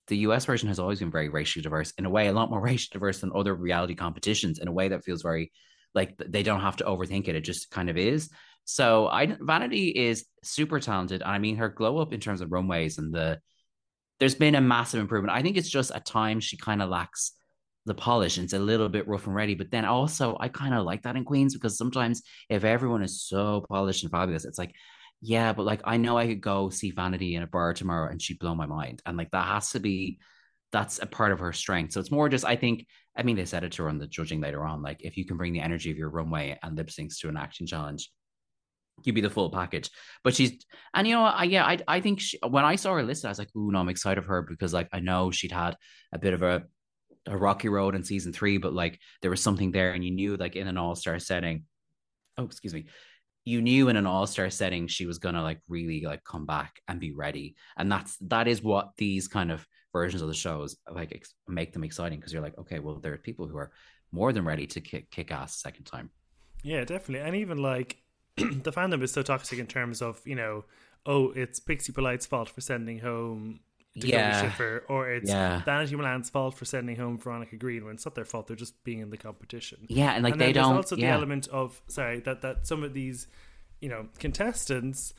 the 0.08 0.18
US 0.18 0.44
version 0.44 0.68
has 0.68 0.78
always 0.78 0.98
been 0.98 1.10
very 1.10 1.28
racially 1.28 1.62
diverse 1.62 1.92
in 1.98 2.06
a 2.06 2.10
way, 2.10 2.28
a 2.28 2.32
lot 2.32 2.50
more 2.50 2.60
racially 2.62 2.90
diverse 2.92 3.20
than 3.20 3.32
other 3.34 3.54
reality 3.54 3.94
competitions 3.94 4.58
in 4.58 4.68
a 4.68 4.72
way 4.72 4.88
that 4.88 5.04
feels 5.04 5.22
very 5.22 5.52
like 5.94 6.16
they 6.18 6.42
don't 6.42 6.60
have 6.60 6.76
to 6.76 6.84
overthink 6.84 7.28
it. 7.28 7.34
It 7.34 7.40
just 7.42 7.70
kind 7.70 7.88
of 7.88 7.96
is. 7.96 8.30
So 8.64 9.08
I 9.08 9.36
Vanity 9.40 9.88
is 9.88 10.26
super 10.42 10.80
talented. 10.80 11.22
And 11.22 11.30
I 11.30 11.38
mean 11.38 11.56
her 11.56 11.68
glow 11.68 11.98
up 11.98 12.12
in 12.12 12.20
terms 12.20 12.40
of 12.40 12.52
runways 12.52 12.98
and 12.98 13.14
the 13.14 13.40
there's 14.20 14.34
been 14.34 14.54
a 14.54 14.60
massive 14.60 15.00
improvement. 15.00 15.36
I 15.36 15.42
think 15.42 15.56
it's 15.56 15.70
just 15.70 15.90
at 15.92 16.04
times 16.04 16.44
she 16.44 16.56
kind 16.56 16.82
of 16.82 16.88
lacks 16.88 17.32
the 17.88 17.94
polish 17.94 18.36
and 18.36 18.44
it's 18.44 18.52
a 18.52 18.58
little 18.58 18.88
bit 18.88 19.08
rough 19.08 19.26
and 19.26 19.34
ready. 19.34 19.54
But 19.54 19.70
then 19.70 19.84
also 19.84 20.36
I 20.38 20.48
kind 20.48 20.74
of 20.74 20.84
like 20.84 21.02
that 21.02 21.16
in 21.16 21.24
Queens 21.24 21.54
because 21.54 21.76
sometimes 21.76 22.22
if 22.48 22.64
everyone 22.64 23.02
is 23.02 23.22
so 23.22 23.64
polished 23.68 24.04
and 24.04 24.12
fabulous, 24.12 24.44
it's 24.44 24.58
like, 24.58 24.74
yeah, 25.20 25.52
but 25.52 25.66
like 25.66 25.80
I 25.84 25.96
know 25.96 26.16
I 26.16 26.26
could 26.26 26.40
go 26.40 26.70
see 26.70 26.92
Vanity 26.92 27.34
in 27.34 27.42
a 27.42 27.46
bar 27.46 27.74
tomorrow 27.74 28.10
and 28.10 28.22
she'd 28.22 28.38
blow 28.38 28.54
my 28.54 28.66
mind. 28.66 29.02
And 29.04 29.16
like 29.16 29.30
that 29.32 29.46
has 29.46 29.70
to 29.70 29.80
be 29.80 30.18
that's 30.70 31.00
a 31.00 31.06
part 31.06 31.32
of 31.32 31.40
her 31.40 31.52
strength. 31.52 31.92
So 31.92 32.00
it's 32.00 32.10
more 32.10 32.28
just 32.28 32.44
I 32.44 32.56
think 32.56 32.86
I 33.16 33.22
mean 33.22 33.36
they 33.36 33.44
said 33.44 33.64
it 33.64 33.72
to 33.72 33.82
her 33.84 33.88
on 33.88 33.98
the 33.98 34.06
judging 34.06 34.40
later 34.40 34.64
on. 34.64 34.82
Like 34.82 34.98
if 35.02 35.16
you 35.16 35.24
can 35.24 35.36
bring 35.36 35.52
the 35.52 35.60
energy 35.60 35.90
of 35.90 35.96
your 35.96 36.10
runway 36.10 36.58
and 36.62 36.76
lip 36.76 36.88
syncs 36.88 37.18
to 37.20 37.28
an 37.28 37.36
acting 37.36 37.66
challenge, 37.66 38.10
you'd 39.04 39.14
be 39.14 39.20
the 39.20 39.30
full 39.30 39.50
package. 39.50 39.90
But 40.22 40.34
she's 40.34 40.64
and 40.94 41.06
you 41.06 41.14
know 41.14 41.24
I, 41.24 41.44
yeah 41.44 41.64
I 41.64 41.78
I 41.88 42.00
think 42.00 42.20
she, 42.20 42.38
when 42.46 42.64
I 42.64 42.76
saw 42.76 42.94
her 42.94 43.02
listed 43.02 43.26
I 43.26 43.30
was 43.30 43.38
like 43.38 43.54
ooh 43.56 43.72
no 43.72 43.80
I'm 43.80 43.88
excited 43.88 44.24
for 44.24 44.34
her 44.34 44.42
because 44.42 44.72
like 44.74 44.88
I 44.92 45.00
know 45.00 45.30
she'd 45.30 45.52
had 45.52 45.76
a 46.12 46.18
bit 46.18 46.34
of 46.34 46.42
a 46.42 46.64
a 47.28 47.36
rocky 47.36 47.68
road 47.68 47.94
in 47.94 48.02
season 48.02 48.32
three, 48.32 48.58
but 48.58 48.72
like 48.72 48.98
there 49.22 49.30
was 49.30 49.42
something 49.42 49.70
there, 49.70 49.92
and 49.92 50.04
you 50.04 50.10
knew 50.10 50.36
like 50.36 50.56
in 50.56 50.66
an 50.66 50.76
all 50.76 50.94
star 50.94 51.18
setting. 51.18 51.64
Oh, 52.36 52.44
excuse 52.44 52.74
me. 52.74 52.86
You 53.44 53.62
knew 53.62 53.88
in 53.88 53.96
an 53.96 54.06
all 54.06 54.26
star 54.26 54.50
setting 54.50 54.88
she 54.88 55.06
was 55.06 55.18
gonna 55.18 55.42
like 55.42 55.60
really 55.68 56.02
like 56.02 56.24
come 56.24 56.46
back 56.46 56.80
and 56.88 57.00
be 57.00 57.12
ready, 57.12 57.56
and 57.76 57.90
that's 57.90 58.16
that 58.22 58.48
is 58.48 58.62
what 58.62 58.90
these 58.96 59.28
kind 59.28 59.52
of 59.52 59.66
versions 59.92 60.22
of 60.22 60.28
the 60.28 60.34
shows 60.34 60.76
like 60.90 61.12
ex- 61.14 61.34
make 61.46 61.72
them 61.72 61.84
exciting 61.84 62.18
because 62.18 62.32
you're 62.32 62.42
like, 62.42 62.58
okay, 62.58 62.78
well 62.78 62.96
there 62.96 63.12
are 63.12 63.18
people 63.18 63.46
who 63.46 63.56
are 63.56 63.72
more 64.12 64.32
than 64.32 64.44
ready 64.44 64.66
to 64.66 64.80
kick 64.80 65.10
kick 65.10 65.30
ass 65.30 65.56
a 65.56 65.58
second 65.58 65.84
time. 65.84 66.10
Yeah, 66.62 66.84
definitely, 66.84 67.26
and 67.26 67.36
even 67.36 67.58
like 67.58 67.98
the 68.36 68.72
fandom 68.72 69.02
is 69.02 69.12
so 69.12 69.22
toxic 69.22 69.58
in 69.58 69.66
terms 69.66 70.02
of 70.02 70.20
you 70.24 70.34
know, 70.34 70.64
oh, 71.06 71.30
it's 71.32 71.60
Pixie 71.60 71.92
Polite's 71.92 72.26
fault 72.26 72.48
for 72.48 72.60
sending 72.60 72.98
home 73.00 73.60
Yeah. 74.06 74.42
Schiffer, 74.42 74.84
or 74.88 75.10
it's 75.10 75.28
yeah. 75.28 75.62
Vanity 75.64 75.96
Milan's 75.96 76.30
fault 76.30 76.54
for 76.54 76.64
sending 76.64 76.96
home 76.96 77.18
Veronica 77.18 77.56
Green 77.56 77.84
when 77.84 77.94
it's 77.94 78.04
not 78.04 78.14
their 78.14 78.24
fault. 78.24 78.46
They're 78.46 78.56
just 78.56 78.82
being 78.84 79.00
in 79.00 79.10
the 79.10 79.16
competition. 79.16 79.78
Yeah, 79.88 80.12
and 80.12 80.24
like 80.24 80.32
and 80.32 80.40
they 80.40 80.52
don't. 80.52 80.76
also 80.76 80.96
yeah. 80.96 81.08
the 81.08 81.12
element 81.12 81.48
of 81.48 81.80
sorry 81.88 82.20
that 82.20 82.42
that 82.42 82.66
some 82.66 82.82
of 82.82 82.94
these, 82.94 83.26
you 83.80 83.88
know, 83.88 84.08
contestants 84.18 85.14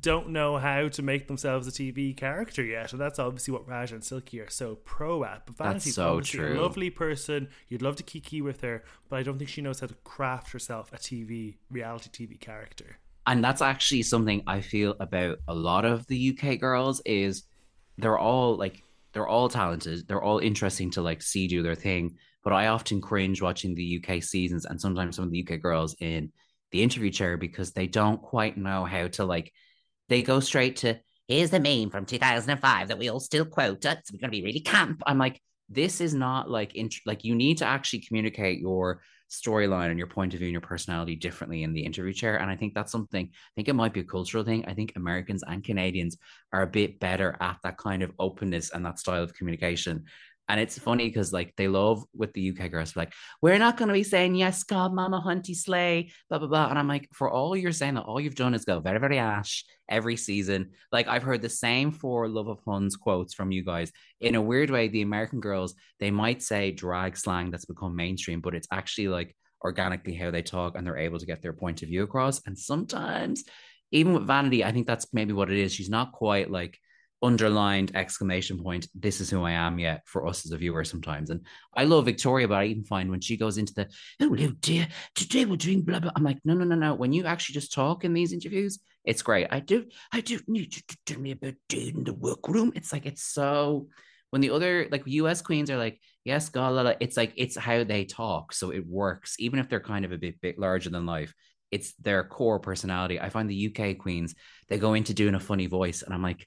don't 0.00 0.28
know 0.28 0.58
how 0.58 0.88
to 0.88 1.02
make 1.02 1.26
themselves 1.26 1.66
a 1.66 1.70
TV 1.70 2.16
character 2.16 2.62
yet, 2.62 2.92
and 2.92 3.00
that's 3.00 3.18
obviously 3.18 3.52
what 3.52 3.66
Raj 3.66 3.92
and 3.92 4.04
Silky 4.04 4.40
are 4.40 4.50
so 4.50 4.76
pro 4.76 5.24
at. 5.24 5.46
But 5.46 5.56
Vanity's 5.56 5.94
so 5.94 6.16
obviously 6.16 6.40
true. 6.40 6.58
a 6.58 6.60
lovely 6.60 6.90
person. 6.90 7.48
You'd 7.68 7.82
love 7.82 7.96
to 7.96 8.02
kiki 8.02 8.42
with 8.42 8.60
her, 8.62 8.84
but 9.08 9.18
I 9.18 9.22
don't 9.22 9.38
think 9.38 9.50
she 9.50 9.62
knows 9.62 9.80
how 9.80 9.86
to 9.86 9.94
craft 10.04 10.52
herself 10.52 10.92
a 10.92 10.96
TV 10.96 11.56
reality 11.70 12.10
TV 12.10 12.38
character. 12.38 12.98
And 13.26 13.44
that's 13.44 13.62
actually 13.62 14.02
something 14.02 14.42
I 14.46 14.60
feel 14.60 14.96
about 14.98 15.38
a 15.46 15.54
lot 15.54 15.84
of 15.84 16.06
the 16.06 16.36
UK 16.36 16.58
girls 16.58 17.00
is 17.04 17.44
they're 18.00 18.18
all 18.18 18.56
like 18.56 18.82
they're 19.12 19.28
all 19.28 19.48
talented. 19.48 20.06
They're 20.06 20.22
all 20.22 20.38
interesting 20.38 20.90
to 20.92 21.02
like 21.02 21.22
see 21.22 21.48
do 21.48 21.62
their 21.62 21.74
thing. 21.74 22.16
But 22.42 22.52
I 22.52 22.68
often 22.68 23.00
cringe 23.00 23.42
watching 23.42 23.74
the 23.74 24.02
UK 24.02 24.22
seasons 24.22 24.64
and 24.64 24.80
sometimes 24.80 25.16
some 25.16 25.26
of 25.26 25.30
the 25.30 25.46
UK 25.46 25.60
girls 25.60 25.94
in 26.00 26.32
the 26.72 26.82
interview 26.82 27.10
chair 27.10 27.36
because 27.36 27.72
they 27.72 27.86
don't 27.86 28.22
quite 28.22 28.56
know 28.56 28.84
how 28.84 29.08
to 29.08 29.24
like 29.24 29.52
they 30.08 30.22
go 30.22 30.40
straight 30.40 30.76
to 30.76 30.98
here's 31.28 31.50
the 31.50 31.60
meme 31.60 31.90
from 31.90 32.06
2005 32.06 32.88
that 32.88 32.98
we 32.98 33.08
all 33.08 33.20
still 33.20 33.44
quote. 33.44 33.84
It's 33.84 34.10
going 34.10 34.20
to 34.22 34.28
be 34.28 34.42
really 34.42 34.60
camp. 34.60 35.02
I'm 35.06 35.18
like, 35.18 35.40
this 35.68 36.00
is 36.00 36.12
not 36.12 36.50
like 36.50 36.74
int- 36.74 37.06
like 37.06 37.24
you 37.24 37.34
need 37.34 37.58
to 37.58 37.66
actually 37.66 38.00
communicate 38.00 38.58
your 38.58 39.02
storyline 39.30 39.90
and 39.90 39.98
your 39.98 40.08
point 40.08 40.34
of 40.34 40.38
view 40.38 40.48
and 40.48 40.52
your 40.52 40.60
personality 40.60 41.16
differently 41.16 41.62
in 41.62 41.72
the 41.72 41.84
interview 41.84 42.12
chair. 42.12 42.36
And 42.36 42.50
I 42.50 42.56
think 42.56 42.74
that's 42.74 42.92
something, 42.92 43.26
I 43.32 43.50
think 43.54 43.68
it 43.68 43.74
might 43.74 43.92
be 43.92 44.00
a 44.00 44.04
cultural 44.04 44.44
thing. 44.44 44.64
I 44.66 44.74
think 44.74 44.92
Americans 44.96 45.44
and 45.46 45.62
Canadians 45.64 46.16
are 46.52 46.62
a 46.62 46.66
bit 46.66 47.00
better 47.00 47.36
at 47.40 47.58
that 47.62 47.78
kind 47.78 48.02
of 48.02 48.12
openness 48.18 48.70
and 48.70 48.84
that 48.84 48.98
style 48.98 49.22
of 49.22 49.34
communication. 49.34 50.04
And 50.50 50.60
it's 50.60 50.78
funny 50.78 51.08
because 51.08 51.32
like 51.32 51.54
they 51.56 51.68
love 51.68 52.04
with 52.14 52.32
the 52.32 52.50
UK 52.50 52.70
girls, 52.70 52.96
like, 52.96 53.12
we're 53.40 53.58
not 53.58 53.76
going 53.76 53.88
to 53.88 53.94
be 53.94 54.02
saying, 54.02 54.34
yes, 54.34 54.64
God, 54.64 54.92
Mama 54.92 55.22
Hunty 55.24 55.54
Slay, 55.54 56.10
blah, 56.28 56.38
blah, 56.38 56.48
blah. 56.48 56.68
And 56.68 56.78
I'm 56.78 56.88
like, 56.88 57.08
for 57.12 57.30
all 57.30 57.56
you're 57.56 57.72
saying 57.72 57.94
that 57.94 58.02
all 58.02 58.20
you've 58.20 58.34
done 58.34 58.54
is 58.54 58.64
go 58.64 58.80
very, 58.80 58.98
very 58.98 59.18
ash 59.18 59.64
every 59.88 60.16
season. 60.16 60.70
Like 60.92 61.08
I've 61.08 61.22
heard 61.22 61.42
the 61.42 61.48
same 61.48 61.92
for 61.92 62.28
Love 62.28 62.48
of 62.48 62.60
Huns 62.66 62.96
quotes 62.96 63.34
from 63.34 63.52
you 63.52 63.64
guys. 63.64 63.92
In 64.20 64.34
a 64.34 64.42
weird 64.42 64.70
way, 64.70 64.88
the 64.88 65.02
American 65.02 65.40
girls, 65.40 65.74
they 65.98 66.10
might 66.10 66.42
say 66.42 66.72
drag 66.72 67.16
slang 67.16 67.50
that's 67.50 67.64
become 67.64 67.94
mainstream, 67.96 68.40
but 68.40 68.54
it's 68.54 68.68
actually 68.72 69.08
like 69.08 69.34
organically 69.64 70.14
how 70.14 70.30
they 70.30 70.42
talk 70.42 70.76
and 70.76 70.86
they're 70.86 70.96
able 70.96 71.18
to 71.18 71.26
get 71.26 71.42
their 71.42 71.52
point 71.52 71.82
of 71.82 71.88
view 71.88 72.02
across. 72.02 72.40
And 72.46 72.58
sometimes, 72.58 73.44
even 73.92 74.14
with 74.14 74.26
Vanity, 74.26 74.64
I 74.64 74.72
think 74.72 74.86
that's 74.86 75.12
maybe 75.12 75.32
what 75.32 75.50
it 75.50 75.58
is. 75.58 75.72
She's 75.72 75.90
not 75.90 76.12
quite 76.12 76.50
like, 76.50 76.78
underlined 77.22 77.94
exclamation 77.94 78.62
point 78.62 78.88
this 78.94 79.20
is 79.20 79.28
who 79.28 79.42
i 79.42 79.50
am 79.50 79.78
yet 79.78 80.00
for 80.06 80.26
us 80.26 80.46
as 80.46 80.52
a 80.52 80.56
viewer 80.56 80.84
sometimes. 80.84 81.30
And 81.30 81.44
i 81.76 81.84
love 81.84 82.06
victoria 82.06 82.48
but 82.48 82.54
i 82.54 82.64
even 82.64 82.84
find 82.84 83.10
when 83.10 83.20
she 83.20 83.36
goes 83.36 83.58
into 83.58 83.74
the 83.74 83.88
oh 84.20 84.34
dear 84.60 84.88
today 85.14 85.44
we're 85.44 85.56
doing 85.56 85.82
blah 85.82 86.00
blah 86.00 86.12
i'm 86.16 86.24
like 86.24 86.38
no 86.44 86.54
no 86.54 86.64
no 86.64 86.74
no. 86.74 86.94
When 86.94 87.12
you 87.12 87.24
actually 87.24 87.54
just 87.54 87.72
talk 87.72 88.04
in 88.04 88.12
these 88.12 88.32
interviews 88.32 88.78
it's 89.04 89.22
great. 89.22 89.48
I 89.50 89.60
do 89.60 89.86
i 90.12 90.20
do 90.20 90.40
need 90.46 90.74
you 90.76 90.82
to 90.88 90.96
tell 91.06 91.20
me 91.20 91.32
about 91.32 91.54
day 91.68 91.92
in 91.94 92.04
the 92.04 92.14
workroom. 92.14 92.72
It's 92.74 92.92
like 92.92 93.06
it's 93.06 93.22
so 93.22 93.88
when 94.30 94.42
the 94.42 94.50
other 94.50 94.88
like 94.90 95.06
us 95.06 95.42
queens 95.42 95.70
are 95.70 95.78
like 95.78 96.00
yes 96.24 96.48
god 96.50 96.96
it's 97.00 97.16
like 97.16 97.32
it's 97.36 97.56
how 97.56 97.84
they 97.84 98.04
talk. 98.04 98.52
So 98.52 98.70
it 98.70 98.86
works. 98.86 99.36
Even 99.38 99.58
if 99.58 99.68
they're 99.68 99.80
kind 99.80 100.04
of 100.04 100.12
a 100.12 100.18
bit 100.18 100.40
bit 100.40 100.58
larger 100.58 100.90
than 100.90 101.06
life 101.06 101.34
it's 101.70 101.94
their 101.94 102.24
core 102.24 102.58
personality. 102.58 103.20
I 103.20 103.28
find 103.28 103.48
the 103.48 103.68
uk 103.68 103.98
queens 103.98 104.34
they 104.68 104.78
go 104.78 104.94
into 104.94 105.14
doing 105.14 105.34
a 105.34 105.40
funny 105.40 105.66
voice 105.66 106.02
and 106.02 106.14
i'm 106.14 106.22
like 106.22 106.46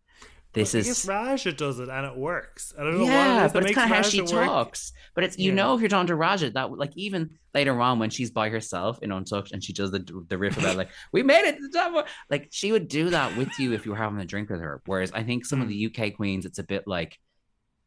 this 0.54 0.76
is 0.76 1.06
Raja 1.06 1.52
does 1.52 1.80
it 1.80 1.90
and 1.90 2.06
it 2.06 2.16
works. 2.16 2.74
I 2.78 2.84
don't 2.84 2.98
know 2.98 3.06
yeah, 3.06 3.46
it 3.46 3.54
but 3.54 3.64
it's 3.64 3.74
kind 3.74 3.92
of 3.92 3.98
how 3.98 4.04
she 4.04 4.22
work. 4.22 4.30
talks. 4.30 4.94
But 5.16 5.24
it's 5.24 5.38
you 5.38 5.50
yeah. 5.50 5.56
know 5.56 5.76
if 5.76 5.82
you're 5.82 5.90
talking 5.90 6.08
to 6.08 6.16
Raja 6.16 6.50
that 6.52 6.72
like 6.72 6.92
even 6.96 7.32
later 7.54 7.80
on 7.82 8.00
when 8.00 8.10
she's 8.10 8.32
by 8.32 8.50
herself 8.50 9.00
in 9.02 9.12
Untucked 9.12 9.52
and 9.52 9.64
she 9.64 9.74
does 9.74 9.92
the 9.92 10.06
the 10.28 10.38
riff 10.38 10.58
about 10.58 10.78
like 10.78 10.90
we 11.12 11.24
made 11.24 11.48
it 11.48 11.58
to 11.58 11.68
the 11.68 11.78
top, 11.78 12.08
like 12.30 12.50
she 12.52 12.72
would 12.72 12.88
do 12.88 13.10
that 13.10 13.36
with 13.36 13.50
you 13.60 13.74
if 13.74 13.86
you 13.86 13.92
were 13.92 13.98
having 13.98 14.20
a 14.20 14.26
drink 14.26 14.50
with 14.50 14.62
her. 14.62 14.82
Whereas 14.86 15.12
I 15.12 15.24
think 15.24 15.46
some 15.46 15.62
of 15.62 15.68
the 15.68 15.86
hmm. 15.86 16.02
UK 16.02 16.16
queens, 16.16 16.46
it's 16.46 16.60
a 16.60 16.64
bit 16.64 16.88
like 16.88 17.18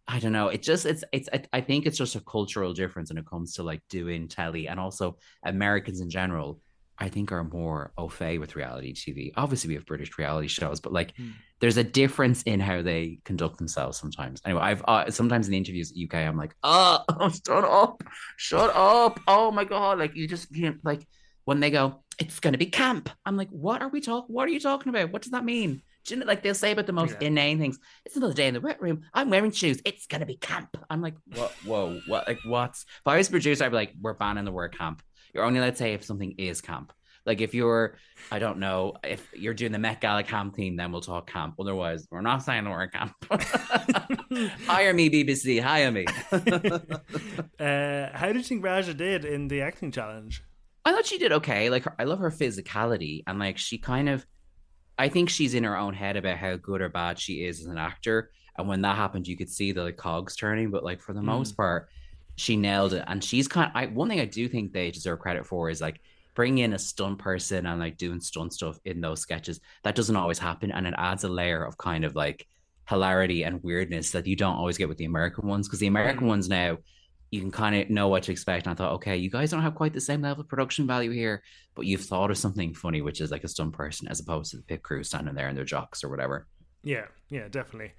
I 0.08 0.20
don't 0.20 0.32
know. 0.32 0.48
It 0.48 0.62
just 0.62 0.86
it's 0.86 1.04
it's 1.12 1.28
I 1.52 1.60
think 1.60 1.86
it's 1.86 1.98
just 1.98 2.14
a 2.14 2.20
cultural 2.20 2.72
difference 2.72 3.10
when 3.10 3.18
it 3.18 3.26
comes 3.26 3.54
to 3.54 3.62
like 3.62 3.82
doing 3.88 4.28
telly 4.28 4.68
and 4.68 4.78
also 4.78 5.18
Americans 5.44 6.00
in 6.00 6.10
general 6.10 6.60
I 6.98 7.08
think 7.08 7.32
are 7.32 7.44
more 7.44 7.92
au 7.98 8.08
fait 8.08 8.38
with 8.38 8.56
reality 8.56 8.94
TV. 8.94 9.32
Obviously, 9.36 9.68
we 9.68 9.74
have 9.74 9.86
British 9.86 10.16
reality 10.18 10.48
shows, 10.48 10.80
but 10.80 10.92
like, 10.92 11.16
mm. 11.16 11.32
there's 11.60 11.76
a 11.76 11.84
difference 11.84 12.42
in 12.42 12.60
how 12.60 12.82
they 12.82 13.18
conduct 13.24 13.58
themselves 13.58 13.98
sometimes. 13.98 14.40
Anyway, 14.44 14.62
I've 14.62 14.82
uh, 14.86 15.10
sometimes 15.10 15.46
in 15.46 15.52
the 15.52 15.58
interviews 15.58 15.92
UK, 15.92 16.14
I'm 16.14 16.36
like, 16.36 16.54
oh, 16.62 17.04
shut 17.46 17.64
up, 17.64 18.02
shut 18.36 18.70
up. 18.74 19.20
Oh 19.26 19.50
my 19.50 19.64
god, 19.64 19.98
like 19.98 20.16
you 20.16 20.26
just 20.26 20.52
can't 20.54 20.82
like 20.84 21.06
when 21.44 21.60
they 21.60 21.70
go, 21.70 22.02
it's 22.18 22.40
gonna 22.40 22.58
be 22.58 22.66
camp. 22.66 23.10
I'm 23.24 23.36
like, 23.36 23.50
what 23.50 23.82
are 23.82 23.88
we 23.88 24.00
talking? 24.00 24.34
What 24.34 24.48
are 24.48 24.52
you 24.52 24.60
talking 24.60 24.90
about? 24.90 25.12
What 25.12 25.22
does 25.22 25.32
that 25.32 25.44
mean? 25.44 25.82
Do 26.06 26.14
you 26.14 26.20
know, 26.20 26.26
like 26.26 26.42
they'll 26.42 26.54
say 26.54 26.70
about 26.70 26.86
the 26.86 26.92
most 26.92 27.16
yeah. 27.20 27.28
inane 27.28 27.58
things. 27.58 27.78
It's 28.04 28.16
another 28.16 28.32
day 28.32 28.46
in 28.46 28.54
the 28.54 28.60
wet 28.60 28.80
room. 28.80 29.02
I'm 29.12 29.28
wearing 29.28 29.50
shoes. 29.50 29.82
It's 29.84 30.06
gonna 30.06 30.26
be 30.26 30.36
camp. 30.36 30.76
I'm 30.88 31.02
like, 31.02 31.14
what? 31.34 31.52
Whoa, 31.64 32.00
what? 32.06 32.28
Like, 32.28 32.38
what's? 32.46 32.82
If 32.82 33.06
I 33.06 33.16
was 33.16 33.28
producer, 33.28 33.64
I'd 33.64 33.70
be 33.70 33.76
like, 33.76 33.92
we're 34.00 34.14
banning 34.14 34.44
the 34.44 34.52
word 34.52 34.76
camp. 34.78 35.02
You're 35.36 35.44
only 35.44 35.58
allowed 35.58 35.72
to 35.72 35.76
say 35.76 35.92
if 35.92 36.02
something 36.02 36.34
is 36.38 36.62
camp. 36.62 36.94
Like 37.26 37.42
if 37.42 37.52
you're, 37.52 37.98
I 38.32 38.38
don't 38.38 38.58
know, 38.58 38.94
if 39.04 39.28
you're 39.34 39.52
doing 39.52 39.72
the 39.72 39.78
Met 39.78 40.00
Gala 40.00 40.22
camp 40.22 40.56
theme, 40.56 40.76
then 40.76 40.92
we'll 40.92 41.02
talk 41.02 41.30
camp. 41.30 41.56
Otherwise, 41.60 42.06
we're 42.10 42.22
not 42.22 42.42
saying 42.42 42.64
the 42.64 42.70
word 42.70 42.90
camp. 42.90 43.12
hire 44.66 44.94
me, 44.94 45.10
BBC. 45.10 45.60
Hire 45.60 45.92
me. 45.92 46.06
uh, 47.60 48.16
how 48.16 48.28
did 48.28 48.36
you 48.36 48.42
think 48.44 48.64
Raja 48.64 48.94
did 48.94 49.26
in 49.26 49.48
the 49.48 49.60
acting 49.60 49.92
challenge? 49.92 50.42
I 50.86 50.92
thought 50.94 51.04
she 51.04 51.18
did 51.18 51.32
okay. 51.32 51.68
Like 51.68 51.84
her, 51.84 51.94
I 51.98 52.04
love 52.04 52.20
her 52.20 52.30
physicality 52.30 53.24
and 53.26 53.38
like 53.38 53.58
she 53.58 53.76
kind 53.76 54.08
of, 54.08 54.24
I 54.96 55.10
think 55.10 55.28
she's 55.28 55.52
in 55.52 55.64
her 55.64 55.76
own 55.76 55.92
head 55.92 56.16
about 56.16 56.38
how 56.38 56.56
good 56.56 56.80
or 56.80 56.88
bad 56.88 57.18
she 57.18 57.44
is 57.44 57.60
as 57.60 57.66
an 57.66 57.76
actor. 57.76 58.30
And 58.56 58.68
when 58.68 58.80
that 58.82 58.96
happened, 58.96 59.28
you 59.28 59.36
could 59.36 59.50
see 59.50 59.72
the 59.72 59.82
like, 59.82 59.98
cogs 59.98 60.34
turning. 60.34 60.70
But 60.70 60.82
like 60.82 61.02
for 61.02 61.12
the 61.12 61.20
mm. 61.20 61.24
most 61.24 61.58
part, 61.58 61.90
she 62.36 62.56
nailed 62.56 62.92
it. 62.92 63.04
And 63.06 63.22
she's 63.22 63.48
kind. 63.48 63.70
Of, 63.70 63.76
I 63.76 63.86
one 63.86 64.08
thing 64.08 64.20
I 64.20 64.26
do 64.26 64.48
think 64.48 64.72
they 64.72 64.90
deserve 64.90 65.18
credit 65.18 65.46
for 65.46 65.68
is 65.68 65.80
like 65.80 66.00
bringing 66.34 66.64
in 66.64 66.74
a 66.74 66.78
stunt 66.78 67.18
person 67.18 67.66
and 67.66 67.80
like 67.80 67.96
doing 67.96 68.20
stunt 68.20 68.52
stuff 68.52 68.78
in 68.84 69.00
those 69.00 69.20
sketches. 69.20 69.60
That 69.84 69.94
doesn't 69.94 70.16
always 70.16 70.38
happen, 70.38 70.70
and 70.70 70.86
it 70.86 70.94
adds 70.96 71.24
a 71.24 71.28
layer 71.28 71.64
of 71.64 71.78
kind 71.78 72.04
of 72.04 72.14
like 72.14 72.46
hilarity 72.88 73.42
and 73.42 73.62
weirdness 73.64 74.12
that 74.12 74.26
you 74.26 74.36
don't 74.36 74.56
always 74.56 74.78
get 74.78 74.88
with 74.88 74.98
the 74.98 75.06
American 75.06 75.48
ones 75.48 75.66
because 75.66 75.80
the 75.80 75.88
American 75.88 76.24
mm. 76.24 76.28
ones 76.28 76.48
now 76.48 76.78
you 77.30 77.40
can 77.40 77.50
kind 77.50 77.74
of 77.74 77.90
know 77.90 78.08
what 78.08 78.22
to 78.24 78.32
expect. 78.32 78.66
And 78.66 78.72
I 78.72 78.76
thought, 78.76 78.94
okay, 78.94 79.16
you 79.16 79.30
guys 79.30 79.50
don't 79.50 79.62
have 79.62 79.74
quite 79.74 79.92
the 79.92 80.00
same 80.00 80.22
level 80.22 80.42
of 80.42 80.48
production 80.48 80.86
value 80.86 81.10
here, 81.10 81.42
but 81.74 81.84
you've 81.86 82.04
thought 82.04 82.30
of 82.30 82.38
something 82.38 82.72
funny, 82.72 83.02
which 83.02 83.20
is 83.20 83.30
like 83.30 83.44
a 83.44 83.48
stunt 83.48 83.72
person 83.72 84.08
as 84.08 84.20
opposed 84.20 84.52
to 84.52 84.58
the 84.58 84.62
pit 84.62 84.82
crew 84.82 85.02
standing 85.02 85.34
there 85.34 85.48
in 85.48 85.56
their 85.56 85.64
jocks 85.64 86.04
or 86.04 86.08
whatever. 86.08 86.46
Yeah, 86.84 87.06
yeah, 87.28 87.48
definitely. 87.48 87.92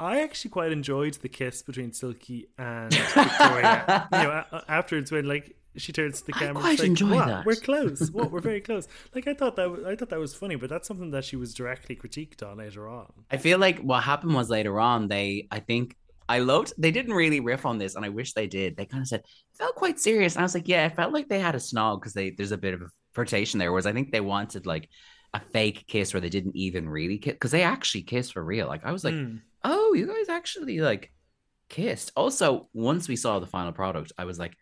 I 0.00 0.22
actually 0.22 0.50
quite 0.50 0.72
enjoyed 0.72 1.14
the 1.14 1.28
kiss 1.28 1.62
between 1.62 1.92
Silky 1.92 2.48
and 2.58 2.92
Victoria. 2.92 4.08
you 4.12 4.18
know, 4.18 4.44
afterwards 4.66 5.12
when 5.12 5.26
like 5.26 5.56
she 5.76 5.92
turns 5.92 6.20
to 6.20 6.26
the 6.26 6.32
camera, 6.32 6.58
I 6.58 6.60
quite 6.60 6.78
like, 6.80 6.88
enjoy 6.88 7.18
that. 7.18 7.44
We're 7.44 7.54
close. 7.54 8.10
what? 8.10 8.30
We're 8.30 8.40
very 8.40 8.62
close. 8.62 8.88
Like 9.14 9.28
I 9.28 9.34
thought 9.34 9.56
that 9.56 9.84
I 9.86 9.94
thought 9.94 10.08
that 10.08 10.18
was 10.18 10.34
funny, 10.34 10.56
but 10.56 10.70
that's 10.70 10.88
something 10.88 11.10
that 11.10 11.24
she 11.24 11.36
was 11.36 11.52
directly 11.52 11.94
critiqued 11.96 12.42
on 12.42 12.58
later 12.58 12.88
on. 12.88 13.12
I 13.30 13.36
feel 13.36 13.58
like 13.58 13.78
what 13.80 14.02
happened 14.02 14.34
was 14.34 14.48
later 14.48 14.80
on 14.80 15.08
they, 15.08 15.46
I 15.50 15.60
think 15.60 15.96
I 16.30 16.38
loved 16.38 16.72
they 16.78 16.90
didn't 16.90 17.12
really 17.12 17.40
riff 17.40 17.66
on 17.66 17.76
this, 17.76 17.94
and 17.94 18.04
I 18.04 18.08
wish 18.08 18.32
they 18.32 18.46
did. 18.46 18.76
They 18.76 18.86
kind 18.86 19.02
of 19.02 19.08
said 19.08 19.24
felt 19.58 19.74
quite 19.74 20.00
serious, 20.00 20.34
and 20.34 20.40
I 20.40 20.44
was 20.44 20.54
like, 20.54 20.66
yeah, 20.66 20.86
it 20.86 20.96
felt 20.96 21.12
like 21.12 21.28
they 21.28 21.40
had 21.40 21.54
a 21.54 21.58
snog 21.58 22.00
because 22.00 22.14
they 22.14 22.30
there's 22.30 22.52
a 22.52 22.58
bit 22.58 22.72
of 22.72 22.80
a 22.80 22.88
flirtation 23.14 23.58
there. 23.58 23.70
Whereas 23.70 23.86
I 23.86 23.92
think 23.92 24.12
they 24.12 24.22
wanted 24.22 24.64
like 24.64 24.88
a 25.34 25.40
fake 25.40 25.84
kiss 25.86 26.14
where 26.14 26.20
they 26.20 26.28
didn't 26.28 26.56
even 26.56 26.88
really 26.88 27.18
kiss 27.18 27.34
because 27.34 27.50
they 27.50 27.62
actually 27.62 28.02
kissed 28.02 28.32
for 28.32 28.42
real. 28.42 28.66
Like 28.66 28.84
I 28.84 28.92
was 28.92 29.04
like, 29.04 29.14
mm. 29.14 29.40
Oh, 29.62 29.94
you 29.94 30.06
guys 30.06 30.28
actually 30.28 30.80
like 30.80 31.12
kissed. 31.68 32.12
Also, 32.16 32.68
once 32.72 33.08
we 33.08 33.16
saw 33.16 33.38
the 33.38 33.46
final 33.46 33.72
product, 33.72 34.12
I 34.18 34.24
was 34.24 34.38
like, 34.38 34.56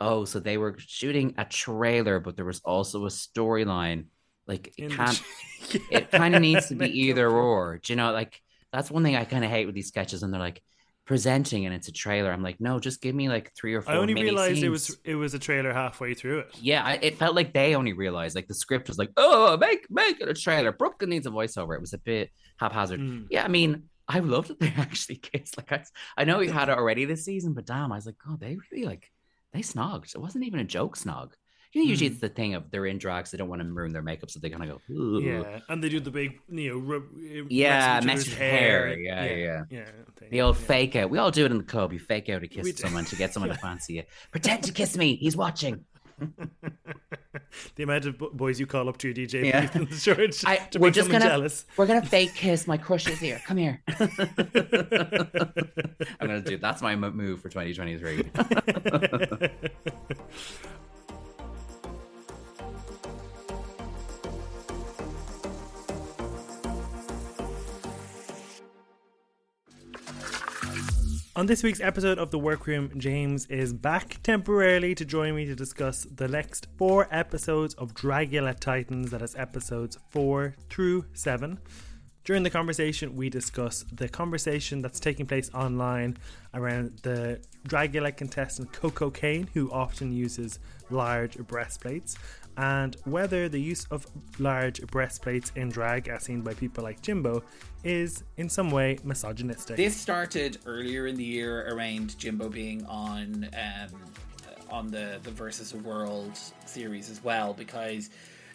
oh, 0.00 0.24
so 0.24 0.40
they 0.40 0.58
were 0.58 0.76
shooting 0.78 1.34
a 1.38 1.44
trailer, 1.44 2.20
but 2.20 2.36
there 2.36 2.44
was 2.44 2.60
also 2.64 3.04
a 3.04 3.08
storyline. 3.10 4.06
Like 4.46 4.74
it 4.76 4.90
can't, 4.90 5.22
yeah, 5.72 5.98
it 5.98 6.10
kind 6.10 6.34
of 6.34 6.42
needs 6.42 6.68
to 6.68 6.74
be 6.74 6.86
either 7.06 7.28
or. 7.30 7.78
Do 7.82 7.92
you 7.92 7.96
know, 7.96 8.12
like 8.12 8.40
that's 8.72 8.90
one 8.90 9.02
thing 9.02 9.16
I 9.16 9.24
kind 9.24 9.44
of 9.44 9.50
hate 9.50 9.66
with 9.66 9.74
these 9.74 9.88
sketches, 9.88 10.22
and 10.22 10.32
they're 10.32 10.40
like 10.40 10.62
presenting 11.04 11.66
and 11.66 11.74
it's 11.74 11.88
a 11.88 11.92
trailer. 11.92 12.32
I'm 12.32 12.42
like, 12.42 12.60
no, 12.60 12.78
just 12.78 13.00
give 13.00 13.14
me 13.14 13.28
like 13.28 13.52
three 13.54 13.74
or 13.74 13.82
four. 13.82 13.94
I 13.94 13.98
only 13.98 14.14
realized 14.14 14.54
scenes. 14.54 14.64
it 14.64 14.68
was 14.68 14.98
it 15.04 15.14
was 15.14 15.34
a 15.34 15.38
trailer 15.38 15.72
halfway 15.72 16.14
through 16.14 16.40
it. 16.40 16.54
Yeah, 16.60 16.82
I, 16.84 16.94
it 17.02 17.18
felt 17.18 17.34
like 17.34 17.52
they 17.52 17.74
only 17.74 17.92
realized 17.92 18.34
like 18.34 18.48
the 18.48 18.54
script 18.54 18.88
was 18.88 18.98
like, 18.98 19.10
oh, 19.16 19.56
make 19.56 19.86
make 19.90 20.20
it 20.20 20.28
a 20.28 20.34
trailer. 20.34 20.72
Brooke 20.72 20.96
Lynn 21.00 21.10
needs 21.10 21.26
a 21.26 21.30
voiceover. 21.30 21.74
It 21.74 21.80
was 21.80 21.92
a 21.92 21.98
bit 21.98 22.30
haphazard. 22.58 23.00
Mm. 23.00 23.26
Yeah, 23.30 23.44
I 23.44 23.48
mean, 23.48 23.84
I 24.08 24.18
loved 24.18 24.48
that 24.48 24.60
they 24.60 24.68
actually 24.76 25.16
kissed. 25.16 25.56
Like 25.56 25.72
I, 25.72 25.84
I 26.16 26.24
know 26.24 26.38
we 26.38 26.48
had 26.48 26.68
it 26.68 26.78
already 26.78 27.04
this 27.04 27.24
season, 27.24 27.52
but 27.54 27.66
damn, 27.66 27.92
I 27.92 27.96
was 27.96 28.06
like, 28.06 28.16
oh, 28.28 28.36
they 28.36 28.56
really 28.70 28.86
like 28.86 29.10
they 29.52 29.60
snogged. 29.60 30.14
It 30.14 30.20
wasn't 30.20 30.44
even 30.44 30.60
a 30.60 30.64
joke 30.64 30.96
snog. 30.96 31.32
You 31.72 31.82
know, 31.82 31.88
usually 31.88 32.10
mm. 32.10 32.12
it's 32.12 32.20
the 32.20 32.28
thing 32.28 32.54
of 32.54 32.70
they're 32.70 32.84
in 32.84 32.98
drags, 32.98 33.30
they 33.30 33.38
don't 33.38 33.48
want 33.48 33.62
to 33.62 33.72
ruin 33.72 33.94
their 33.94 34.02
makeup, 34.02 34.30
so 34.30 34.38
they 34.40 34.50
kind 34.50 34.62
of 34.62 34.68
go, 34.68 35.16
Ugh. 35.16 35.22
yeah, 35.22 35.60
and 35.70 35.82
they 35.82 35.88
do 35.88 36.00
the 36.00 36.10
big, 36.10 36.38
you 36.50 36.70
know, 36.70 36.78
rub, 36.78 37.04
yeah, 37.48 37.98
mess 38.04 38.26
with 38.26 38.36
hair, 38.36 38.88
hair. 38.88 38.98
Yeah, 38.98 39.24
yeah, 39.24 39.34
yeah, 39.34 39.64
yeah. 39.70 39.84
The 40.30 40.42
old 40.42 40.56
yeah. 40.56 40.66
fake 40.66 40.96
out. 40.96 41.08
We 41.08 41.16
all 41.16 41.30
do 41.30 41.46
it 41.46 41.50
in 41.50 41.56
the 41.56 41.64
club. 41.64 41.94
You 41.94 41.98
fake 41.98 42.28
out 42.28 42.42
a 42.42 42.46
kiss 42.46 42.70
to 42.72 42.76
someone 42.76 43.06
to 43.06 43.16
get 43.16 43.32
someone 43.32 43.48
to 43.48 43.56
fancy 43.58 43.94
you. 43.94 44.02
Pretend 44.30 44.64
to 44.64 44.72
kiss 44.72 44.98
me. 44.98 45.16
He's 45.16 45.34
watching. 45.34 45.86
the 47.76 47.82
amount 47.82 48.06
of 48.06 48.18
boys 48.18 48.58
you 48.60 48.66
call 48.66 48.88
up 48.88 48.96
to 48.98 49.08
your 49.08 49.14
DJ 49.14 49.46
yeah. 49.46 49.68
in 49.74 49.86
the 49.86 49.96
church 49.96 50.44
I, 50.44 50.56
to 50.56 50.78
we're 50.78 50.90
just 50.90 51.10
gonna, 51.10 51.24
jealous. 51.24 51.64
We're 51.76 51.86
gonna 51.86 52.04
fake 52.04 52.34
kiss. 52.34 52.66
My 52.66 52.76
crush 52.76 53.06
is 53.08 53.20
here. 53.20 53.40
Come 53.46 53.56
here. 53.56 53.82
I'm 53.88 54.06
gonna 56.20 56.40
do. 56.40 56.56
That's 56.58 56.82
my 56.82 56.96
move 56.96 57.40
for 57.40 57.48
2023. 57.48 58.24
On 71.34 71.46
this 71.46 71.62
week's 71.62 71.80
episode 71.80 72.18
of 72.18 72.30
The 72.30 72.38
Workroom, 72.38 72.92
James 72.98 73.46
is 73.46 73.72
back 73.72 74.22
temporarily 74.22 74.94
to 74.94 75.02
join 75.06 75.34
me 75.34 75.46
to 75.46 75.54
discuss 75.54 76.04
the 76.14 76.28
next 76.28 76.66
four 76.76 77.08
episodes 77.10 77.72
of 77.76 77.94
Dragula 77.94 78.54
Titans, 78.60 79.10
that 79.12 79.22
is 79.22 79.34
episodes 79.34 79.96
four 80.10 80.54
through 80.68 81.06
seven. 81.14 81.58
During 82.24 82.42
the 82.42 82.50
conversation, 82.50 83.16
we 83.16 83.30
discuss 83.30 83.82
the 83.90 84.10
conversation 84.10 84.82
that's 84.82 85.00
taking 85.00 85.24
place 85.24 85.50
online 85.54 86.18
around 86.52 87.00
the 87.02 87.40
Dragula 87.66 88.14
contestant 88.14 88.70
Koco 88.72 89.12
Caine, 89.12 89.48
who 89.54 89.72
often 89.72 90.12
uses 90.12 90.58
large 90.90 91.38
breastplates, 91.38 92.18
and 92.56 92.96
whether 93.04 93.48
the 93.48 93.60
use 93.60 93.86
of 93.90 94.06
large 94.38 94.80
breastplates 94.88 95.52
in 95.56 95.70
drag, 95.70 96.08
as 96.08 96.24
seen 96.24 96.42
by 96.42 96.54
people 96.54 96.84
like 96.84 97.00
Jimbo, 97.02 97.42
is 97.84 98.24
in 98.36 98.48
some 98.48 98.70
way 98.70 98.98
misogynistic. 99.04 99.76
This 99.76 99.96
started 99.96 100.58
earlier 100.66 101.06
in 101.06 101.16
the 101.16 101.24
year 101.24 101.68
around 101.68 102.18
Jimbo 102.18 102.48
being 102.48 102.84
on 102.86 103.48
um, 103.54 104.00
on 104.70 104.90
the 104.90 105.18
the 105.22 105.30
Versus 105.30 105.74
World 105.74 106.38
series 106.66 107.10
as 107.10 107.22
well, 107.24 107.54
because 107.54 108.10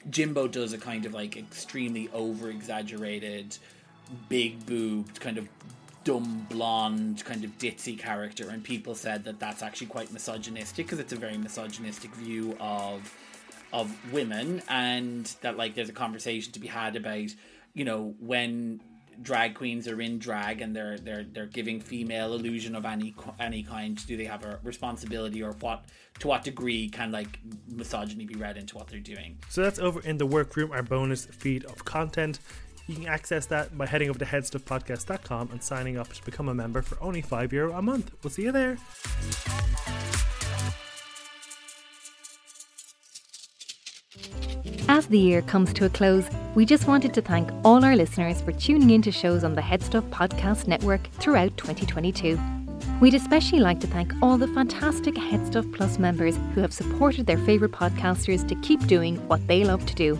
Jimbo 0.09 0.47
does 0.47 0.73
a 0.73 0.77
kind 0.77 1.05
of 1.05 1.13
like 1.13 1.37
extremely 1.37 2.09
over 2.13 2.49
exaggerated, 2.49 3.57
big 4.29 4.65
boobed 4.65 5.19
kind 5.19 5.37
of 5.37 5.47
dumb 6.03 6.47
blonde 6.49 7.21
kind 7.25 7.43
of 7.43 7.57
ditzy 7.57 7.99
character 7.99 8.47
and 8.49 8.63
people 8.63 8.95
said 8.95 9.25
that 9.25 9.41
that's 9.41 9.61
actually 9.61 9.87
quite 9.87 10.09
misogynistic 10.13 10.85
because 10.85 10.99
it's 10.99 11.11
a 11.11 11.17
very 11.17 11.37
misogynistic 11.37 12.15
view 12.15 12.55
of 12.61 13.13
of 13.73 14.13
women 14.13 14.61
and 14.69 15.25
that 15.41 15.57
like 15.57 15.75
there's 15.75 15.89
a 15.89 15.93
conversation 15.93 16.51
to 16.53 16.59
be 16.59 16.67
had 16.67 16.95
about 16.95 17.29
you 17.73 17.83
know 17.83 18.15
when 18.19 18.79
drag 19.21 19.55
queens 19.55 19.87
are 19.87 19.99
in 19.99 20.19
drag 20.19 20.61
and 20.61 20.75
they're 20.75 20.97
they're 20.99 21.25
they're 21.31 21.47
giving 21.47 21.79
female 21.79 22.33
illusion 22.33 22.75
of 22.75 22.85
any 22.85 23.15
any 23.39 23.63
kind 23.63 24.05
do 24.05 24.15
they 24.15 24.25
have 24.25 24.43
a 24.43 24.59
responsibility 24.63 25.41
or 25.41 25.53
what 25.59 25.85
to 26.19 26.27
what 26.27 26.43
degree 26.43 26.89
can 26.89 27.11
like 27.11 27.39
misogyny 27.67 28.25
be 28.25 28.35
read 28.35 28.57
into 28.57 28.75
what 28.75 28.87
they're 28.87 28.99
doing? 28.99 29.37
So 29.49 29.61
that's 29.61 29.79
over 29.79 29.99
in 30.01 30.17
the 30.17 30.25
workroom 30.25 30.71
our 30.71 30.83
bonus 30.83 31.25
feed 31.25 31.65
of 31.65 31.85
content. 31.85 32.39
You 32.87 32.95
can 32.95 33.07
access 33.07 33.45
that 33.47 33.77
by 33.77 33.85
heading 33.85 34.09
over 34.09 34.17
to 34.17 34.25
headstuffpodcast.com 34.25 35.49
and 35.51 35.61
signing 35.61 35.97
up 35.97 36.13
to 36.13 36.23
become 36.23 36.47
a 36.47 36.53
member 36.53 36.81
for 36.81 36.97
only 37.03 37.21
5 37.21 37.51
euro 37.51 37.73
a 37.73 37.81
month. 37.81 38.11
We'll 38.23 38.31
see 38.31 38.43
you 38.43 38.53
there 38.53 38.77
As 44.89 45.07
the 45.07 45.19
year 45.19 45.41
comes 45.41 45.73
to 45.73 45.85
a 45.85 45.89
close, 45.89 46.25
we 46.55 46.65
just 46.65 46.87
wanted 46.87 47.13
to 47.13 47.21
thank 47.21 47.49
all 47.65 47.83
our 47.83 47.95
listeners 47.95 48.41
for 48.41 48.53
tuning 48.53 48.91
in 48.91 49.01
to 49.01 49.11
shows 49.11 49.43
on 49.43 49.53
the 49.53 49.61
Headstuff 49.61 50.09
Podcast 50.11 50.65
Network 50.65 51.09
throughout 51.19 51.55
2022. 51.57 52.39
We'd 53.01 53.13
especially 53.13 53.59
like 53.59 53.81
to 53.81 53.87
thank 53.87 54.13
all 54.21 54.37
the 54.37 54.47
fantastic 54.47 55.15
Headstuff 55.15 55.75
Plus 55.75 55.99
members 55.99 56.37
who 56.55 56.61
have 56.61 56.73
supported 56.73 57.25
their 57.25 57.37
favourite 57.37 57.73
podcasters 57.73 58.47
to 58.47 58.55
keep 58.61 58.87
doing 58.87 59.17
what 59.27 59.45
they 59.45 59.65
love 59.65 59.85
to 59.87 59.93
do. 59.93 60.17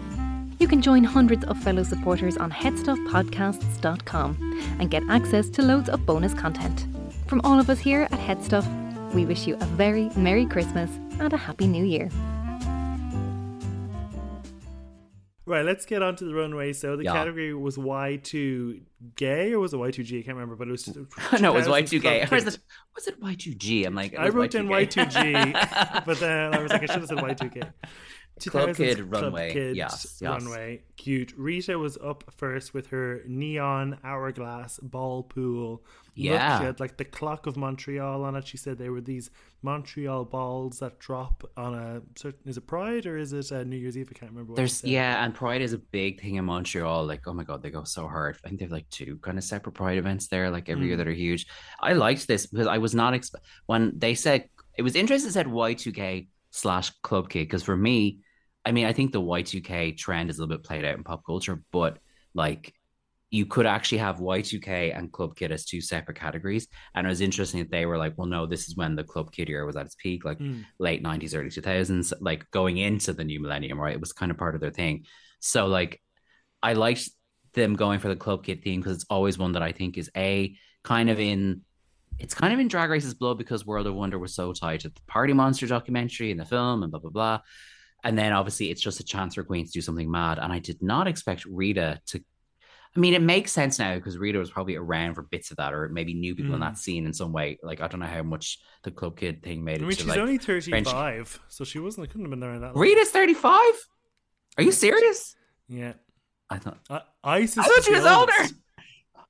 You 0.60 0.67
can 0.67 0.82
join 0.82 1.06
hundreds 1.06 1.45
of 1.45 1.58
fellow 1.63 1.84
supporters 1.84 2.36
on 2.36 2.51
headstuffpodcasts.com 2.51 4.75
and 4.80 4.91
get 4.91 5.03
access 5.10 5.49
to 5.51 5.62
loads 5.62 5.88
of 5.88 6.06
bonus 6.06 6.34
content. 6.34 6.88
From 7.27 7.39
all 7.45 7.58
of 7.58 7.69
us 7.69 7.80
here 7.80 8.01
at 8.01 8.12
Headstuff, 8.12 9.13
we 9.13 9.25
wish 9.25 9.47
you 9.47 9.56
a 9.56 9.65
very 9.65 10.10
Merry 10.17 10.45
Christmas 10.45 10.91
and 11.19 11.32
a 11.32 11.38
Happy 11.38 11.67
New 11.67 11.86
Year. 11.86 12.10
Right, 15.47 15.63
let's 15.63 15.86
get 15.86 16.03
on 16.03 16.17
to 16.17 16.25
the 16.25 16.36
runway. 16.36 16.73
So 16.73 16.97
the 16.97 17.05
yeah. 17.05 17.13
category 17.13 17.53
was 17.53 17.77
Y2 17.77 18.81
gay 19.15 19.53
or 19.53 19.60
was 19.60 19.73
it 19.73 19.77
Y2G? 19.77 20.19
I 20.19 20.23
can't 20.23 20.36
remember, 20.36 20.57
but 20.57 20.67
it 20.67 20.71
was. 20.71 20.88
no, 21.39 21.53
it 21.53 21.55
was 21.55 21.67
Y2 21.67 22.01
gay. 22.01 22.27
Was 22.29 22.45
it, 22.45 22.60
was 22.93 23.07
it 23.07 23.21
Y2G? 23.21 23.86
I'm 23.86 23.95
like, 23.95 24.13
I 24.19 24.27
wrote 24.27 24.51
down 24.51 24.67
Y2G, 24.67 26.05
but 26.05 26.19
then 26.19 26.53
I 26.53 26.60
was 26.60 26.71
like, 26.71 26.83
I 26.83 26.86
should 26.88 26.99
have 26.99 27.07
said 27.07 27.19
Y2K. 27.19 27.71
Club 28.45 28.75
Kid 28.75 28.97
Club 28.97 29.13
Runway. 29.13 29.53
Kid 29.53 29.75
yes, 29.77 30.17
yes. 30.21 30.29
Runway. 30.29 30.83
Cute. 30.98 31.33
Rita 31.37 31.79
was 31.79 31.98
up 31.98 32.25
first 32.35 32.73
with 32.73 32.87
her 32.87 33.21
neon 33.25 33.98
hourglass 34.04 34.79
ball 34.79 35.23
pool. 35.23 35.83
Yeah. 36.17 36.53
Look, 36.53 36.61
she 36.61 36.65
had 36.65 36.79
like 36.79 36.97
the 36.97 37.05
clock 37.05 37.47
of 37.47 37.57
Montreal 37.57 38.23
on 38.23 38.35
it. 38.35 38.47
She 38.47 38.57
said 38.57 38.77
they 38.77 38.89
were 38.89 39.01
these 39.01 39.29
Montreal 39.61 40.25
balls 40.25 40.79
that 40.79 40.99
drop 40.99 41.43
on 41.55 41.75
a 41.75 42.01
certain. 42.15 42.49
Is 42.49 42.57
it 42.57 42.67
Pride 42.67 43.05
or 43.05 43.17
is 43.17 43.33
it 43.33 43.51
uh, 43.51 43.63
New 43.63 43.77
Year's 43.77 43.97
Eve? 43.97 44.09
I 44.13 44.17
can't 44.17 44.31
remember. 44.31 44.55
There's 44.55 44.83
yeah, 44.83 45.23
and 45.23 45.33
Pride 45.33 45.61
is 45.61 45.73
a 45.73 45.77
big 45.77 46.19
thing 46.19 46.35
in 46.35 46.45
Montreal. 46.45 47.05
Like 47.05 47.27
oh 47.27 47.33
my 47.33 47.43
god, 47.43 47.61
they 47.61 47.69
go 47.69 47.83
so 47.83 48.07
hard. 48.07 48.37
I 48.43 48.47
think 48.47 48.59
they 48.59 48.65
have 48.65 48.71
like 48.71 48.89
two 48.89 49.17
kind 49.21 49.37
of 49.37 49.43
separate 49.43 49.73
Pride 49.73 49.97
events 49.97 50.27
there, 50.27 50.49
like 50.49 50.69
every 50.69 50.85
mm. 50.85 50.87
year 50.87 50.97
that 50.97 51.07
are 51.07 51.13
huge. 51.13 51.45
I 51.79 51.93
liked 51.93 52.27
this 52.27 52.47
because 52.47 52.67
I 52.67 52.79
was 52.79 52.95
not 52.95 53.13
exp- 53.13 53.35
when 53.67 53.93
they 53.95 54.15
said 54.15 54.49
it 54.77 54.81
was 54.81 54.95
interesting. 54.95 55.31
Said 55.31 55.47
Y2K 55.47 56.27
slash 56.51 56.89
Club 57.01 57.29
Kid 57.29 57.45
because 57.45 57.63
for 57.63 57.77
me 57.77 58.19
I 58.67 58.73
mean, 58.73 58.85
I 58.85 58.91
think 58.91 59.13
the 59.13 59.21
Y2K 59.21 59.95
trend 59.97 60.29
is 60.29 60.37
a 60.37 60.41
little 60.41 60.57
bit 60.57 60.65
played 60.65 60.83
out 60.83 60.97
in 60.97 61.03
pop 61.05 61.25
culture, 61.25 61.63
but 61.71 61.99
like 62.33 62.73
you 63.30 63.46
could 63.46 63.65
actually 63.65 63.98
have 63.98 64.19
Y2K 64.19 64.98
and 64.98 65.12
Club 65.12 65.36
Kid 65.36 65.52
as 65.52 65.65
two 65.65 65.82
separate 65.82 66.17
categories. 66.17 66.67
And 66.96 67.06
it 67.06 67.10
was 67.10 67.19
interesting 67.19 67.60
that 67.60 67.69
they 67.71 67.86
were 67.86 67.98
like, 67.98 68.13
well, 68.17 68.28
no, 68.28 68.46
this 68.46 68.69
is 68.69 68.78
when 68.78 68.96
the 68.96 69.04
Club 69.04 69.32
Kid 69.34 69.50
era 69.50 69.65
was 69.65 69.75
at 69.75 69.86
its 69.86 69.96
peak, 69.96 70.23
like 70.23 70.40
Mm. 70.40 70.65
late 70.80 71.04
90s, 71.04 71.36
early 71.36 71.50
2000s, 71.50 72.13
like 72.21 72.50
going 72.52 72.78
into 72.78 73.12
the 73.12 73.25
new 73.25 73.42
millennium, 73.42 73.80
right? 73.80 73.94
It 73.94 74.00
was 74.00 74.13
kind 74.13 74.32
of 74.32 74.38
part 74.38 74.56
of 74.56 74.62
their 74.62 74.71
thing. 74.71 75.06
So, 75.42 75.65
like, 75.67 76.02
I 76.63 76.73
liked 76.73 77.10
them 77.54 77.75
going 77.75 78.00
for 78.00 78.08
the 78.08 78.15
Club 78.15 78.44
Kid 78.46 78.63
theme 78.63 78.80
because 78.80 78.96
it's 78.96 79.06
always 79.10 79.38
one 79.38 79.52
that 79.54 79.62
I 79.63 79.71
think 79.73 79.98
is 79.98 80.10
A, 80.15 80.56
kind 80.84 81.10
of 81.10 81.19
in. 81.19 81.62
It's 82.19 82.34
kind 82.34 82.54
of 82.54 82.60
in 82.60 82.67
Drag 82.67 82.90
Race's 82.90 83.13
blood 83.13 83.38
because 83.38 83.65
World 83.65 83.88
of 83.88 83.94
Wonder 83.94 84.17
was 84.17 84.34
so 84.34 84.54
tied 84.54 84.80
to 84.82 84.90
the 84.90 85.02
Party 85.06 85.34
Monster 85.34 85.67
documentary 85.67 86.32
and 86.32 86.40
the 86.40 86.46
film 86.46 86.82
and 86.82 86.92
blah 86.92 87.00
blah 87.02 87.12
blah, 87.12 87.40
and 88.04 88.17
then 88.17 88.32
obviously 88.34 88.71
it's 88.71 88.82
just 88.82 89.00
a 89.00 89.04
chance 89.04 89.36
for 89.36 89.44
Queen 89.44 89.65
to 89.65 89.71
do 89.71 89.82
something 89.82 90.10
mad. 90.10 90.40
And 90.40 90.52
I 90.54 90.60
did 90.60 90.82
not 90.82 91.08
expect 91.08 91.46
Rita 91.46 92.00
to 92.08 92.23
I 92.96 93.00
mean, 93.00 93.13
it 93.13 93.21
makes 93.21 93.52
sense 93.52 93.77
now 93.79 93.96
because 93.96 94.17
Rita 94.17 94.40
was 94.40 94.50
probably 94.50 94.75
around 94.75 95.13
for 95.15 95.21
bits 95.23 95.52
of 95.52 95.58
that, 95.58 95.73
or 95.73 95.88
maybe 95.90 96.13
knew 96.13 96.35
people 96.35 96.54
in 96.56 96.60
Mm. 96.62 96.63
that 96.63 96.77
scene 96.77 97.06
in 97.06 97.13
some 97.13 97.31
way. 97.31 97.60
Like 97.62 97.79
I 97.81 97.88
don't 97.88 98.00
know 98.00 98.08
how 98.08 98.23
much 98.23 98.60
the 98.83 98.92
Club 98.92 99.17
Kid 99.19 99.44
thing 99.44 99.63
made 99.63 99.77
it. 99.77 99.81
I 99.83 99.88
mean, 99.88 99.92
to, 99.92 99.96
she's 99.98 100.06
like, 100.08 100.17
only 100.19 100.38
French- 100.38 100.65
35, 100.65 101.40
so 101.50 101.63
she 101.63 101.79
wasn't, 101.79 102.06
I 102.06 102.08
couldn't 102.08 102.25
have 102.25 102.31
been 102.31 102.40
there 102.40 102.54
in 102.54 102.62
that 102.62 102.73
long. 102.75 102.81
Rita's 102.81 103.10
thirty 103.12 103.33
five. 103.35 103.73
Are 104.58 104.63
you 104.63 104.71
serious? 104.71 105.35
Yeah. 105.67 105.94
I 106.50 106.58
thought 106.60 106.79
I 106.90 107.02
Icesis 107.42 107.58
I 107.60 107.67
thought 107.67 107.83
she 107.83 107.92
was 107.92 108.06
older. 108.06 108.31
oldest. 108.38 108.56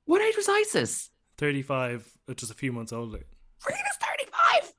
What 0.04 0.22
age 0.22 0.36
was 0.36 0.48
Icesis? 0.48 1.10
35, 1.36 2.08
which 2.26 2.42
is 2.42 2.50
a 2.50 2.54
few 2.54 2.72
months 2.72 2.92
older. 2.92 3.18
Rita's 3.66 3.98
thirty 4.00 4.30
five. 4.30 4.72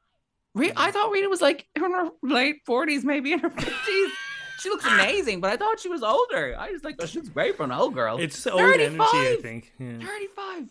Re- 0.55 0.71
I 0.75 0.89
thought 0.91 1.11
Rita 1.11 1.29
was 1.29 1.41
like 1.41 1.67
in 1.75 1.83
her 1.83 2.09
late 2.23 2.61
forties, 2.65 3.03
maybe 3.05 3.33
in 3.33 3.39
her 3.39 3.49
fifties. 3.49 4.11
She 4.59 4.69
looks 4.69 4.85
amazing, 4.85 5.41
but 5.41 5.51
I 5.51 5.57
thought 5.57 5.79
she 5.79 5.89
was 5.89 6.03
older. 6.03 6.55
I 6.57 6.71
was 6.71 6.83
like, 6.83 6.95
oh, 6.99 7.05
she 7.05 7.17
looks 7.19 7.29
great 7.29 7.57
for 7.57 7.63
an 7.63 7.71
old 7.71 7.93
girl. 7.93 8.17
It's 8.19 8.35
just 8.35 8.47
old 8.47 8.61
energy, 8.61 8.97
I 8.99 9.37
think. 9.41 9.73
Yeah. 9.79 9.97
thirty 9.99 10.27
five. 10.35 10.69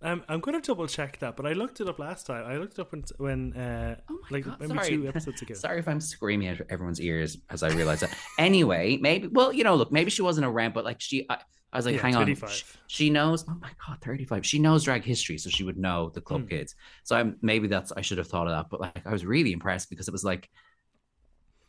Um, 0.00 0.22
I'm 0.28 0.38
going 0.38 0.54
to 0.60 0.64
double 0.64 0.86
check 0.86 1.18
that, 1.18 1.36
but 1.36 1.44
I 1.44 1.54
looked 1.54 1.80
it 1.80 1.88
up 1.88 1.98
last 1.98 2.24
time. 2.24 2.44
I 2.46 2.56
looked 2.56 2.74
it 2.74 2.80
up 2.82 2.92
when, 2.92 3.02
when 3.16 3.52
uh, 3.54 3.96
Oh 4.08 4.14
my 4.14 4.28
like 4.30 4.44
God, 4.44 4.60
maybe 4.60 4.74
sorry. 4.74 4.88
two 4.90 5.08
episodes 5.08 5.42
ago. 5.42 5.54
Sorry 5.66 5.80
if 5.80 5.88
I'm 5.88 6.00
screaming 6.00 6.46
at 6.46 6.60
everyone's 6.70 7.00
ears 7.00 7.36
as 7.50 7.64
I 7.64 7.70
realize 7.70 7.98
that. 8.00 8.16
Anyway, 8.38 8.96
maybe, 9.00 9.26
well, 9.26 9.52
you 9.52 9.64
know, 9.64 9.74
look, 9.74 9.90
maybe 9.90 10.10
she 10.10 10.22
wasn't 10.22 10.46
around, 10.46 10.72
but 10.72 10.84
like 10.84 11.00
she, 11.00 11.26
I, 11.28 11.38
I 11.72 11.78
was 11.78 11.84
like, 11.84 11.96
Yeah, 11.96 12.02
hang 12.02 12.14
on. 12.14 12.32
She, 12.32 12.64
she 12.86 13.10
knows, 13.10 13.44
oh 13.48 13.56
my 13.60 13.70
God, 13.84 13.98
35. 14.00 14.46
She 14.46 14.60
knows 14.60 14.84
drag 14.84 15.02
history, 15.02 15.36
so 15.36 15.50
she 15.50 15.64
would 15.64 15.76
know 15.76 16.10
the 16.14 16.20
club 16.20 16.42
Hmm. 16.42 16.46
kids. 16.46 16.76
So 17.02 17.16
I'm 17.16 17.36
maybe 17.42 17.66
that's, 17.66 17.90
I 17.90 18.00
should 18.02 18.18
have 18.18 18.28
thought 18.28 18.46
of 18.46 18.52
that, 18.52 18.70
but 18.70 18.80
like 18.80 19.04
I 19.04 19.10
was 19.10 19.26
really 19.26 19.52
impressed 19.52 19.90
because 19.90 20.06
it 20.06 20.12
was 20.12 20.22
like 20.22 20.48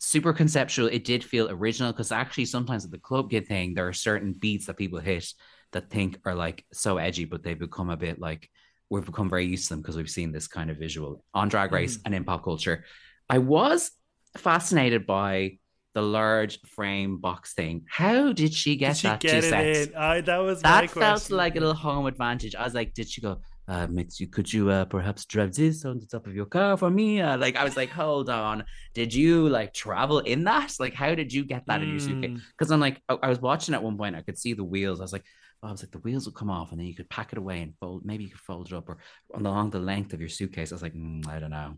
super 0.10 0.34
conceptual. 0.34 0.88
It 0.88 1.04
did 1.06 1.24
feel 1.24 1.50
original 1.50 1.92
because 1.92 2.12
actually 2.12 2.46
sometimes 2.46 2.84
at 2.86 2.92
the 2.92 2.98
club 3.10 3.30
kid 3.30 3.48
thing, 3.48 3.74
there 3.74 3.88
are 3.88 3.94
certain 3.94 4.34
beats 4.34 4.66
that 4.66 4.78
people 4.78 5.00
hit 5.00 5.26
that 5.72 5.90
think 5.92 6.18
are 6.26 6.34
like 6.36 6.66
so 6.74 6.98
edgy, 6.98 7.26
but 7.26 7.44
they 7.44 7.54
become 7.54 7.90
a 7.92 7.98
bit 7.98 8.20
like, 8.20 8.50
we've 8.90 9.06
become 9.06 9.30
very 9.30 9.46
used 9.46 9.66
to 9.68 9.74
them 9.74 9.82
because 9.82 9.98
we've 9.98 10.10
seen 10.10 10.32
this 10.32 10.48
kind 10.48 10.70
of 10.72 10.78
visual 10.78 11.24
on 11.34 11.48
Drag 11.48 11.72
Race 11.72 11.98
Mhm. 11.98 12.02
and 12.06 12.16
in 12.16 12.24
pop 12.24 12.44
culture. 12.44 12.86
I 13.30 13.38
was 13.38 13.92
fascinated 14.38 15.06
by 15.06 15.60
the 15.94 16.02
large 16.02 16.60
frame 16.62 17.18
box 17.20 17.54
thing. 17.54 17.86
How 17.90 18.32
did 18.34 18.54
she 18.54 18.76
get 18.78 18.94
Did 18.94 18.98
she 18.98 19.08
that 19.08 19.20
get 19.20 19.42
two 19.44 19.56
it? 19.56 19.96
I, 19.96 20.22
that 20.22 20.38
was 20.38 20.62
That 20.62 20.90
felt 20.90 20.94
question. 20.94 21.38
like 21.38 21.56
a 21.56 21.60
little 21.60 21.76
home 21.76 22.06
advantage. 22.08 22.56
I 22.56 22.64
was 22.64 22.74
like, 22.74 22.94
did 22.94 23.08
she 23.10 23.22
go? 23.22 23.42
Uh, 23.70 23.86
Mitsu, 23.88 24.26
could 24.26 24.52
you 24.52 24.72
uh, 24.72 24.84
perhaps 24.86 25.26
drive 25.26 25.54
this 25.54 25.86
on 25.86 26.00
the 26.00 26.06
top 26.08 26.26
of 26.26 26.34
your 26.34 26.48
car 26.48 26.76
for 26.76 26.90
me? 26.90 27.22
Uh, 27.22 27.38
like, 27.38 27.56
I 27.56 27.64
was 27.64 27.78
like, 27.78 27.92
hold 27.92 28.28
on, 28.28 28.64
did 28.96 29.14
you 29.14 29.48
like 29.48 29.76
travel 29.76 30.20
in 30.20 30.44
that? 30.46 30.74
Like, 30.80 30.96
how 30.96 31.14
did 31.14 31.32
you 31.32 31.46
get 31.46 31.64
that 31.68 31.84
in 31.84 31.90
your 31.90 32.00
suitcase? 32.00 32.32
Mm. 32.32 32.42
Because 32.58 32.72
I'm 32.72 32.80
like, 32.80 33.00
I 33.08 33.18
I 33.22 33.30
was 33.30 33.40
watching 33.40 33.76
at 33.76 33.84
one 33.84 33.96
point, 33.96 34.16
I 34.16 34.24
could 34.24 34.40
see 34.40 34.54
the 34.54 34.64
wheels. 34.64 35.00
I 35.00 35.04
was 35.04 35.14
like, 35.14 35.26
I 35.62 35.70
was 35.70 35.84
like, 35.84 35.92
the 35.92 36.00
wheels 36.00 36.26
will 36.26 36.34
come 36.34 36.50
off, 36.50 36.72
and 36.72 36.80
then 36.80 36.88
you 36.88 36.96
could 36.96 37.10
pack 37.12 37.32
it 37.32 37.38
away 37.38 37.62
and 37.62 37.76
fold. 37.80 38.06
Maybe 38.06 38.24
you 38.24 38.32
could 38.32 38.40
fold 38.40 38.72
it 38.72 38.74
up 38.74 38.90
or 38.90 38.98
along 39.36 39.70
the 39.70 39.80
length 39.80 40.14
of 40.14 40.20
your 40.20 40.30
suitcase. 40.30 40.72
I 40.72 40.76
was 40.76 40.82
like, 40.82 40.96
mm, 40.96 41.28
I 41.28 41.40
don't 41.40 41.52
know. 41.52 41.76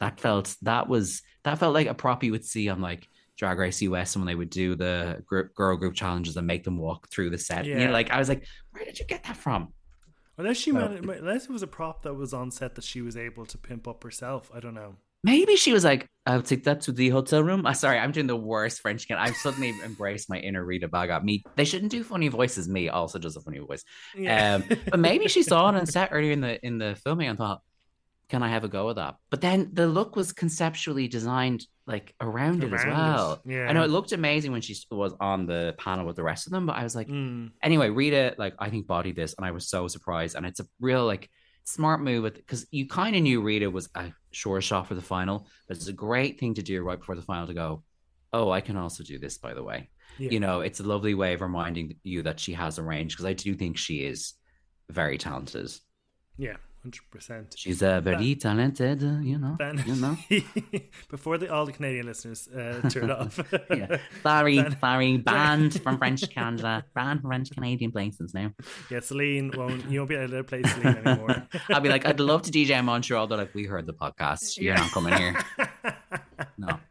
That 0.00 0.20
felt 0.20 0.56
that 0.62 0.88
was 0.88 1.20
that 1.44 1.58
felt 1.58 1.74
like 1.74 1.88
a 1.88 1.94
prop 1.94 2.24
you 2.24 2.32
would 2.32 2.46
see 2.46 2.70
on 2.70 2.80
like 2.80 3.06
Drag 3.36 3.58
Race 3.58 3.82
US 3.82 4.16
when 4.16 4.24
they 4.24 4.34
would 4.34 4.50
do 4.50 4.76
the 4.76 5.22
group, 5.26 5.54
girl 5.54 5.76
group 5.76 5.94
challenges 5.94 6.38
and 6.38 6.46
make 6.46 6.64
them 6.64 6.78
walk 6.78 7.10
through 7.10 7.30
the 7.30 7.38
set. 7.38 7.66
You 7.66 7.74
know, 7.74 7.92
like 7.92 8.10
I 8.10 8.18
was 8.18 8.30
like, 8.30 8.46
where 8.70 8.84
did 8.84 8.98
you 8.98 9.04
get 9.04 9.24
that 9.24 9.36
from? 9.36 9.74
Unless 10.36 10.56
she 10.56 10.72
Well, 10.72 10.88
managed, 10.88 11.08
unless 11.08 11.44
it 11.44 11.50
was 11.50 11.62
a 11.62 11.66
prop 11.66 12.02
that 12.02 12.14
was 12.14 12.34
on 12.34 12.50
set 12.50 12.74
that 12.74 12.84
she 12.84 13.00
was 13.00 13.16
able 13.16 13.46
to 13.46 13.58
pimp 13.58 13.86
up 13.86 14.02
herself. 14.02 14.50
I 14.52 14.60
don't 14.60 14.74
know. 14.74 14.96
Maybe 15.22 15.56
she 15.56 15.72
was 15.72 15.84
like, 15.84 16.06
I'll 16.26 16.42
take 16.42 16.64
that 16.64 16.82
to 16.82 16.92
the 16.92 17.08
hotel 17.08 17.42
room. 17.42 17.64
Uh, 17.64 17.72
sorry, 17.72 17.98
I'm 17.98 18.12
doing 18.12 18.26
the 18.26 18.36
worst 18.36 18.80
French. 18.80 19.08
Can 19.08 19.16
I've 19.16 19.36
suddenly 19.36 19.72
embraced 19.84 20.28
my 20.28 20.38
inner 20.38 20.62
Rita 20.62 20.88
Baga. 20.88 21.22
Me, 21.22 21.42
they 21.56 21.64
shouldn't 21.64 21.90
do 21.92 22.04
funny 22.04 22.28
voices. 22.28 22.68
Me 22.68 22.90
also 22.90 23.18
does 23.18 23.36
a 23.36 23.40
funny 23.40 23.58
voice. 23.58 23.84
Um, 24.28 24.64
but 24.90 24.98
maybe 24.98 25.28
she 25.28 25.42
saw 25.42 25.68
it 25.70 25.76
on 25.76 25.86
set 25.86 26.08
earlier 26.12 26.32
in 26.32 26.40
the 26.40 26.64
in 26.66 26.78
the 26.78 26.94
filming 26.96 27.28
and 27.28 27.38
thought, 27.38 27.62
"Can 28.28 28.42
I 28.42 28.48
have 28.48 28.64
a 28.64 28.68
go 28.68 28.90
at 28.90 28.96
that?" 28.96 29.16
But 29.30 29.40
then 29.40 29.70
the 29.72 29.86
look 29.86 30.14
was 30.14 30.32
conceptually 30.32 31.08
designed 31.08 31.66
like 31.86 32.14
around, 32.20 32.64
it 32.64 32.72
as 32.72 32.84
Around 32.84 32.88
it, 32.88 32.92
well. 32.92 33.42
yeah. 33.44 33.66
I 33.68 33.72
know 33.74 33.82
it 33.84 33.90
looked 33.90 34.12
amazing 34.12 34.52
when 34.52 34.62
she 34.62 34.74
was 34.90 35.12
on 35.20 35.46
the 35.46 35.74
panel 35.78 36.06
with 36.06 36.16
the 36.16 36.22
rest 36.22 36.46
of 36.46 36.52
them, 36.52 36.64
but 36.66 36.76
I 36.76 36.82
was 36.82 36.96
like, 36.96 37.08
Mm. 37.08 37.50
anyway, 37.62 37.90
Rita, 37.90 38.34
like 38.38 38.54
I 38.58 38.70
think 38.70 38.86
bodied 38.86 39.16
this, 39.16 39.34
and 39.36 39.44
I 39.44 39.50
was 39.50 39.68
so 39.68 39.86
surprised. 39.88 40.34
And 40.36 40.46
it's 40.46 40.60
a 40.60 40.66
real 40.80 41.04
like 41.06 41.28
smart 41.64 42.00
move 42.00 42.24
because 42.34 42.66
you 42.70 42.86
kind 42.88 43.14
of 43.16 43.22
knew 43.22 43.40
Rita 43.42 43.70
was 43.70 43.88
a 43.94 44.12
sure 44.32 44.60
shot 44.60 44.86
for 44.88 44.94
the 44.94 45.02
final, 45.02 45.46
but 45.68 45.76
it's 45.76 45.88
a 45.88 45.92
great 45.92 46.38
thing 46.40 46.54
to 46.54 46.62
do 46.62 46.82
right 46.82 46.98
before 46.98 47.16
the 47.16 47.22
final 47.22 47.46
to 47.46 47.54
go. 47.54 47.82
Oh, 48.32 48.50
I 48.50 48.60
can 48.62 48.76
also 48.76 49.04
do 49.04 49.18
this, 49.18 49.38
by 49.38 49.54
the 49.54 49.62
way. 49.62 49.90
Yeah. 50.18 50.30
You 50.30 50.40
know, 50.40 50.60
it's 50.60 50.80
a 50.80 50.84
lovely 50.84 51.14
way 51.14 51.34
of 51.34 51.40
reminding 51.40 51.96
you 52.02 52.22
that 52.22 52.40
she 52.40 52.52
has 52.54 52.78
a 52.78 52.82
range 52.82 53.12
because 53.14 53.26
I 53.26 53.32
do 53.34 53.54
think 53.54 53.76
she 53.76 54.04
is 54.04 54.34
very 54.90 55.18
talented. 55.18 55.70
Yeah, 56.36 56.56
hundred 56.84 57.02
percent. 57.10 57.54
She's 57.56 57.82
uh, 57.82 58.00
very 58.00 58.34
talented, 58.36 59.00
you 59.02 59.38
know. 59.38 59.56
Ben, 59.58 59.82
You 59.86 59.96
know. 59.96 60.16
before 61.10 61.38
the, 61.38 61.52
all 61.52 61.64
the 61.66 61.72
Canadian 61.72 62.06
listeners 62.06 62.46
uh, 62.48 62.88
turn 62.90 63.10
off. 63.10 63.40
Yeah. 63.70 63.96
Sorry, 64.22 64.56
Ben- 64.62 64.78
sorry, 64.78 65.16
banned 65.30 65.82
from 65.82 65.98
French 65.98 66.28
Canada, 66.30 66.84
banned 66.94 67.22
from 67.22 67.30
French 67.30 67.50
Canadian 67.50 67.90
places 67.90 68.34
now. 68.34 68.52
yeah, 68.90 69.00
Celine 69.00 69.50
won't. 69.56 69.90
You 69.90 70.00
won't 70.00 70.10
be 70.10 70.16
able 70.16 70.28
to 70.36 70.44
play 70.44 70.62
Celine 70.62 70.98
anymore. 71.04 71.48
I'll 71.70 71.80
be 71.80 71.88
like, 71.88 72.04
I'd 72.06 72.20
love 72.20 72.42
to 72.42 72.52
DJ 72.52 72.78
in 72.78 72.84
Montreal. 72.84 73.26
They're 73.26 73.38
like, 73.38 73.54
we 73.54 73.64
heard 73.64 73.86
the 73.86 73.94
podcast. 73.94 74.58
You're 74.58 74.76
not 74.76 74.90
coming 74.92 75.14
here. 75.14 75.34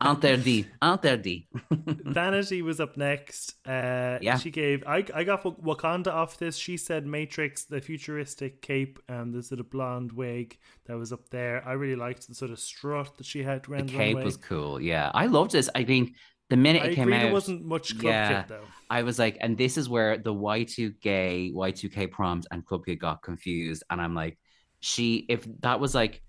Interdit, 0.04 0.66
interdit. 0.82 1.45
Vanity 2.06 2.62
was 2.62 2.80
up 2.80 2.97
next. 2.97 3.56
Uh, 3.68 4.18
Yeah. 4.22 4.38
she 4.38 4.51
gave. 4.51 4.84
I 4.86 5.06
I 5.14 5.24
got 5.24 5.43
Wakanda 5.43 6.08
off 6.08 6.38
this. 6.38 6.56
She 6.58 6.78
said 6.78 7.06
Matrix, 7.06 7.66
the 7.66 7.82
futuristic 7.82 8.62
cape, 8.62 8.99
and 9.08 9.34
the 9.34 9.41
sort 9.43 9.60
of 9.60 9.70
blonde 9.70 10.12
wig 10.12 10.58
that 10.86 10.97
was 10.97 11.12
up 11.14 11.30
there. 11.30 11.64
I 11.68 11.74
really 11.74 11.95
liked 11.95 12.28
the 12.28 12.36
sort 12.36 12.51
of 12.51 12.60
strut 12.60 13.18
that 13.18 13.26
she 13.26 13.43
had 13.43 13.64
The 13.64 13.72
around 13.72 13.89
the, 13.89 13.93
cape 13.97 14.16
runway. 14.16 14.26
was 14.26 14.38
cool. 14.38 14.82
Yeah, 14.82 15.12
I 15.14 15.26
loved 15.28 15.51
this. 15.51 15.70
I 15.76 15.84
think 15.84 16.16
the 16.49 16.58
minute 16.58 16.84
I 16.84 16.88
it 16.88 16.95
came 16.95 17.12
out, 17.14 17.22
There 17.24 17.32
wasn't 17.34 17.64
much 17.66 17.97
club 17.97 18.14
yeah. 18.14 18.43
though. 18.47 18.66
I 18.89 19.04
was 19.04 19.18
like, 19.18 19.38
and 19.41 19.58
this 19.58 19.78
is 19.78 19.89
where 19.89 20.18
the 20.18 20.34
Y2 20.34 20.99
gay, 21.01 21.51
Y2K 21.56 22.12
prompt 22.12 22.47
and 22.51 22.66
Club 22.66 22.86
Kid 22.86 22.99
got 22.99 23.24
confused. 23.24 23.84
And 23.89 23.99
I'm 24.01 24.14
like, 24.14 24.38
she, 24.80 25.26
if 25.30 25.47
that 25.62 25.80
was 25.80 25.95
like, 25.95 26.22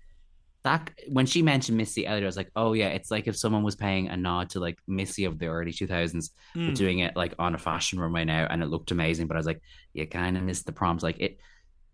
that 0.65 0.91
when 1.07 1.25
she 1.25 1.41
mentioned 1.41 1.77
Missy 1.77 2.05
Elliott, 2.05 2.23
I 2.23 2.27
was 2.27 2.35
like, 2.37 2.51
oh 2.55 2.73
yeah, 2.73 2.89
it's 2.89 3.09
like 3.09 3.27
if 3.27 3.37
someone 3.37 3.63
was 3.63 3.75
paying 3.75 4.09
a 4.09 4.17
nod 4.17 4.49
to 4.49 4.59
like 4.59 4.77
Missy 4.87 5.23
of 5.25 5.39
the 5.39 5.47
early 5.47 5.71
2000s, 5.71 6.29
Mm. 6.55 6.67
but 6.67 6.75
doing 6.75 6.99
it 6.99 7.15
like 7.15 7.33
on 7.39 7.55
a 7.55 7.57
fashion 7.57 7.99
runway 7.99 8.25
now, 8.25 8.45
and 8.49 8.61
it 8.61 8.67
looked 8.67 8.91
amazing. 8.91 9.27
But 9.27 9.37
I 9.37 9.39
was 9.39 9.45
like, 9.47 9.61
you 9.93 10.05
kind 10.07 10.35
of 10.37 10.43
missed 10.43 10.65
the 10.65 10.73
prompts. 10.73 11.03
Like 11.03 11.19
it, 11.19 11.39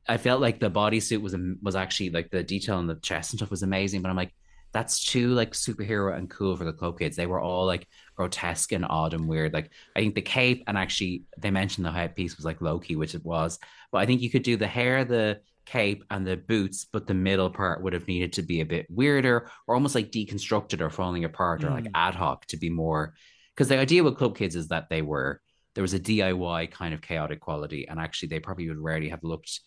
I 0.07 0.17
felt 0.17 0.41
like 0.41 0.59
the 0.59 0.71
bodysuit 0.71 1.21
was 1.21 1.35
was 1.61 1.75
actually 1.75 2.09
like 2.09 2.31
the 2.31 2.43
detail 2.43 2.77
on 2.77 2.87
the 2.87 2.95
chest 2.95 3.31
and 3.33 3.39
stuff 3.39 3.51
was 3.51 3.61
amazing. 3.63 4.01
But 4.01 4.09
I'm 4.09 4.15
like, 4.15 4.33
that's 4.73 5.03
too 5.03 5.33
like 5.33 5.51
superhero 5.51 6.17
and 6.17 6.29
cool 6.29 6.55
for 6.55 6.63
the 6.63 6.73
club 6.73 6.97
kids. 6.97 7.15
They 7.17 7.27
were 7.27 7.41
all 7.41 7.65
like 7.65 7.87
grotesque 8.15 8.71
and 8.71 8.85
odd 8.89 9.13
and 9.13 9.27
weird. 9.27 9.53
Like 9.53 9.69
I 9.95 9.99
think 9.99 10.15
the 10.15 10.21
cape 10.21 10.63
and 10.67 10.77
actually 10.77 11.23
they 11.37 11.51
mentioned 11.51 11.85
the 11.85 11.91
headpiece 11.91 12.37
was 12.37 12.45
like 12.45 12.61
Loki, 12.61 12.95
which 12.95 13.15
it 13.15 13.25
was. 13.25 13.59
But 13.91 13.97
I 13.99 14.05
think 14.05 14.21
you 14.21 14.29
could 14.29 14.43
do 14.43 14.55
the 14.55 14.67
hair, 14.67 15.03
the 15.03 15.41
cape, 15.65 16.03
and 16.09 16.25
the 16.25 16.37
boots, 16.37 16.85
but 16.85 17.07
the 17.07 17.13
middle 17.13 17.49
part 17.49 17.81
would 17.83 17.93
have 17.93 18.07
needed 18.07 18.33
to 18.33 18.41
be 18.41 18.61
a 18.61 18.65
bit 18.65 18.87
weirder 18.89 19.49
or 19.67 19.75
almost 19.75 19.95
like 19.95 20.11
deconstructed 20.11 20.81
or 20.81 20.89
falling 20.89 21.23
apart 21.25 21.63
or 21.63 21.69
like 21.69 21.85
Mm. 21.85 21.91
ad 21.95 22.15
hoc 22.15 22.45
to 22.47 22.57
be 22.57 22.69
more. 22.69 23.13
Because 23.55 23.67
the 23.67 23.77
idea 23.77 24.03
with 24.03 24.17
club 24.17 24.35
kids 24.37 24.55
is 24.55 24.69
that 24.69 24.89
they 24.89 25.01
were 25.01 25.41
there 25.73 25.81
was 25.83 25.93
a 25.93 25.99
DIY 25.99 26.69
kind 26.71 26.93
of 26.93 27.01
chaotic 27.01 27.39
quality, 27.39 27.87
and 27.87 27.99
actually 27.99 28.27
they 28.29 28.39
probably 28.41 28.67
would 28.67 28.77
rarely 28.77 29.09
have 29.09 29.23
looked 29.23 29.61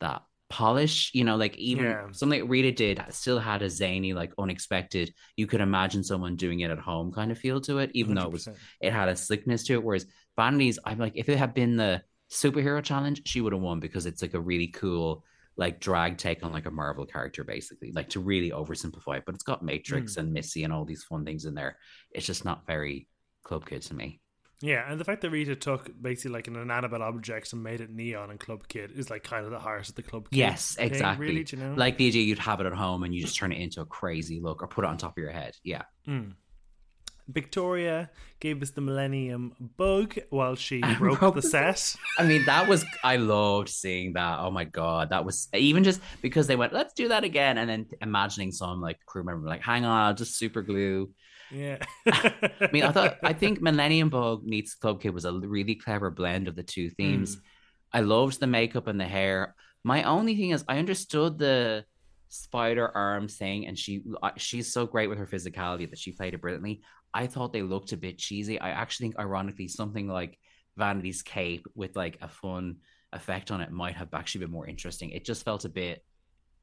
that 0.00 0.22
polish. 0.48 1.10
You 1.14 1.24
know, 1.24 1.36
like 1.36 1.56
even 1.56 1.84
Yeah. 1.84 2.06
something 2.12 2.40
that 2.40 2.46
Rita 2.46 2.72
did 2.72 3.02
still 3.10 3.38
had 3.38 3.62
a 3.62 3.70
zany, 3.70 4.12
like 4.12 4.32
unexpected. 4.38 5.14
You 5.36 5.46
could 5.46 5.60
imagine 5.60 6.02
someone 6.02 6.36
doing 6.36 6.60
it 6.60 6.70
at 6.70 6.78
home 6.80 7.12
kind 7.12 7.30
of 7.30 7.38
feel 7.38 7.60
to 7.62 7.78
it, 7.78 7.90
even 7.94 8.14
though 8.14 8.24
it 8.26 8.32
was 8.32 8.48
it 8.80 8.92
had 8.92 9.08
a 9.08 9.14
slickness 9.16 9.64
to 9.64 9.74
it. 9.74 9.84
Whereas 9.84 10.06
Vanity's, 10.36 10.78
I'm 10.84 10.98
like, 10.98 11.12
if 11.16 11.28
it 11.28 11.38
had 11.38 11.54
been 11.54 11.76
the 11.76 12.02
superhero 12.30 12.82
challenge, 12.82 13.22
she 13.26 13.40
would 13.40 13.52
have 13.52 13.62
won 13.62 13.80
because 13.80 14.06
it's 14.06 14.22
like 14.22 14.34
a 14.34 14.40
really 14.40 14.68
cool, 14.68 15.24
like 15.56 15.80
drag 15.80 16.18
take 16.18 16.44
on 16.44 16.52
like 16.52 16.66
a 16.66 16.70
Marvel 16.70 17.06
character, 17.06 17.44
basically. 17.44 17.92
Like 17.92 18.10
to 18.10 18.20
really 18.20 18.50
oversimplify 18.50 19.18
it, 19.18 19.24
but 19.26 19.34
it's 19.34 19.44
got 19.44 19.62
Matrix 19.64 20.16
and 20.16 20.32
Missy 20.32 20.64
and 20.64 20.72
all 20.72 20.84
these 20.84 21.04
fun 21.04 21.24
things 21.24 21.44
in 21.44 21.54
there. 21.54 21.78
It's 22.10 22.26
just 22.26 22.44
not 22.44 22.66
very 22.66 23.08
club 23.42 23.66
kid 23.66 23.82
to 23.82 23.94
me. 23.94 24.20
Yeah, 24.62 24.90
and 24.90 24.98
the 24.98 25.04
fact 25.04 25.20
that 25.20 25.30
Rita 25.30 25.54
took 25.54 25.90
basically 26.00 26.30
like 26.30 26.48
an 26.48 26.56
inanimate 26.56 27.02
object 27.02 27.52
and 27.52 27.62
made 27.62 27.82
it 27.82 27.90
neon 27.90 28.30
and 28.30 28.40
Club 28.40 28.66
Kid 28.68 28.90
is 28.92 29.10
like 29.10 29.22
kind 29.22 29.44
of 29.44 29.50
the 29.50 29.58
heart 29.58 29.88
of 29.88 29.94
the 29.94 30.02
Club 30.02 30.30
Kid. 30.30 30.38
Yes, 30.38 30.76
thing, 30.76 30.86
exactly. 30.86 31.26
really, 31.26 31.44
do 31.44 31.56
you 31.56 31.62
know? 31.62 31.74
Like 31.74 31.98
the 31.98 32.06
idea 32.06 32.22
you'd 32.22 32.38
have 32.38 32.60
it 32.60 32.66
at 32.66 32.72
home 32.72 33.02
and 33.02 33.14
you 33.14 33.20
just 33.20 33.36
turn 33.36 33.52
it 33.52 33.60
into 33.60 33.82
a 33.82 33.86
crazy 33.86 34.40
look 34.40 34.62
or 34.62 34.66
put 34.66 34.84
it 34.84 34.88
on 34.88 34.96
top 34.96 35.12
of 35.12 35.22
your 35.22 35.30
head. 35.30 35.54
Yeah. 35.62 35.82
Mm. 36.08 36.32
Victoria 37.28 38.10
gave 38.38 38.62
us 38.62 38.70
the 38.70 38.80
Millennium 38.80 39.52
Bug 39.76 40.16
while 40.30 40.54
she 40.54 40.82
I 40.82 40.94
broke 40.98 41.34
the 41.34 41.42
set. 41.42 41.96
I 42.18 42.24
mean, 42.24 42.44
that 42.44 42.68
was 42.68 42.84
I 43.02 43.16
loved 43.16 43.68
seeing 43.68 44.12
that. 44.12 44.38
Oh 44.40 44.50
my 44.50 44.64
god, 44.64 45.10
that 45.10 45.24
was 45.24 45.48
even 45.52 45.82
just 45.82 46.00
because 46.22 46.46
they 46.46 46.56
went, 46.56 46.72
let's 46.72 46.94
do 46.94 47.08
that 47.08 47.24
again, 47.24 47.58
and 47.58 47.68
then 47.68 47.86
imagining 48.00 48.52
some 48.52 48.80
like 48.80 48.98
crew 49.06 49.24
member 49.24 49.46
like, 49.48 49.62
hang 49.62 49.84
on, 49.84 50.06
I'll 50.06 50.14
just 50.14 50.38
super 50.38 50.62
glue. 50.62 51.10
Yeah. 51.50 51.78
I 52.06 52.68
mean, 52.72 52.84
I 52.84 52.92
thought 52.92 53.18
I 53.22 53.32
think 53.32 53.60
Millennium 53.60 54.08
Bug 54.08 54.44
meets 54.44 54.74
Club 54.74 55.00
Kid 55.00 55.14
was 55.14 55.24
a 55.24 55.32
really 55.32 55.74
clever 55.74 56.10
blend 56.10 56.48
of 56.48 56.56
the 56.56 56.62
two 56.62 56.90
themes. 56.90 57.36
Mm. 57.36 57.40
I 57.92 58.00
loved 58.00 58.40
the 58.40 58.46
makeup 58.46 58.86
and 58.86 59.00
the 59.00 59.06
hair. 59.06 59.54
My 59.84 60.02
only 60.02 60.36
thing 60.36 60.50
is, 60.50 60.64
I 60.68 60.78
understood 60.78 61.38
the 61.38 61.84
spider 62.28 62.88
arm 62.94 63.28
thing, 63.28 63.66
and 63.66 63.78
she 63.78 64.02
she's 64.36 64.72
so 64.72 64.86
great 64.86 65.08
with 65.08 65.18
her 65.18 65.26
physicality 65.26 65.88
that 65.88 65.98
she 65.98 66.12
played 66.12 66.34
it 66.34 66.40
brilliantly. 66.40 66.82
I 67.16 67.26
thought 67.26 67.54
they 67.54 67.62
looked 67.62 67.92
a 67.92 67.96
bit 67.96 68.18
cheesy. 68.18 68.60
I 68.60 68.70
actually 68.70 69.06
think, 69.06 69.18
ironically, 69.18 69.68
something 69.68 70.06
like 70.06 70.38
Vanity's 70.76 71.22
cape 71.22 71.66
with 71.74 71.96
like 71.96 72.18
a 72.20 72.28
fun 72.28 72.76
effect 73.12 73.50
on 73.50 73.62
it 73.62 73.72
might 73.72 73.96
have 73.96 74.12
actually 74.12 74.42
been 74.42 74.50
more 74.50 74.66
interesting. 74.66 75.10
It 75.10 75.24
just 75.24 75.42
felt 75.42 75.64
a 75.64 75.70
bit, 75.70 76.04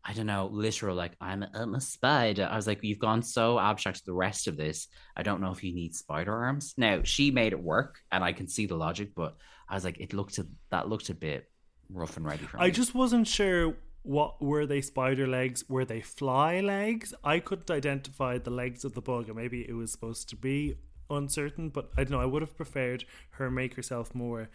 I 0.05 0.13
don't 0.13 0.27
know, 0.27 0.49
literal. 0.51 0.95
Like 0.95 1.13
I'm 1.19 1.41
a, 1.41 1.49
I'm 1.55 1.73
a 1.73 1.81
spider. 1.81 2.47
I 2.51 2.55
was 2.55 2.67
like, 2.67 2.83
you've 2.83 2.99
gone 2.99 3.23
so 3.23 3.57
abstract 3.57 3.97
to 3.99 4.05
the 4.05 4.13
rest 4.13 4.47
of 4.47 4.55
this. 4.55 4.87
I 5.17 5.23
don't 5.23 5.41
know 5.41 5.51
if 5.51 5.63
you 5.63 5.73
need 5.73 5.95
spider 5.95 6.31
arms. 6.31 6.75
Now 6.77 7.01
she 7.03 7.31
made 7.31 7.53
it 7.53 7.63
work, 7.63 7.97
and 8.11 8.23
I 8.23 8.31
can 8.33 8.47
see 8.47 8.67
the 8.67 8.75
logic, 8.75 9.13
but 9.15 9.35
I 9.67 9.73
was 9.73 9.83
like, 9.83 9.99
it 9.99 10.13
looked 10.13 10.37
a, 10.37 10.45
that 10.69 10.87
looked 10.87 11.09
a 11.09 11.15
bit 11.15 11.49
rough 11.89 12.15
and 12.17 12.27
ready 12.27 12.45
for 12.45 12.57
me. 12.57 12.65
I 12.65 12.69
just 12.69 12.93
wasn't 12.93 13.27
sure 13.27 13.75
what 14.03 14.41
were 14.41 14.65
they 14.65 14.81
spider 14.81 15.25
legs 15.25 15.63
were 15.69 15.85
they 15.85 16.01
fly 16.01 16.59
legs 16.59 17.13
i 17.23 17.39
couldn't 17.39 17.71
identify 17.71 18.37
the 18.37 18.49
legs 18.49 18.83
of 18.83 18.93
the 18.93 19.01
bug 19.01 19.27
and 19.27 19.37
maybe 19.37 19.67
it 19.67 19.73
was 19.73 19.91
supposed 19.91 20.29
to 20.29 20.35
be 20.35 20.75
uncertain 21.09 21.69
but 21.69 21.89
i 21.97 22.03
don't 22.03 22.11
know 22.11 22.21
i 22.21 22.25
would 22.25 22.41
have 22.41 22.55
preferred 22.55 23.05
her 23.31 23.49
make 23.49 23.75
herself 23.75 24.13
more 24.13 24.49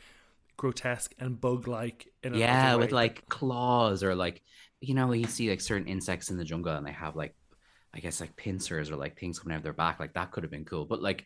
grotesque 0.56 1.14
and 1.18 1.40
bug 1.40 1.68
like 1.68 2.08
yeah, 2.24 2.74
way. 2.74 2.80
with 2.80 2.92
like 2.92 3.28
claws 3.28 4.02
or 4.02 4.14
like 4.14 4.42
you 4.80 4.92
know 4.92 5.12
you 5.12 5.26
see 5.26 5.48
like 5.48 5.60
certain 5.60 5.86
insects 5.86 6.30
in 6.30 6.36
the 6.36 6.44
jungle 6.44 6.74
and 6.74 6.86
they 6.86 6.92
have 6.92 7.16
like 7.16 7.34
I 7.94 8.00
guess 8.00 8.20
like 8.20 8.36
pincers 8.36 8.90
or 8.90 8.96
like 8.96 9.18
things 9.18 9.38
coming 9.38 9.54
out 9.54 9.58
of 9.58 9.62
their 9.64 9.72
back. 9.72 9.98
Like 9.98 10.14
that 10.14 10.30
could 10.30 10.44
have 10.44 10.50
been 10.50 10.64
cool, 10.64 10.84
but 10.84 11.02
like 11.02 11.24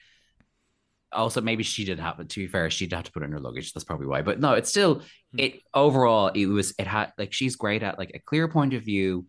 also 1.12 1.40
maybe 1.40 1.62
she 1.62 1.84
did 1.84 1.98
have 2.00 2.20
it. 2.20 2.28
To 2.30 2.40
be 2.40 2.46
fair, 2.46 2.70
she'd 2.70 2.92
have 2.92 3.04
to 3.04 3.12
put 3.12 3.22
it 3.22 3.26
in 3.26 3.32
her 3.32 3.40
luggage. 3.40 3.72
That's 3.72 3.84
probably 3.84 4.06
why. 4.06 4.22
But 4.22 4.40
no, 4.40 4.54
it's 4.54 4.70
still 4.70 5.02
Hmm. 5.32 5.38
it 5.38 5.60
overall. 5.74 6.28
It 6.28 6.46
was 6.46 6.74
it 6.78 6.86
had 6.86 7.12
like 7.18 7.32
she's 7.32 7.56
great 7.56 7.82
at 7.82 7.98
like 7.98 8.12
a 8.14 8.18
clear 8.20 8.48
point 8.48 8.74
of 8.74 8.84
view 8.84 9.26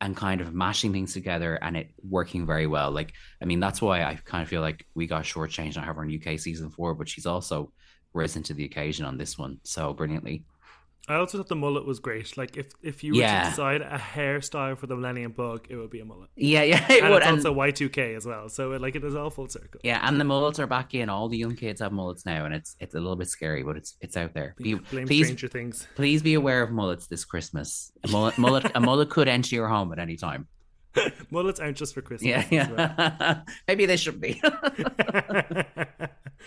and 0.00 0.16
kind 0.16 0.40
of 0.40 0.54
mashing 0.54 0.92
things 0.92 1.12
together 1.12 1.56
and 1.56 1.76
it 1.76 1.90
working 2.02 2.46
very 2.46 2.66
well. 2.66 2.90
Like 2.90 3.12
I 3.42 3.44
mean 3.44 3.60
that's 3.60 3.82
why 3.82 4.02
I 4.02 4.14
kind 4.24 4.42
of 4.42 4.48
feel 4.48 4.62
like 4.62 4.84
we 4.94 5.06
got 5.06 5.24
shortchanged 5.24 5.76
on 5.76 5.84
her 5.84 6.04
in 6.04 6.10
UK 6.20 6.38
season 6.38 6.70
four, 6.70 6.94
but 6.94 7.08
she's 7.08 7.26
also 7.26 7.72
risen 8.14 8.42
to 8.44 8.54
the 8.54 8.64
occasion 8.64 9.04
on 9.04 9.18
this 9.18 9.38
one 9.38 9.58
so 9.64 9.92
brilliantly. 9.92 10.44
I 11.08 11.14
also 11.16 11.38
thought 11.38 11.48
the 11.48 11.56
mullet 11.56 11.84
was 11.86 11.98
great. 11.98 12.36
Like 12.36 12.56
if 12.56 12.68
if 12.82 13.02
you 13.02 13.14
were 13.14 13.20
Yeah. 13.20 13.42
to 13.44 13.50
decide 13.50 13.82
a 13.82 13.98
hairstyle 13.98 14.78
for 14.78 14.86
the 14.86 14.94
Millennium 14.94 15.32
Bug, 15.32 15.66
it 15.68 15.74
would 15.76 15.90
be 15.90 15.98
a 16.00 16.04
mullet. 16.04 16.30
Yeah, 16.36 16.62
yeah, 16.62 16.86
it 16.92 17.02
and 17.02 17.10
would. 17.12 17.22
it's 17.22 17.26
And, 17.28 17.36
also 17.38 17.52
Y 17.52 17.70
two 17.72 17.88
K 17.88 18.14
as 18.14 18.26
well. 18.26 18.48
So 18.48 18.72
it, 18.72 18.80
like 18.80 18.94
it 18.94 19.02
is 19.02 19.16
all 19.16 19.28
full 19.30 19.48
circle. 19.48 19.80
yeah, 19.82 20.00
and 20.06 20.20
the 20.20 20.24
mullets 20.24 20.60
are 20.60 20.68
back 20.68 20.94
in. 20.94 21.08
All 21.08 21.28
the 21.28 21.38
young 21.38 21.56
kids 21.56 21.80
have 21.80 21.90
mullets 21.90 22.24
now, 22.24 22.44
and 22.44 22.54
it's 22.54 22.76
it's 22.78 22.94
a 22.94 22.98
little 22.98 23.16
bit 23.16 23.28
scary, 23.28 23.62
but 23.64 23.76
it's 23.76 23.96
it's 24.00 24.16
out 24.16 24.34
there. 24.34 24.54
Be, 24.58 24.74
Blame 24.74 25.08
please, 25.08 25.26
Stranger 25.26 25.48
Things. 25.48 25.88
please 25.96 26.22
be 26.22 26.34
aware 26.34 26.62
of 26.62 26.70
mullets 26.70 27.08
this 27.08 27.24
Christmas. 27.24 27.90
A 28.04 28.08
mullet, 28.08 28.38
mullet, 28.38 28.70
a 28.74 28.80
mullet 28.80 29.10
could 29.10 29.26
enter 29.26 29.54
your 29.56 29.66
home 29.68 29.92
at 29.92 29.98
any 29.98 30.16
time. 30.16 30.46
Mullets 31.30 31.60
aren't 31.60 31.76
just 31.76 31.94
for 31.94 32.02
Christmas. 32.02 32.28
Yeah, 32.50 32.62
as 32.62 32.68
well. 32.68 32.94
yeah. 32.98 33.40
Maybe 33.68 33.86
they 33.86 33.96
should 33.96 34.20
be. 34.20 34.42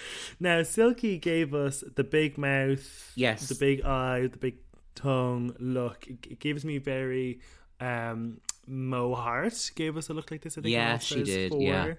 now 0.40 0.64
Silky 0.64 1.18
gave 1.18 1.54
us 1.54 1.84
the 1.96 2.04
big 2.04 2.38
mouth, 2.38 3.12
Yes. 3.16 3.48
the 3.50 3.56
big 3.56 3.82
eye, 3.84 4.28
the 4.28 4.38
big 4.38 4.56
tongue 4.96 5.56
look. 5.60 6.08
It, 6.08 6.40
gives 6.40 6.64
me 6.66 6.78
very 6.78 7.40
um 7.80 8.40
Mo 8.68 9.14
Heart 9.16 9.72
gave 9.76 9.98
us 9.98 10.10
a 10.10 10.14
look 10.14 10.32
like 10.32 10.42
this. 10.42 10.58
I 10.58 10.62
think. 10.62 10.74
Yeah, 10.74 10.98
she 11.00 11.24
did, 11.24 11.52
4. 11.52 11.62
yeah. 11.62 11.94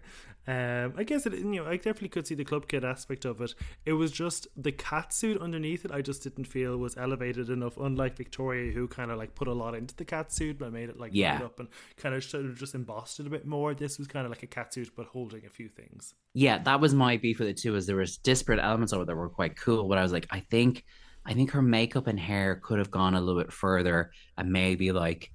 Um, 0.47 0.93
I 0.99 1.05
guess 1.05 1.25
it. 1.25 1.33
You 1.33 1.45
know, 1.45 1.67
I 1.67 1.77
definitely 1.77 2.11
could 2.11 2.27
see 2.27 2.35
the 2.35 2.45
club 2.45 2.69
kid 2.69 2.85
aspect 2.85 3.25
of 3.25 3.41
it. 3.41 3.55
It 3.87 3.95
was 3.95 4.12
just 4.12 4.47
the 4.57 4.73
cat 4.73 5.15
suit 5.15 5.41
underneath 5.41 5.87
it. 5.87 5.91
I 5.91 6.03
just 6.03 6.23
didn't 6.23 6.45
feel 6.45 6.77
was 6.77 6.99
elevated 6.99 7.49
enough. 7.49 7.79
Unlike 7.79 8.17
Victoria, 8.19 8.71
who 8.73 8.87
kind 8.87 9.11
of 9.11 9.17
like 9.17 9.35
put 9.35 9.49
a 9.49 9.55
lot 9.55 9.75
into 9.75 9.97
the 9.97 10.05
cat 10.05 10.33
suit, 10.33 10.59
but 10.59 10.71
made 10.71 10.91
it 10.91 10.99
like 11.01 11.12
Yeah. 11.15 11.41
up 11.43 11.61
and 11.61 11.69
kind 11.97 12.15
of 12.15 12.23
sort 12.23 12.45
of 12.45 12.59
just 12.59 12.75
embossed 12.75 13.21
it 13.21 13.27
a 13.27 13.31
bit 13.31 13.47
more. 13.47 13.73
This 13.73 13.97
was 13.99 14.07
kind 14.07 14.27
of 14.27 14.31
like 14.31 14.43
a 14.43 14.47
cat 14.47 14.75
suit, 14.75 14.91
but 14.95 15.07
holding 15.07 15.47
a 15.47 15.51
few 15.51 15.69
things. 15.71 16.12
yeah, 16.35 16.59
that 16.59 16.79
was 16.79 16.93
my 16.95 17.17
beef 17.17 17.39
with 17.39 17.49
it 17.49 17.57
too. 17.57 17.75
Is 17.77 17.87
there 17.87 17.97
was 17.97 18.19
disparate 18.19 18.59
elements 18.61 18.93
of 18.93 19.01
it 19.01 19.07
that 19.07 19.17
were 19.17 19.31
quite 19.31 19.57
cool, 19.57 19.89
but 19.89 19.97
I 19.97 20.03
was 20.03 20.12
like, 20.12 20.27
I 20.31 20.41
think, 20.41 20.85
I 21.25 21.33
think 21.33 21.53
her 21.53 21.62
makeup 21.62 22.07
and 22.07 22.21
hair 22.21 22.57
could 22.57 22.79
have 22.81 22.91
gone 22.91 23.15
a 23.15 23.21
little 23.21 23.41
bit 23.41 23.51
further, 23.53 24.11
and 24.37 24.53
maybe 24.53 24.93
like, 24.93 25.31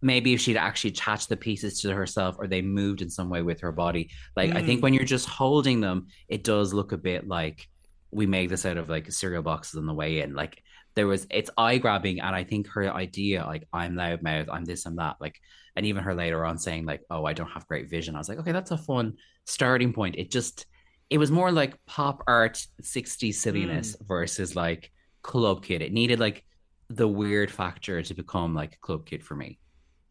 maybe 0.00 0.32
if 0.34 0.40
she'd 0.40 0.56
actually 0.56 0.90
attached 0.90 1.28
the 1.28 1.36
pieces 1.36 1.80
to 1.80 1.94
herself, 1.94 2.36
or 2.38 2.46
they 2.46 2.62
moved 2.62 3.02
in 3.02 3.10
some 3.10 3.28
way 3.28 3.42
with 3.42 3.60
her 3.60 3.72
body. 3.72 4.10
Like, 4.36 4.54
I 4.54 4.62
think 4.62 4.80
Mm. 4.80 4.82
when 4.84 4.94
you're 4.94 5.04
just 5.04 5.28
holding 5.28 5.80
them, 5.80 6.06
it 6.28 6.44
does 6.44 6.72
look 6.72 6.92
a 6.92 6.98
bit 6.98 7.26
like 7.26 7.68
we 8.10 8.26
made 8.26 8.50
this 8.50 8.64
out 8.64 8.76
of 8.76 8.88
like 8.88 9.10
cereal 9.12 9.42
boxes 9.42 9.78
on 9.78 9.86
the 9.86 9.94
way 9.94 10.20
in. 10.20 10.34
Like 10.34 10.62
there 10.94 11.06
was, 11.06 11.26
it's 11.30 11.50
eye 11.58 11.78
grabbing, 11.78 12.20
and 12.20 12.34
I 12.34 12.44
think 12.44 12.68
her 12.68 12.92
idea, 12.92 13.44
like 13.44 13.66
I'm 13.72 13.94
loudmouth, 13.94 14.48
I'm 14.50 14.64
this 14.64 14.86
and 14.86 14.98
that, 14.98 15.16
like 15.20 15.40
and 15.76 15.86
even 15.86 16.02
her 16.02 16.14
later 16.14 16.44
on 16.44 16.58
saying 16.58 16.84
like 16.86 17.02
oh 17.08 17.24
i 17.24 17.32
don't 17.32 17.50
have 17.52 17.64
great 17.68 17.88
vision 17.88 18.16
i 18.16 18.18
was 18.18 18.28
like 18.28 18.38
okay 18.38 18.50
that's 18.50 18.72
a 18.72 18.76
fun 18.76 19.12
starting 19.46 19.92
point 19.92 20.16
it 20.18 20.28
just 20.28 20.66
it 21.08 21.18
was 21.18 21.30
more 21.30 21.52
like 21.52 21.76
pop 21.86 22.24
art 22.26 22.66
60s 22.82 23.34
silliness 23.34 23.94
versus 24.00 24.56
like 24.56 24.90
club 25.22 25.62
kid 25.62 25.80
it 25.80 25.92
needed 25.92 26.18
like 26.18 26.44
the 26.90 27.06
weird 27.06 27.48
factor 27.48 28.02
to 28.02 28.12
become 28.12 28.56
like 28.56 28.80
club 28.80 29.06
kid 29.06 29.22
for 29.22 29.36
me 29.36 29.60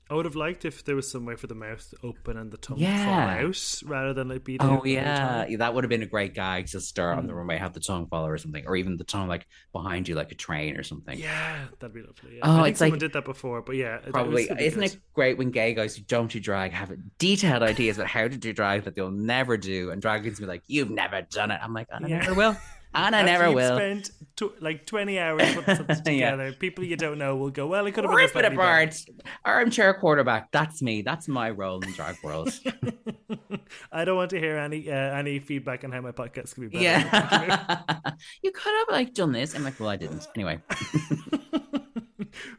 I 0.10 0.14
would 0.16 0.26
have 0.26 0.36
liked 0.36 0.64
if 0.66 0.86
there 0.86 0.96
was 0.96 1.10
some 1.12 1.26
way 1.26 1.36
for 1.36 1.48
the 1.48 1.56
mouth 1.56 1.90
to 1.90 1.98
open 2.08 2.38
and 2.38 2.52
the 2.52 2.58
tongue 2.58 2.78
Yeah. 2.80 3.06
fall 3.06 3.48
out 3.48 3.82
rather 3.86 4.14
than 4.14 4.30
like 4.30 4.44
be 4.44 4.58
there 4.58 4.66
oh 4.68 4.70
the 4.72 4.76
whole 4.78 4.88
yeah 4.88 5.46
that 5.58 5.74
would 5.74 5.84
have 5.84 5.90
been 5.90 6.04
a 6.04 6.08
great 6.08 6.34
gag 6.34 6.68
to 6.68 6.80
start 6.82 7.18
on 7.18 7.28
the 7.28 7.34
Mm. 7.34 7.38
runway 7.38 7.58
have 7.58 7.74
the 7.74 7.80
tongue 7.80 8.08
follow 8.08 8.28
or 8.30 8.38
something 8.38 8.66
or 8.66 8.76
even 8.76 8.98
the 8.98 9.04
tongue 9.04 9.28
like 9.28 9.48
behind 9.74 10.08
you 10.08 10.16
like 10.16 10.32
a 10.32 10.36
train 10.36 10.78
or 10.78 10.84
something 10.84 11.18
Yeah, 11.20 11.66
that'd 11.80 11.94
be 11.94 12.02
lovely. 12.02 12.38
Yeah. 12.38 12.40
Oh, 12.44 12.52
I 12.52 12.56
think 12.64 12.68
it's 12.70 12.80
someone 12.80 12.92
like- 12.94 13.00
did 13.00 13.14
that 13.14 13.26
before, 13.26 13.62
but 13.62 13.76
yeah, 13.76 13.98
Probably 14.12 14.44
isn't 14.50 14.84
it 14.84 14.98
great 15.14 15.38
when 15.38 15.52
gay 15.52 15.74
guys 15.74 15.96
who 15.96 16.04
don't 16.04 16.32
do 16.32 16.40
drag 16.40 16.72
have 16.72 16.92
detailed 17.18 17.64
ideas 17.64 17.98
about 17.98 18.08
how 18.10 18.28
to 18.28 18.38
do 18.38 18.54
drag 18.54 18.84
that 18.86 18.96
they'll 18.96 19.12
never 19.12 19.58
do, 19.58 19.92
and 19.92 20.02
drag 20.02 20.22
queens 20.22 20.40
be 20.40 20.46
like, 20.46 20.64
"You've 20.68 20.90
never 20.90 21.22
done 21.24 21.52
it." 21.52 21.60
I'm 21.62 21.74
like, 21.74 21.88
"I 21.92 22.00
Yeah. 22.08 22.20
never 22.20 22.34
will, 22.34 22.56
and 22.94 23.16
I 23.16 23.22
never 23.24 23.52
will." 23.52 23.76
Spent 23.78 24.12
tw- 24.36 24.62
like 24.62 24.86
twenty 24.86 25.20
hours 25.20 25.54
putting 25.56 25.76
something 25.88 26.18
Yeah. 26.18 26.32
together. 26.32 26.54
People 26.54 26.84
you 26.84 26.96
don't 26.96 27.18
know 27.18 27.36
will 27.36 27.50
go, 27.50 27.68
"Well, 27.68 27.86
it 27.88 27.94
could 27.94 28.04
have 28.04 28.12
been 28.12 28.18
Rip 28.18 28.30
it 28.30 28.32
slightly 28.34 28.50
better." 28.50 28.62
apart. 28.62 29.06
Armchair 29.46 29.94
quarterback. 29.96 30.52
That's 30.52 30.82
me. 30.82 31.02
That's 31.02 31.28
my 31.28 31.50
role 31.50 31.80
in 31.82 31.90
the 31.90 31.96
drag 31.96 32.16
world. 32.24 32.52
I 33.92 34.06
don't 34.06 34.16
want 34.18 34.30
to 34.32 34.40
hear 34.40 34.58
any 34.58 34.90
uh, 34.90 34.94
any 34.96 35.40
feedback 35.40 35.84
on 35.84 35.92
how 35.92 36.02
my 36.02 36.12
podcast 36.12 36.56
could 36.56 36.70
be 36.72 36.78
better. 36.80 36.84
yeah. 36.84 38.12
you 38.44 38.52
could 38.60 38.74
have 38.74 38.88
like 38.90 39.14
done 39.14 39.32
this. 39.32 39.56
I'm 39.56 39.64
like, 39.64 39.80
well, 39.80 39.90
I 39.90 39.98
didn't. 39.98 40.28
Anyway. 40.36 40.62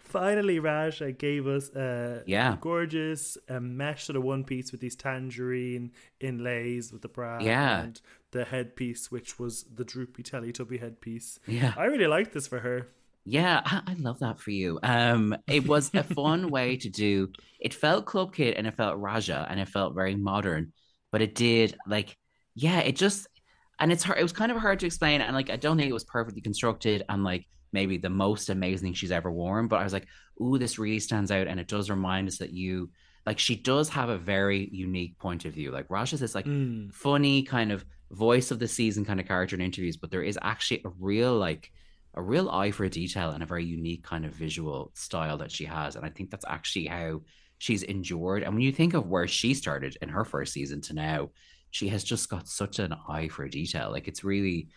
Finally, 0.01 0.59
Ra'Jah 0.59 1.17
gave 1.19 1.47
us 1.47 1.69
a 1.75 2.23
Yeah. 2.27 2.57
gorgeous 2.61 3.37
um, 3.49 3.77
mesh 3.77 4.05
sort 4.05 4.17
of 4.17 4.23
one 4.25 4.43
piece 4.43 4.73
with 4.73 4.81
these 4.81 4.97
tangerine 4.97 5.93
inlays 6.21 6.93
with 6.93 7.03
the 7.03 7.09
bra 7.09 7.39
Yeah. 7.41 7.83
and 7.83 8.01
the 8.33 8.45
headpiece, 8.45 9.11
which 9.11 9.39
was 9.39 9.65
the 9.75 9.85
droopy 9.85 10.23
Teletubby 10.23 10.81
headpiece. 10.81 11.39
Yeah. 11.47 11.73
I 11.77 11.85
really 11.87 12.07
liked 12.07 12.33
this 12.33 12.47
for 12.47 12.59
her. 12.61 12.89
Yeah, 13.25 13.61
I, 13.65 13.83
I 13.89 13.95
love 13.95 14.21
that 14.21 14.39
for 14.41 14.51
you. 14.51 14.79
Um, 14.83 15.37
it 15.47 15.67
was 15.67 15.91
a 15.95 16.03
fun 16.15 16.51
way 16.51 16.77
to 16.79 16.89
do. 16.89 17.31
It 17.61 17.75
felt 17.75 18.07
Club 18.07 18.35
Kid 18.35 18.55
and 18.55 18.67
it 18.67 18.75
felt 18.75 18.99
Ra'Jah 19.01 19.47
and 19.51 19.61
it 19.61 19.69
felt 19.69 19.95
very 19.95 20.15
modern, 20.15 20.73
but 21.13 21.21
it 21.23 21.35
did 21.35 21.77
like, 21.87 22.17
yeah, 22.55 22.81
it 22.81 22.97
just 22.97 23.27
and 23.81 23.93
it's 23.93 24.03
hard. 24.03 24.19
It 24.19 24.23
was 24.23 24.33
kind 24.33 24.51
of 24.51 24.59
hard 24.59 24.81
to 24.81 24.87
explain, 24.87 25.21
and 25.21 25.35
like 25.37 25.51
I 25.51 25.57
don't 25.57 25.77
think 25.77 25.89
it 25.89 25.93
was 25.95 26.05
perfectly 26.05 26.41
constructed 26.41 27.05
and 27.09 27.23
like 27.23 27.47
maybe 27.73 27.97
the 27.99 28.11
most 28.11 28.49
amazing 28.51 28.87
thing 28.87 28.95
she's 28.95 29.13
ever 29.13 29.31
worn. 29.31 29.69
But 29.69 29.77
I 29.81 29.85
was 29.85 29.93
like, 29.93 30.09
ooh, 30.43 30.59
this 30.59 30.79
really 30.79 30.99
stands 30.99 31.31
out, 31.31 31.47
and 31.47 31.61
it 31.61 31.69
does 31.69 31.89
remind 31.91 32.27
us 32.29 32.39
that 32.39 32.53
you 32.53 32.91
like 33.27 33.39
she 33.39 33.55
does 33.55 33.89
have 33.91 34.09
a 34.09 34.19
very 34.19 34.69
unique 34.73 35.17
point 35.19 35.45
of 35.45 35.53
view. 35.53 35.71
Like 35.71 35.87
Ra'Jah's 35.89 36.19
this 36.21 36.35
like 36.35 36.47
Mm. 36.47 36.93
funny 36.93 37.43
kind 37.45 37.71
of 37.71 37.85
voice 38.11 38.51
of 38.51 38.59
the 38.59 38.69
season 38.69 39.05
kind 39.05 39.21
of 39.21 39.27
character 39.27 39.57
in 39.57 39.63
interviews, 39.63 39.97
but 39.97 40.11
there 40.11 40.23
is 40.23 40.39
actually 40.43 40.83
a 40.85 40.91
real 40.99 41.37
like 41.37 41.71
a 42.15 42.23
real 42.23 42.51
eye 42.51 42.71
for 42.71 42.89
detail 42.89 43.31
and 43.31 43.43
a 43.43 43.47
very 43.47 43.65
unique 43.65 44.03
kind 44.03 44.25
of 44.25 44.33
visual 44.33 44.91
style 44.95 45.39
that 45.39 45.53
she 45.53 45.65
has. 45.65 45.95
And 45.95 46.05
I 46.05 46.09
think 46.09 46.31
that's 46.31 46.45
actually 46.49 46.87
how 46.87 47.23
she's 47.59 47.83
endured. 47.83 48.43
And 48.43 48.55
when 48.55 48.63
you 48.63 48.73
think 48.73 48.95
of 48.95 49.07
where 49.07 49.29
she 49.29 49.55
started 49.55 49.97
in 50.01 50.09
her 50.09 50.25
first 50.25 50.53
season 50.53 50.81
to 50.83 50.95
now, 50.95 51.31
she 51.71 51.89
has 51.89 52.03
just 52.03 52.29
got 52.29 52.49
such 52.49 52.79
an 52.79 52.95
eye 53.09 53.29
for 53.29 53.47
detail. 53.47 53.91
Like 53.91 54.09
it's 54.09 54.25
really, 54.25 54.69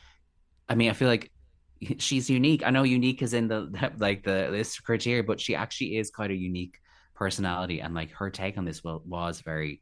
I 0.67 0.75
mean, 0.75 0.89
I 0.89 0.93
feel 0.93 1.07
like 1.07 1.31
she's 1.97 2.29
unique. 2.29 2.65
I 2.65 2.69
know 2.69 2.83
unique 2.83 3.21
is 3.21 3.33
in 3.33 3.47
the 3.47 3.91
like 3.97 4.23
the 4.23 4.49
list 4.51 4.83
criteria, 4.83 5.23
but 5.23 5.39
she 5.39 5.55
actually 5.55 5.97
is 5.97 6.11
quite 6.11 6.31
a 6.31 6.35
unique 6.35 6.77
personality, 7.15 7.81
and 7.81 7.93
like 7.93 8.11
her 8.11 8.29
take 8.29 8.57
on 8.57 8.65
this 8.65 8.83
was 8.83 9.41
very 9.41 9.81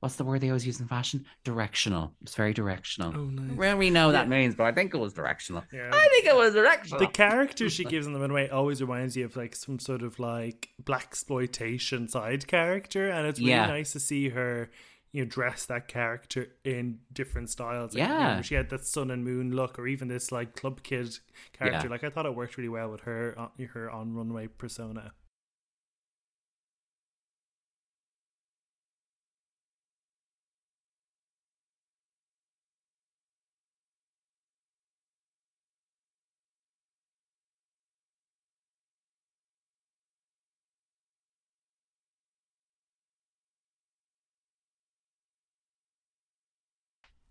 what's 0.00 0.16
the 0.16 0.24
word 0.24 0.40
they 0.40 0.48
always 0.48 0.66
use 0.66 0.80
in 0.80 0.86
fashion? 0.86 1.24
Directional. 1.44 2.12
It's 2.22 2.34
very 2.34 2.52
directional. 2.52 3.12
Oh, 3.14 3.24
nice. 3.24 3.56
Well, 3.56 3.76
we 3.76 3.90
know 3.90 4.08
yeah. 4.08 4.12
that 4.12 4.28
means, 4.28 4.54
but 4.54 4.64
I 4.64 4.72
think 4.72 4.94
it 4.94 4.98
was 4.98 5.12
directional. 5.12 5.64
Yeah. 5.72 5.90
I 5.92 6.08
think 6.10 6.26
it 6.26 6.36
was 6.36 6.54
directional. 6.54 7.00
The 7.00 7.06
character 7.06 7.68
she 7.70 7.84
gives 7.84 8.06
in 8.06 8.12
the 8.12 8.20
runway 8.20 8.48
always 8.48 8.80
reminds 8.80 9.16
you 9.16 9.24
of 9.24 9.36
like 9.36 9.56
some 9.56 9.78
sort 9.78 10.02
of 10.02 10.18
like 10.18 10.70
blaxploitation 10.82 12.10
side 12.10 12.46
character, 12.46 13.08
and 13.08 13.26
it's 13.26 13.38
really 13.38 13.52
yeah. 13.52 13.66
nice 13.66 13.92
to 13.92 14.00
see 14.00 14.30
her. 14.30 14.70
You 15.12 15.24
know, 15.24 15.30
dress 15.30 15.64
that 15.66 15.88
character 15.88 16.48
in 16.62 16.98
different 17.10 17.48
styles. 17.48 17.94
Like, 17.94 18.06
yeah, 18.06 18.30
you 18.30 18.36
know, 18.36 18.42
she 18.42 18.54
had 18.54 18.68
that 18.68 18.84
sun 18.84 19.10
and 19.10 19.24
moon 19.24 19.50
look, 19.56 19.78
or 19.78 19.86
even 19.86 20.08
this 20.08 20.30
like 20.30 20.54
club 20.56 20.82
kid 20.82 21.18
character. 21.54 21.88
Like 21.88 22.04
I 22.04 22.10
thought 22.10 22.26
it 22.26 22.34
worked 22.34 22.58
really 22.58 22.68
well 22.68 22.90
with 22.90 23.00
her, 23.02 23.34
uh, 23.38 23.48
her 23.72 23.90
on 23.90 24.12
runway 24.12 24.48
persona. 24.48 25.12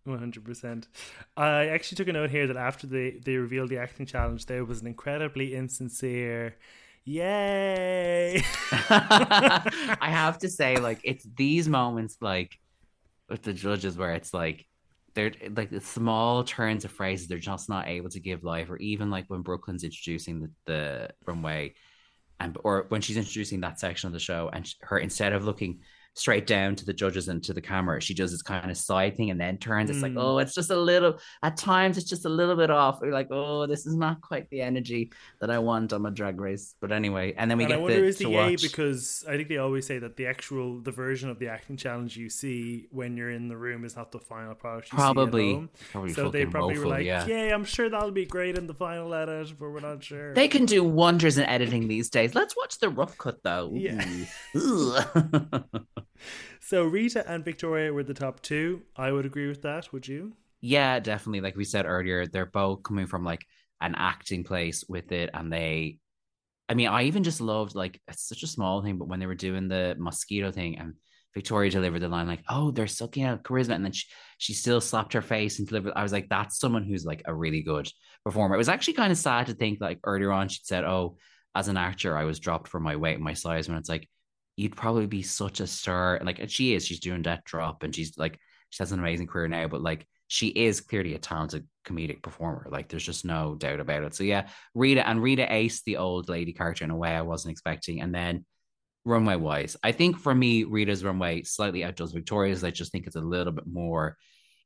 100%. 0.07 0.87
I 1.37 1.67
actually 1.67 1.95
took 1.95 2.07
a 2.07 2.13
note 2.13 2.29
here 2.29 2.47
that 2.47 2.57
after 2.57 2.87
they, 2.87 3.19
they 3.23 3.37
revealed 3.37 3.69
the 3.69 3.77
acting 3.77 4.05
challenge, 4.05 4.45
there 4.45 4.65
was 4.65 4.81
an 4.81 4.87
incredibly 4.87 5.55
insincere, 5.55 6.55
yay. 7.03 8.43
I 8.71 9.97
have 10.01 10.37
to 10.39 10.49
say, 10.49 10.77
like, 10.77 10.99
it's 11.03 11.25
these 11.35 11.67
moments, 11.67 12.17
like, 12.21 12.57
with 13.29 13.41
the 13.41 13.53
judges 13.53 13.97
where 13.97 14.13
it's 14.13 14.33
like, 14.33 14.65
they're 15.15 15.31
like 15.55 15.69
the 15.69 15.79
small 15.79 16.43
turns 16.43 16.83
of 16.83 16.91
phrases 16.91 17.27
they're 17.27 17.37
just 17.37 17.69
not 17.69 17.87
able 17.87 18.09
to 18.09 18.19
give 18.19 18.43
life, 18.43 18.69
or 18.69 18.77
even 18.77 19.09
like 19.09 19.25
when 19.29 19.41
Brooke 19.41 19.67
Lynn's 19.67 19.83
introducing 19.83 20.41
the, 20.41 20.51
the 20.65 21.09
runway, 21.25 21.73
and 22.39 22.57
or 22.63 22.85
when 22.89 23.01
she's 23.01 23.17
introducing 23.17 23.61
that 23.61 23.79
section 23.79 24.07
of 24.07 24.13
the 24.13 24.19
show, 24.19 24.49
and 24.51 24.69
her 24.81 24.99
instead 24.99 25.33
of 25.33 25.45
looking 25.45 25.79
straight 26.15 26.47
down 26.47 26.75
to 26.75 26.85
the 26.85 26.93
judges 26.93 27.27
and 27.27 27.43
to 27.43 27.53
the 27.53 27.61
camera. 27.61 28.01
She 28.01 28.13
does 28.13 28.31
this 28.31 28.41
kind 28.41 28.71
of 28.71 28.77
side 28.77 29.15
thing 29.15 29.29
and 29.29 29.39
then 29.39 29.57
turns. 29.57 29.89
It's 29.89 29.99
mm. 29.99 30.03
like, 30.03 30.13
oh, 30.15 30.39
it's 30.39 30.53
just 30.53 30.71
a 30.71 30.75
little. 30.75 31.19
At 31.43 31.57
times, 31.57 31.97
it's 31.97 32.09
just 32.09 32.25
a 32.25 32.29
little 32.29 32.55
bit 32.55 32.71
off. 32.71 32.99
We're 33.01 33.11
like, 33.11 33.27
oh, 33.31 33.67
this 33.67 33.85
is 33.85 33.95
not 33.95 34.21
quite 34.21 34.49
the 34.49 34.61
energy 34.61 35.11
that 35.41 35.51
I 35.51 35.59
want 35.59 35.93
on 35.93 36.05
a 36.05 36.11
drag 36.11 36.39
race. 36.39 36.75
But 36.79 36.91
anyway, 36.91 37.33
and 37.37 37.51
then 37.51 37.57
we 37.57 37.65
and 37.65 37.71
get 37.71 37.79
I 37.79 37.81
wonder 37.81 38.01
the, 38.01 38.07
is 38.07 38.17
the 38.17 38.35
A 38.35 38.55
because 38.55 39.25
I 39.27 39.35
think 39.35 39.49
they 39.49 39.57
always 39.57 39.85
say 39.85 39.99
that 39.99 40.15
the 40.15 40.27
actual 40.27 40.79
the 40.79 40.91
version 40.91 41.29
of 41.29 41.37
the 41.39 41.49
acting 41.49 41.77
challenge 41.77 42.15
you 42.17 42.29
see 42.29 42.87
when 42.91 43.17
you're 43.17 43.31
in 43.31 43.49
the 43.49 43.57
room 43.57 43.83
is 43.83 43.95
not 43.95 44.11
the 44.11 44.19
final 44.19 44.55
product. 44.55 44.89
probably, 44.89 45.67
probably. 45.91 46.13
So 46.13 46.29
they 46.29 46.45
probably 46.45 46.75
woeful, 46.75 46.89
were 46.89 46.97
like, 46.97 47.05
yeah. 47.05 47.25
yeah, 47.25 47.53
I'm 47.53 47.65
sure 47.65 47.89
that'll 47.89 48.11
be 48.11 48.25
great 48.25 48.57
in 48.57 48.67
the 48.67 48.73
final 48.73 49.13
edit, 49.13 49.53
but 49.59 49.69
we're 49.69 49.81
not 49.81 50.03
sure. 50.03 50.33
They 50.33 50.47
can 50.47 50.65
do 50.65 50.83
wonders 50.83 51.37
in 51.37 51.45
editing 51.45 51.87
these 51.87 52.09
days. 52.09 52.33
Let's 52.33 52.55
watch 52.55 52.79
the 52.79 52.89
rough 52.89 53.17
cut 53.17 53.43
though. 53.43 53.71
Yeah. 53.73 54.03
so 56.59 56.83
Rita 56.83 57.29
and 57.29 57.43
Victoria 57.43 57.93
were 57.93 58.03
the 58.03 58.13
top 58.13 58.41
two. 58.41 58.83
I 58.95 59.11
would 59.11 59.25
agree 59.25 59.47
with 59.47 59.61
that. 59.63 59.91
Would 59.93 60.07
you? 60.07 60.33
Yeah, 60.61 60.99
definitely. 60.99 61.41
Like 61.41 61.55
we 61.55 61.63
said 61.63 61.85
earlier, 61.85 62.25
they're 62.25 62.45
both 62.45 62.83
coming 62.83 63.07
from 63.07 63.23
like 63.23 63.45
an 63.81 63.95
acting 63.95 64.43
place 64.43 64.83
with 64.87 65.11
it, 65.11 65.29
and 65.33 65.51
they. 65.51 65.99
I 66.67 66.73
mean, 66.73 66.87
I 66.87 67.03
even 67.03 67.23
just 67.23 67.41
loved 67.41 67.75
like 67.75 68.01
it's 68.07 68.27
such 68.27 68.41
a 68.43 68.47
small 68.47 68.81
thing, 68.81 68.97
but 68.97 69.07
when 69.07 69.19
they 69.19 69.27
were 69.27 69.35
doing 69.35 69.67
the 69.67 69.95
mosquito 69.99 70.51
thing 70.51 70.79
and 70.79 70.95
Victoria 71.35 71.69
delivered 71.69 71.99
the 71.99 72.07
line 72.07 72.27
like, 72.27 72.43
"Oh, 72.49 72.71
they're 72.71 72.87
sucking 72.87 73.23
out 73.23 73.43
charisma," 73.43 73.75
and 73.75 73.83
then 73.83 73.91
she, 73.91 74.07
she 74.37 74.53
still 74.53 74.79
slapped 74.81 75.13
her 75.13 75.21
face 75.21 75.59
and 75.59 75.67
delivered. 75.67 75.93
I 75.95 76.01
was 76.01 76.13
like, 76.13 76.29
"That's 76.29 76.57
someone 76.57 76.83
who's 76.85 77.05
like 77.05 77.23
a 77.25 77.35
really 77.35 77.61
good 77.61 77.91
performer." 78.23 78.55
It 78.55 78.59
was 78.59 78.69
actually 78.69 78.93
kind 78.93 79.11
of 79.11 79.17
sad 79.17 79.47
to 79.47 79.53
think 79.53 79.81
like 79.81 79.99
earlier 80.05 80.31
on 80.31 80.47
she'd 80.47 80.65
said, 80.65 80.85
"Oh, 80.85 81.17
as 81.53 81.67
an 81.67 81.77
actor, 81.77 82.17
I 82.17 82.23
was 82.23 82.39
dropped 82.39 82.69
for 82.69 82.79
my 82.79 82.95
weight 82.95 83.15
and 83.15 83.23
my 83.23 83.33
size," 83.33 83.67
when 83.67 83.77
it's 83.77 83.89
like 83.89 84.09
you'd 84.55 84.75
probably 84.75 85.07
be 85.07 85.21
such 85.21 85.59
a 85.59 85.67
star. 85.67 86.19
Like 86.23 86.39
and 86.39 86.51
she 86.51 86.73
is, 86.73 86.85
she's 86.85 86.99
doing 86.99 87.23
that 87.23 87.45
drop 87.45 87.83
and 87.83 87.93
she's 87.93 88.17
like 88.17 88.39
she 88.69 88.81
has 88.81 88.91
an 88.91 88.99
amazing 88.99 89.27
career 89.27 89.47
now, 89.47 89.67
but 89.67 89.81
like 89.81 90.07
she 90.27 90.47
is 90.47 90.81
clearly 90.81 91.13
a 91.13 91.19
talented 91.19 91.67
comedic 91.85 92.21
performer. 92.21 92.67
Like 92.69 92.89
there's 92.89 93.05
just 93.05 93.25
no 93.25 93.55
doubt 93.55 93.79
about 93.79 94.03
it. 94.03 94.15
So 94.15 94.23
yeah, 94.23 94.47
Rita 94.73 95.07
and 95.07 95.21
Rita 95.21 95.51
Ace, 95.53 95.81
the 95.83 95.97
old 95.97 96.29
lady 96.29 96.53
character 96.53 96.83
in 96.83 96.91
a 96.91 96.95
way 96.95 97.11
I 97.11 97.21
wasn't 97.21 97.51
expecting. 97.51 98.01
And 98.01 98.13
then 98.13 98.45
runway 99.03 99.35
wise, 99.35 99.77
I 99.83 99.91
think 99.91 100.17
for 100.17 100.33
me, 100.33 100.63
Rita's 100.63 101.03
runway 101.03 101.43
slightly 101.43 101.83
outdoes 101.83 102.11
Victoria's. 102.11 102.63
I 102.63 102.71
just 102.71 102.91
think 102.91 103.05
it's 103.05 103.15
a 103.15 103.21
little 103.21 103.53
bit 103.53 103.67
more. 103.67 104.17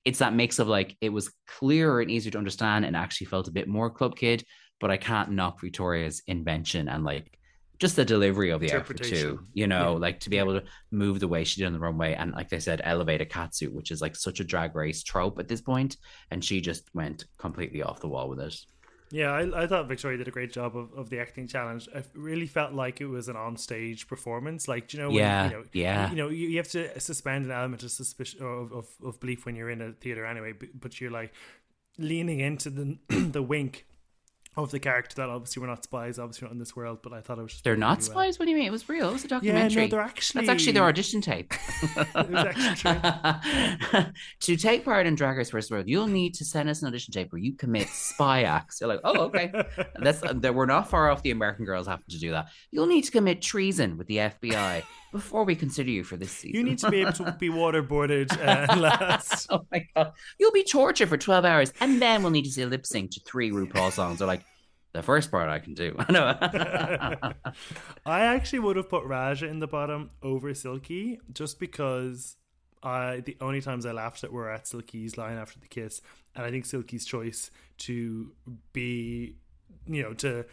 It's 0.06 0.20
that 0.20 0.34
mix 0.34 0.60
of 0.60 0.68
like 0.68 0.96
it 1.02 1.10
was 1.10 1.34
clearer 1.46 2.02
and 2.02 2.10
easier 2.10 2.32
to 2.32 2.38
understand 2.38 2.86
and 2.86 2.96
actually 2.96 3.28
felt 3.28 3.50
a 3.50 3.52
bit 3.52 3.68
more 3.68 3.90
club 3.90 4.16
kid, 4.16 4.46
but 4.80 4.92
I 4.92 4.98
can't 4.98 5.32
knock 5.32 5.60
Victoria's 5.60 6.22
invention 6.26 6.88
and 6.88 7.04
like 7.04 7.38
just 7.80 7.96
the 7.96 8.06
delivery 8.06 8.50
of 8.50 8.60
the 8.60 8.72
outfit 8.74 9.02
too. 9.02 9.40
You 9.54 9.68
know, 9.68 9.94
yeah. 9.94 10.00
like 10.00 10.20
to 10.22 10.30
be 10.30 10.38
able 10.38 10.60
to 10.60 10.66
move 10.92 11.20
the 11.20 11.28
way 11.28 11.44
she 11.44 11.62
did 11.62 11.68
on 11.68 11.74
the 11.74 11.80
runway 11.80 12.14
and 12.14 12.34
like 12.34 12.50
they 12.50 12.60
said, 12.60 12.82
elevate 12.84 13.22
a 13.22 13.26
catsuit, 13.26 13.72
which 13.72 13.92
is 13.92 14.02
like 14.02 14.16
such 14.16 14.40
a 14.40 14.44
drag 14.44 14.76
race 14.76 15.02
trope 15.02 15.40
at 15.40 15.48
this 15.48 15.62
point, 15.62 15.98
and 16.32 16.44
she 16.44 16.62
just 16.62 16.94
went 16.94 17.26
completely 17.38 17.82
off 17.82 18.02
the 18.02 18.08
wall 18.08 18.30
with 18.30 18.40
it. 18.40 18.56
Yeah, 19.12 19.32
I, 19.32 19.64
I 19.64 19.68
thought 19.68 19.88
Victoria 19.88 20.20
did 20.20 20.28
a 20.28 20.32
great 20.32 20.54
job 20.54 20.78
of, 20.78 20.94
of 20.94 21.10
the 21.10 21.20
acting 21.20 21.48
challenge. 21.48 21.90
I 21.96 22.04
really 22.14 22.46
felt 22.46 22.74
like 22.74 23.02
it 23.02 23.08
was 23.08 23.28
an 23.28 23.36
on-stage 23.36 24.08
performance. 24.08 24.68
Like, 24.68 24.94
you 24.94 25.00
know, 25.00 25.08
when, 25.08 25.18
yeah, 25.18 25.46
you 25.46 25.52
know, 25.52 25.64
yeah, 25.74 26.10
you 26.12 26.16
know, 26.16 26.30
you, 26.30 26.48
you 26.48 26.58
have 26.58 26.68
to 26.70 27.00
suspend 27.00 27.46
an 27.46 27.52
element 27.52 27.82
of 27.82 27.90
suspicion 27.90 28.44
of, 28.44 28.72
of, 28.72 28.88
of 29.04 29.20
belief 29.20 29.48
when 29.48 29.56
you're 29.56 29.72
in 29.72 29.82
a 29.82 29.94
theater 29.94 30.26
anyway. 30.26 30.52
But, 30.52 30.80
but 30.80 31.02
you're 31.02 31.10
like 31.10 31.34
leaning 31.98 32.40
into 32.40 32.70
the 32.70 32.98
the 33.10 33.42
wink 33.42 33.88
of 34.58 34.72
the 34.72 34.80
character 34.80 35.16
that 35.16 35.30
obviously 35.30 35.62
we're 35.62 35.68
not 35.68 35.84
spies, 35.84 36.20
obviously 36.20 36.48
not 36.48 36.52
in 36.52 36.60
this 36.60 36.76
world, 36.76 37.00
but 37.02 37.14
I 37.14 37.22
thought 37.22 37.40
it 37.40 37.44
was 37.44 37.54
just 37.54 37.64
They're 37.64 37.78
not 37.78 38.04
spies? 38.04 38.38
Well. 38.38 38.40
What 38.40 38.46
do 38.46 38.52
you 38.52 38.58
mean? 38.58 38.66
It 38.66 38.72
was 38.72 38.90
real. 38.90 39.10
It 39.10 39.14
was 39.14 39.26
a 39.26 39.28
documentary. 39.28 39.84
Yeah, 39.84 39.88
no, 39.88 39.92
they're 39.92 40.02
actually 40.02 40.46
That's 40.46 40.52
actually 40.52 40.74
their 40.74 40.86
audition 40.86 41.22
tape. 41.22 41.50
to 44.42 44.58
take 44.58 44.84
part 44.84 45.08
in 45.08 45.16
Drag 45.16 45.38
Race 45.38 45.52
First 45.52 45.72
World, 45.72 45.88
you'll 45.88 46.08
need 46.08 46.34
to 46.36 46.46
send 46.46 46.70
us 46.70 46.82
an 46.82 46.88
audition 46.88 47.14
tape 47.14 47.32
where 47.32 47.40
you 47.40 47.54
commit 47.54 47.88
spy 47.90 48.44
acts. 48.44 48.82
You're 48.82 48.90
like, 48.90 49.02
oh, 49.04 49.22
okay. 49.26 49.52
That's 50.02 50.24
uh, 50.24 50.34
that 50.38 50.56
we're 50.56 50.66
not 50.66 50.90
far 50.90 51.10
off 51.10 51.24
the 51.24 51.32
American 51.32 51.66
girls 51.66 51.88
having 51.88 52.06
to 52.10 52.20
do 52.20 52.32
that. 52.32 52.50
You'll 52.72 52.88
need 52.88 53.04
to 53.04 53.12
commit 53.12 53.42
treason 53.42 53.98
with 53.98 54.08
the 54.08 54.18
FBI 54.18 54.84
before 55.12 55.44
we 55.44 55.56
consider 55.56 55.90
you 55.90 56.04
for 56.04 56.18
this 56.18 56.32
season. 56.32 56.56
You 56.56 56.64
need 56.64 56.80
to 56.80 56.90
be 56.90 57.02
able 57.02 57.14
to 57.14 57.36
be 57.40 57.50
waterboarded 57.50 58.32
uh, 58.40 58.76
last. 58.80 59.48
oh 59.50 59.66
my 59.72 59.86
god. 59.96 60.14
You'll 60.40 60.52
be 60.52 60.64
tortured 60.64 61.10
for 61.10 61.18
12 61.18 61.46
hours 61.46 61.74
and 61.80 62.02
then 62.02 62.22
we'll 62.22 62.32
need 62.32 62.46
to 62.46 62.52
see 62.52 62.62
a 62.62 62.68
lip 62.68 62.86
sync 62.86 63.12
to 63.12 63.20
three 63.22 63.52
RuPaul 63.52 63.92
songs. 63.92 64.20
They're 64.20 64.28
like, 64.28 64.44
the 64.94 65.04
first 65.04 65.32
part 65.32 65.50
I 65.50 65.60
can 65.60 65.74
do. 65.74 65.96
I 66.00 66.12
know. 66.12 67.34
I 68.06 68.22
actually 68.22 68.60
would 68.60 68.76
have 68.76 68.90
put 68.90 69.04
Ra'Jah 69.04 69.50
in 69.50 69.60
the 69.60 69.68
bottom 69.68 70.12
over 70.24 70.54
Silky 70.54 71.20
just 71.32 71.60
because 71.60 72.38
I 72.82 73.22
the 73.26 73.38
only 73.42 73.62
times 73.62 73.86
I 73.86 73.92
laughed 73.92 74.24
at 74.24 74.32
were 74.32 74.50
at 74.50 74.68
Silky's 74.68 75.18
line 75.18 75.38
after 75.38 75.60
the 75.60 75.68
kiss, 75.68 76.02
and 76.36 76.46
I 76.46 76.50
think 76.50 76.66
Silky's 76.66 77.06
choice 77.06 77.52
to 77.80 78.32
be, 78.74 79.36
you 79.86 80.02
know, 80.02 80.14
to 80.16 80.46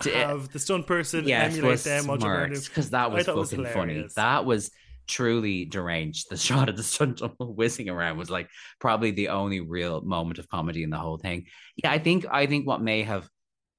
to 0.00 0.10
have 0.10 0.52
the 0.52 0.58
stunt 0.58 0.86
person 0.86 1.26
yes, 1.26 1.52
emulate 1.52 1.80
them 1.80 2.06
because 2.06 2.90
that 2.90 3.10
was 3.10 3.26
fucking 3.26 3.62
was 3.62 3.72
funny. 3.72 4.06
That 4.16 4.44
was 4.44 4.70
truly 5.06 5.64
deranged. 5.64 6.26
The 6.30 6.36
shot 6.36 6.68
of 6.68 6.76
the 6.76 6.82
stunt 6.82 7.20
whizzing 7.38 7.88
around 7.88 8.18
was 8.18 8.30
like 8.30 8.48
probably 8.80 9.10
the 9.10 9.28
only 9.28 9.60
real 9.60 10.00
moment 10.00 10.38
of 10.38 10.48
comedy 10.48 10.82
in 10.82 10.90
the 10.90 10.98
whole 10.98 11.18
thing. 11.18 11.46
Yeah, 11.76 11.92
I 11.92 11.98
think 11.98 12.26
I 12.30 12.46
think 12.46 12.66
what 12.66 12.82
may 12.82 13.02
have 13.02 13.28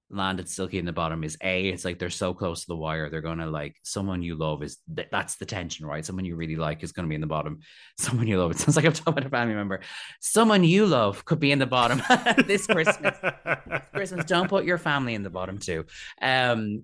landed 0.10 0.48
Silky 0.48 0.78
in 0.78 0.86
the 0.86 0.94
bottom 0.94 1.24
is 1.24 1.38
a 1.42 1.70
it's 1.70 1.84
like 1.84 1.98
they're 1.98 2.10
so 2.10 2.34
close 2.34 2.62
to 2.62 2.68
the 2.68 2.76
wire 2.76 3.10
they're 3.10 3.22
gonna 3.22 3.48
like 3.48 3.76
someone 3.84 4.22
you 4.22 4.36
love 4.36 4.62
is 4.62 4.78
th- 4.96 5.08
that's 5.12 5.36
the 5.38 5.46
tension 5.46 5.86
right? 5.86 6.06
Someone 6.06 6.26
you 6.26 6.36
really 6.36 6.56
like 6.56 6.84
is 6.84 6.92
gonna 6.92 7.08
be 7.08 7.16
in 7.16 7.22
the 7.22 7.28
bottom. 7.28 7.60
Someone 7.98 8.28
you 8.28 8.40
love 8.40 8.52
it 8.52 8.60
sounds 8.60 8.76
like 8.76 8.86
I'm 8.86 8.94
talking 8.94 9.14
about 9.14 9.26
a 9.26 9.30
family 9.30 9.56
member. 9.56 9.80
Someone 10.20 10.64
you 10.64 10.86
love 10.86 11.26
could 11.26 11.40
be 11.40 11.52
in 11.52 11.60
the 11.60 11.66
bottom 11.66 12.02
this 12.46 12.68
Christmas. 12.68 13.18
Christmas 13.94 14.26
don't 14.26 14.50
put 14.50 14.66
your 14.66 14.78
family 14.78 15.16
in 15.16 15.24
the 15.24 15.30
bottom 15.30 15.58
too. 15.58 15.86
Um 16.22 16.84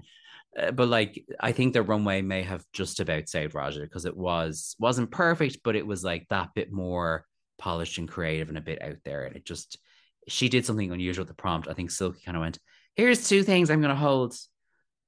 uh, 0.60 0.72
but 0.72 0.90
like 0.90 1.24
I 1.40 1.52
think 1.52 1.74
the 1.74 1.84
runway 1.84 2.22
may 2.22 2.42
have 2.42 2.66
just 2.74 3.00
about 3.00 3.30
saved 3.30 3.54
Ra'Jah 3.54 3.82
because 3.82 4.06
it 4.06 4.18
was 4.18 4.76
wasn't 4.80 5.12
perfect 5.12 5.60
but 5.64 5.76
it 5.76 5.86
was 5.86 6.04
like 6.04 6.28
that 6.30 6.54
bit 6.56 6.72
more 6.72 7.26
polished 7.58 8.00
and 8.00 8.10
creative 8.10 8.50
and 8.50 8.58
a 8.58 8.62
bit 8.62 8.82
out 8.82 8.98
there 9.06 9.26
and 9.26 9.36
it 9.36 9.46
just 9.46 9.78
she 10.28 10.50
did 10.50 10.66
something 10.66 10.92
unusual 10.92 11.24
with 11.24 11.30
the 11.30 11.34
prompt. 11.34 11.68
I 11.68 11.74
think 11.74 11.92
Silky 11.92 12.22
kind 12.26 12.38
of 12.38 12.42
went 12.42 12.60
here's 12.96 13.28
two 13.28 13.44
things 13.44 13.70
I'm 13.70 13.82
going 13.82 13.94
to 13.94 14.00
hold 14.00 14.36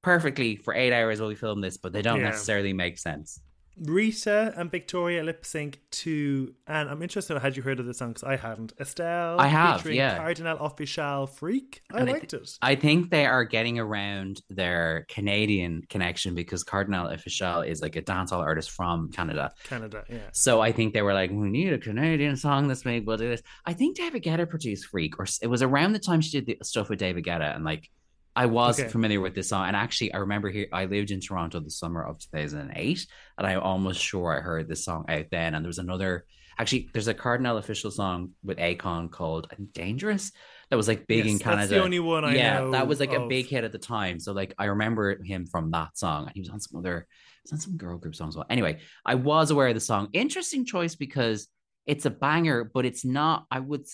perfectly 0.02 0.56
for 0.56 0.74
eight 0.74 0.92
hours 0.92 1.20
while 1.20 1.28
we 1.28 1.34
film 1.34 1.60
this, 1.60 1.76
but 1.76 1.92
they 1.92 2.02
don't 2.02 2.20
yeah. 2.20 2.30
necessarily 2.30 2.72
make 2.72 2.98
sense. 2.98 3.40
Rita 3.76 4.54
and 4.56 4.70
Victoria 4.70 5.22
lip 5.22 5.44
sync 5.44 5.80
to, 5.90 6.54
and 6.66 6.88
I'm 6.88 7.02
interested. 7.02 7.38
Had 7.38 7.56
you 7.56 7.62
heard 7.62 7.80
of 7.80 7.86
the 7.86 7.94
song? 7.94 8.10
Because 8.10 8.24
I 8.24 8.36
hadn't. 8.36 8.72
Estelle, 8.80 9.40
I 9.40 9.46
have, 9.46 9.78
featuring 9.78 9.96
yeah. 9.96 10.16
Kardinal 10.16 10.58
Offishall 10.58 11.28
Freak. 11.28 11.82
I 11.92 12.00
And 12.00 12.08
I 12.08 12.12
liked 12.12 12.32
it. 12.34 12.58
I 12.62 12.74
think 12.74 13.10
they 13.10 13.26
are 13.26 13.44
getting 13.44 13.78
around 13.78 14.42
their 14.48 15.06
Canadian 15.08 15.82
connection 15.88 16.34
because 16.34 16.62
Kardinal 16.62 17.08
Offishall 17.08 17.66
is 17.66 17.82
like 17.82 17.96
a 17.96 18.02
dancehall 18.02 18.40
artist 18.40 18.70
from 18.70 19.10
Canada. 19.10 19.50
Canada, 19.64 20.04
yeah. 20.08 20.18
So 20.32 20.60
I 20.60 20.72
think 20.72 20.94
they 20.94 21.02
were 21.02 21.14
like, 21.14 21.30
we 21.30 21.48
need 21.48 21.72
a 21.72 21.78
Canadian 21.78 22.36
song 22.36 22.68
this 22.68 22.84
week. 22.84 23.04
We'll 23.06 23.16
do 23.16 23.28
this. 23.28 23.42
I 23.66 23.72
think 23.72 23.96
David 23.96 24.22
Guetta 24.22 24.48
produced 24.48 24.86
Freak, 24.86 25.18
or 25.18 25.26
it 25.42 25.48
was 25.48 25.62
around 25.62 25.92
the 25.92 25.98
time 25.98 26.20
she 26.20 26.40
did 26.40 26.58
the 26.58 26.64
stuff 26.64 26.88
with 26.88 26.98
David 26.98 27.24
Guetta, 27.24 27.54
and 27.54 27.64
like 27.64 27.90
I 28.36 28.46
was 28.46 28.80
Okay. 28.80 28.88
familiar 28.88 29.20
with 29.20 29.34
this 29.34 29.48
song. 29.48 29.66
And 29.68 29.76
actually, 29.76 30.12
I 30.12 30.18
remember 30.18 30.50
here 30.50 30.66
I 30.72 30.86
lived 30.86 31.10
in 31.10 31.20
Toronto 31.20 31.60
the 31.60 31.70
summer 31.70 32.02
of 32.04 32.18
2008, 32.18 33.06
and 33.38 33.46
I'm 33.46 33.60
almost 33.60 34.00
sure 34.00 34.36
I 34.36 34.40
heard 34.40 34.68
this 34.68 34.84
song 34.84 35.04
out 35.08 35.26
then. 35.30 35.54
And 35.54 35.64
there 35.64 35.68
was 35.68 35.78
another. 35.78 36.24
Actually, 36.56 36.88
there's 36.92 37.08
a 37.08 37.14
Kardinal 37.14 37.60
Offishall 37.60 37.92
song 37.92 38.30
with 38.44 38.58
Akon 38.58 39.10
called 39.10 39.48
"Dangerous" 39.72 40.30
that 40.70 40.76
was 40.76 40.86
like 40.88 41.06
big 41.06 41.24
Yes, 41.24 41.32
in 41.34 41.38
Canada. 41.40 41.60
That's 41.62 41.70
the 41.70 41.82
only 41.82 41.98
one 42.00 42.24
I 42.24 42.34
yeah, 42.36 42.60
know. 42.60 42.70
that 42.72 42.86
was 42.86 43.00
like 43.00 43.12
a 43.12 43.26
big 43.26 43.46
hit 43.46 43.64
at 43.64 43.72
the 43.72 43.78
time. 43.78 44.20
So 44.20 44.32
like 44.32 44.54
I 44.58 44.66
remember 44.66 45.22
him 45.22 45.46
from 45.46 45.70
that 45.72 45.98
song, 45.98 46.26
and 46.26 46.32
he 46.34 46.40
was 46.40 46.50
on 46.50 46.60
some 46.60 46.78
other, 46.78 47.06
he 47.42 47.50
was 47.50 47.52
on 47.52 47.58
some 47.60 47.76
girl 47.76 47.98
group 47.98 48.14
songs. 48.14 48.36
Well, 48.36 48.46
anyway, 48.48 48.78
I 49.04 49.16
was 49.16 49.50
aware 49.50 49.66
of 49.68 49.74
the 49.74 49.80
song. 49.80 50.08
Interesting 50.12 50.64
choice 50.64 50.94
because 50.94 51.48
it's 51.86 52.06
a 52.06 52.10
banger, 52.10 52.64
but 52.72 52.84
it's 52.84 53.04
not. 53.04 53.46
I 53.50 53.58
would 53.60 53.86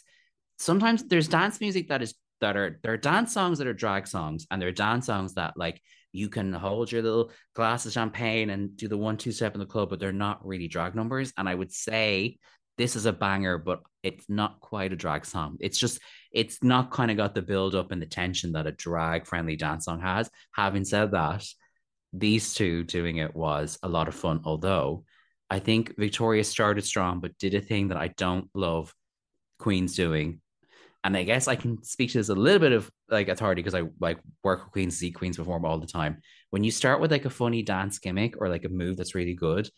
sometimes 0.59 1.03
there's 1.05 1.29
dance 1.29 1.61
music 1.61 1.89
that 1.89 2.03
is 2.03 2.15
that 2.41 2.57
are 2.57 2.81
there 2.83 2.93
are 2.93 2.99
dance 2.99 3.33
songs 3.33 3.59
that 3.59 3.67
are 3.67 3.75
drag 3.75 4.07
songs, 4.07 4.47
and 4.51 4.61
there 4.61 4.69
are 4.69 4.73
dance 4.73 5.07
songs 5.07 5.35
that 5.35 5.55
like 5.57 5.81
you 6.13 6.29
can 6.29 6.53
hold 6.53 6.91
your 6.91 7.03
little 7.03 7.31
glass 7.55 7.87
of 7.87 7.93
champagne 7.93 8.51
and 8.51 8.77
do 8.77 8.89
the 8.89 8.97
one 8.97 9.17
two 9.17 9.33
step 9.33 9.55
in 9.55 9.61
the 9.61 9.67
club, 9.67 9.91
but 9.91 10.01
they're 10.01 10.13
not 10.13 10.45
really 10.47 10.69
drag 10.69 10.95
numbers. 10.95 11.33
And 11.37 11.49
I 11.49 11.55
would 11.55 11.73
say 11.73 12.39
this 12.79 12.97
is 12.97 13.07
a 13.07 13.13
banger, 13.13 13.59
but 13.59 13.81
it's 14.03 14.25
not 14.29 14.61
quite 14.61 14.93
a 14.93 14.97
drag 14.97 15.27
song. 15.27 15.59
It's 15.61 15.79
just 15.79 16.01
it's 16.33 16.63
not 16.63 16.91
kind 16.91 17.11
of 17.11 17.17
got 17.17 17.35
the 17.35 17.43
build 17.43 17.75
up 17.75 17.93
and 17.93 18.01
the 18.01 18.07
tension 18.07 18.53
that 18.53 18.67
a 18.67 18.73
drag 18.73 19.27
friendly 19.27 19.57
dance 19.57 19.85
song 19.85 20.01
has. 20.01 20.31
Having 20.53 20.85
said 20.87 21.11
that, 21.13 21.45
these 22.13 22.55
two 22.55 22.85
doing 22.85 23.19
it 23.19 23.37
was 23.37 23.79
a 23.83 23.89
lot 23.89 24.09
of 24.09 24.15
fun. 24.15 24.41
Although 24.45 25.05
I 25.51 25.59
think 25.59 25.95
Victoria 25.99 26.45
started 26.45 26.85
strong, 26.85 27.21
but 27.21 27.37
did 27.39 27.55
a 27.55 27.61
thing 27.61 27.89
that 27.89 27.99
I 27.99 28.09
don't 28.09 28.49
love 28.55 28.95
Queen's 29.59 29.95
doing. 29.95 30.41
And 31.03 31.17
I 31.17 31.23
guess 31.23 31.49
I 31.49 31.57
can 31.57 31.83
speak 31.83 32.13
to 32.13 32.19
this 32.19 32.29
a 32.29 32.35
little 32.35 32.59
bit 32.59 32.73
of 32.73 32.91
like 33.09 33.29
authority 33.29 33.63
because 33.63 33.75
I 33.75 33.85
like 34.01 34.19
work 34.45 34.65
with 34.65 34.73
Queens, 34.73 34.99
see 34.99 35.11
Queens 35.11 35.39
perform 35.39 35.65
all 35.65 35.79
the 35.79 35.87
time. 35.87 36.19
When 36.51 36.63
you 36.63 36.71
start 36.71 37.01
with 37.01 37.11
like 37.11 37.25
a 37.25 37.31
funny 37.31 37.63
dance 37.63 37.99
gimmick 37.99 38.35
or 38.39 38.49
like 38.49 38.65
a 38.65 38.69
move 38.69 38.97
that's 38.97 39.15
really 39.15 39.35
good, 39.35 39.69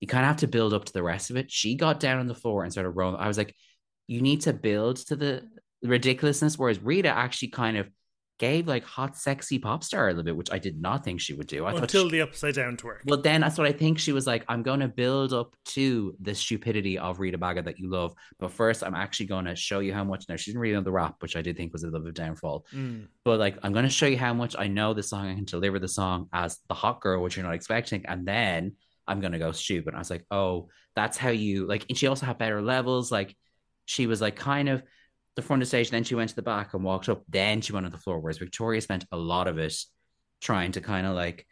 you 0.00 0.08
kind 0.08 0.24
of 0.24 0.28
have 0.28 0.36
to 0.38 0.48
build 0.48 0.74
up 0.74 0.84
to 0.84 0.92
the 0.92 1.02
rest 1.02 1.30
of 1.30 1.36
it. 1.36 1.50
She 1.50 1.76
got 1.76 2.00
down 2.00 2.18
on 2.18 2.26
the 2.26 2.34
floor 2.34 2.64
and 2.64 2.72
started 2.72 2.90
rolling. 2.90 3.20
I 3.20 3.28
was 3.28 3.38
like, 3.38 3.54
you 4.08 4.20
need 4.20 4.42
to 4.42 4.52
build 4.52 4.96
to 5.08 5.16
the 5.16 5.42
ridiculousness. 5.82 6.58
Whereas 6.58 6.82
Rita 6.82 7.08
actually 7.08 7.48
kind 7.48 7.76
of 7.76 7.88
gave 8.38 8.68
like 8.68 8.84
hot, 8.84 9.16
sexy 9.16 9.58
pop 9.58 9.82
star 9.82 10.06
a 10.06 10.10
little 10.10 10.22
bit, 10.22 10.36
which 10.36 10.50
I 10.52 10.58
did 10.58 10.80
not 10.80 11.04
think 11.04 11.20
she 11.20 11.34
would 11.34 11.48
do. 11.48 11.66
I 11.66 11.72
thought 11.72 11.82
until 11.82 12.04
she- 12.04 12.12
the 12.12 12.20
upside 12.22 12.54
down 12.54 12.76
twerk. 12.76 13.00
well, 13.04 13.20
then 13.20 13.40
that's 13.40 13.58
what 13.58 13.66
I 13.66 13.72
think. 13.72 13.98
She 13.98 14.12
was 14.12 14.26
like, 14.26 14.44
I'm 14.48 14.62
going 14.62 14.80
to 14.80 14.88
build 14.88 15.32
up 15.32 15.54
to 15.66 16.14
the 16.20 16.34
stupidity 16.34 16.98
of 16.98 17.18
Rita 17.18 17.36
Baga 17.36 17.62
that 17.62 17.78
you 17.78 17.90
love. 17.90 18.14
But 18.38 18.52
first, 18.52 18.84
I'm 18.84 18.94
actually 18.94 19.26
going 19.26 19.44
to 19.46 19.56
show 19.56 19.80
you 19.80 19.92
how 19.92 20.04
much. 20.04 20.28
Now, 20.28 20.36
she 20.36 20.50
didn't 20.50 20.60
really 20.60 20.74
know 20.74 20.82
the 20.82 20.92
rap, 20.92 21.16
which 21.20 21.36
I 21.36 21.42
did 21.42 21.56
think 21.56 21.72
was 21.72 21.82
a 21.82 21.86
little 21.86 22.00
bit 22.00 22.10
of 22.10 22.14
downfall. 22.14 22.66
Mm. 22.72 23.08
But 23.24 23.38
like, 23.40 23.58
I'm 23.62 23.72
going 23.72 23.84
to 23.84 23.90
show 23.90 24.06
you 24.06 24.18
how 24.18 24.32
much 24.34 24.54
I 24.58 24.68
know 24.68 24.94
the 24.94 25.02
song. 25.02 25.28
I 25.28 25.34
can 25.34 25.44
deliver 25.44 25.78
the 25.78 25.88
song 25.88 26.28
as 26.32 26.58
the 26.68 26.74
hot 26.74 27.00
girl, 27.00 27.22
which 27.22 27.36
you're 27.36 27.44
not 27.46 27.54
expecting. 27.54 28.06
And 28.06 28.26
then 28.26 28.76
I'm 29.06 29.20
going 29.20 29.32
to 29.32 29.38
go 29.38 29.52
stupid. 29.52 29.94
I 29.94 29.98
was 29.98 30.10
like, 30.10 30.24
oh, 30.30 30.68
that's 30.94 31.16
how 31.16 31.30
you 31.30 31.66
like. 31.66 31.86
And 31.88 31.98
she 31.98 32.06
also 32.06 32.26
had 32.26 32.38
better 32.38 32.62
levels. 32.62 33.10
Like, 33.10 33.36
she 33.86 34.06
was 34.06 34.20
like 34.20 34.36
kind 34.36 34.68
of 34.68 34.82
the 35.38 35.42
front 35.46 35.62
of 35.62 35.66
the 35.66 35.70
stage. 35.70 35.90
Then 35.90 36.04
she 36.04 36.14
went 36.14 36.30
to 36.30 36.36
the 36.36 36.42
back 36.42 36.74
and 36.74 36.82
walked 36.84 37.08
up. 37.08 37.22
Then 37.28 37.60
she 37.60 37.72
went 37.72 37.86
on 37.86 37.92
the 37.92 37.98
floor. 37.98 38.18
Whereas 38.18 38.38
Victoria 38.38 38.80
spent 38.80 39.04
a 39.12 39.16
lot 39.16 39.46
of 39.48 39.56
it 39.58 39.74
trying 40.40 40.72
to 40.72 40.80
kind 40.80 41.06
of 41.06 41.14
like 41.14 41.46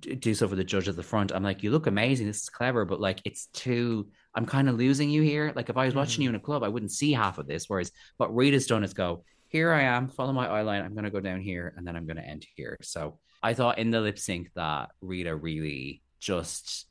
do 0.00 0.34
stuff 0.34 0.50
with 0.50 0.58
the 0.58 0.64
judge 0.64 0.88
at 0.88 0.96
the 0.96 1.02
front. 1.02 1.32
I'm 1.32 1.42
like, 1.42 1.62
you 1.62 1.70
look 1.70 1.86
amazing. 1.86 2.26
This 2.26 2.42
is 2.42 2.48
clever, 2.48 2.84
but 2.84 3.00
like, 3.00 3.20
it's 3.24 3.46
too. 3.46 4.08
I'm 4.34 4.46
kind 4.46 4.68
of 4.68 4.76
losing 4.76 5.10
you 5.10 5.22
here. 5.22 5.52
Like, 5.56 5.68
if 5.70 5.76
I 5.76 5.86
was 5.86 5.94
watching 5.94 6.20
Mhm. 6.20 6.24
you 6.24 6.28
in 6.30 6.34
a 6.36 6.40
club, 6.40 6.62
I 6.62 6.68
wouldn't 6.68 6.92
see 6.92 7.12
half 7.12 7.38
of 7.38 7.46
this. 7.46 7.68
Whereas 7.68 7.90
what 8.16 8.34
Rita's 8.34 8.66
done 8.66 8.84
is 8.84 8.94
go, 8.94 9.24
here 9.48 9.72
I 9.72 9.82
am, 9.82 10.08
follow 10.08 10.32
my 10.32 10.46
eye 10.48 10.62
line. 10.62 10.82
I'm 10.82 10.92
going 10.94 11.04
to 11.04 11.10
go 11.10 11.20
down 11.20 11.40
here 11.40 11.72
and 11.76 11.86
then 11.86 11.96
I'm 11.96 12.04
going 12.06 12.16
to 12.16 12.26
end 12.26 12.44
here. 12.56 12.76
So 12.82 13.18
I 13.42 13.54
thought 13.54 13.78
in 13.78 13.90
the 13.90 14.00
lip 14.00 14.18
sync 14.18 14.50
that 14.54 14.90
Rita 15.00 15.34
really 15.34 16.02
just 16.20 16.86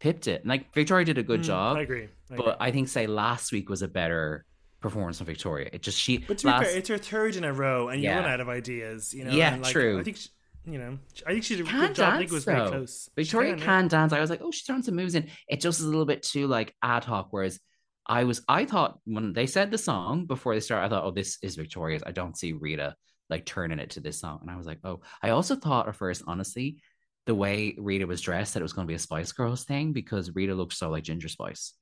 pipped 0.00 0.26
it. 0.26 0.40
And 0.42 0.50
like, 0.50 0.74
Victoria 0.74 1.04
did 1.04 1.18
a 1.18 1.22
good 1.22 1.40
Mm, 1.40 1.44
job, 1.44 1.76
I 1.76 1.82
agree. 1.82 2.08
I 2.30 2.36
but 2.36 2.40
agree. 2.40 2.56
I 2.58 2.70
think, 2.72 2.88
say, 2.88 3.06
last 3.06 3.52
week 3.52 3.68
was 3.70 3.82
a 3.82 3.88
better 3.88 4.44
performance 4.82 5.18
from 5.18 5.26
Victoria. 5.26 5.70
It 5.72 5.82
just, 5.82 5.98
she, 5.98 6.18
But 6.18 6.38
to 6.38 6.46
be 6.46 6.52
fair, 6.52 6.76
it's 6.76 6.88
her 6.88 6.98
third 6.98 7.36
in 7.36 7.44
a 7.44 7.52
row, 7.52 7.88
and 7.88 8.02
you 8.02 8.08
Yeah. 8.08 8.20
run 8.20 8.30
out 8.30 8.40
of 8.40 8.48
ideas. 8.48 9.14
You 9.14 9.24
know. 9.24 9.30
Yeah, 9.32 9.56
like, 9.56 9.72
true. 9.72 9.98
I 9.98 10.02
think. 10.02 10.18
She, 10.18 10.28
you 10.64 10.78
know, 10.78 10.96
I 11.26 11.32
think 11.32 11.42
she 11.42 11.56
did 11.56 11.66
a 11.66 11.68
Can 11.68 11.80
good 11.88 11.96
job. 11.96 12.14
I 12.14 12.18
think 12.18 12.30
dance, 12.30 12.32
it 12.32 12.34
was 12.34 12.44
very 12.44 12.68
close. 12.68 13.08
Victoria 13.16 13.56
yeah. 13.56 13.64
can 13.64 13.88
dance. 13.88 14.12
I 14.12 14.20
was 14.20 14.30
like, 14.30 14.42
oh, 14.42 14.52
she's 14.52 14.62
throwing 14.64 14.84
some 14.84 14.94
moves 14.94 15.16
in. 15.16 15.28
It 15.48 15.60
just 15.60 15.80
is 15.80 15.86
a 15.86 15.88
little 15.88 16.06
bit 16.06 16.22
too 16.22 16.46
like 16.46 16.72
ad 16.82 17.04
hoc. 17.04 17.28
Whereas 17.30 17.58
I 18.06 18.24
was, 18.24 18.42
I 18.48 18.64
thought 18.64 19.00
when 19.04 19.32
they 19.32 19.46
said 19.46 19.72
the 19.72 19.78
song 19.78 20.26
before 20.26 20.54
they 20.54 20.60
start, 20.60 20.84
I 20.84 20.88
thought, 20.88 21.04
oh, 21.04 21.10
this 21.10 21.38
is 21.42 21.56
Victoria's. 21.56 22.04
I 22.06 22.12
don't 22.12 22.38
see 22.38 22.52
Rita 22.52 22.94
like 23.28 23.44
turning 23.44 23.80
it 23.80 23.90
to 23.90 24.00
this 24.00 24.20
song. 24.20 24.38
And 24.40 24.50
I 24.50 24.56
was 24.56 24.66
like, 24.66 24.78
oh, 24.84 25.00
I 25.20 25.30
also 25.30 25.56
thought 25.56 25.88
at 25.88 25.96
first, 25.96 26.22
honestly, 26.28 26.80
the 27.26 27.34
way 27.34 27.74
Rita 27.78 28.06
was 28.06 28.20
dressed, 28.20 28.54
that 28.54 28.60
it 28.60 28.62
was 28.62 28.72
going 28.72 28.86
to 28.86 28.90
be 28.90 28.96
a 28.96 29.00
Spice 29.00 29.32
Girls 29.32 29.64
thing 29.64 29.92
because 29.92 30.34
Rita 30.34 30.54
looked 30.54 30.74
so 30.74 30.90
like 30.90 31.02
Ginger 31.02 31.28
Spice. 31.28 31.72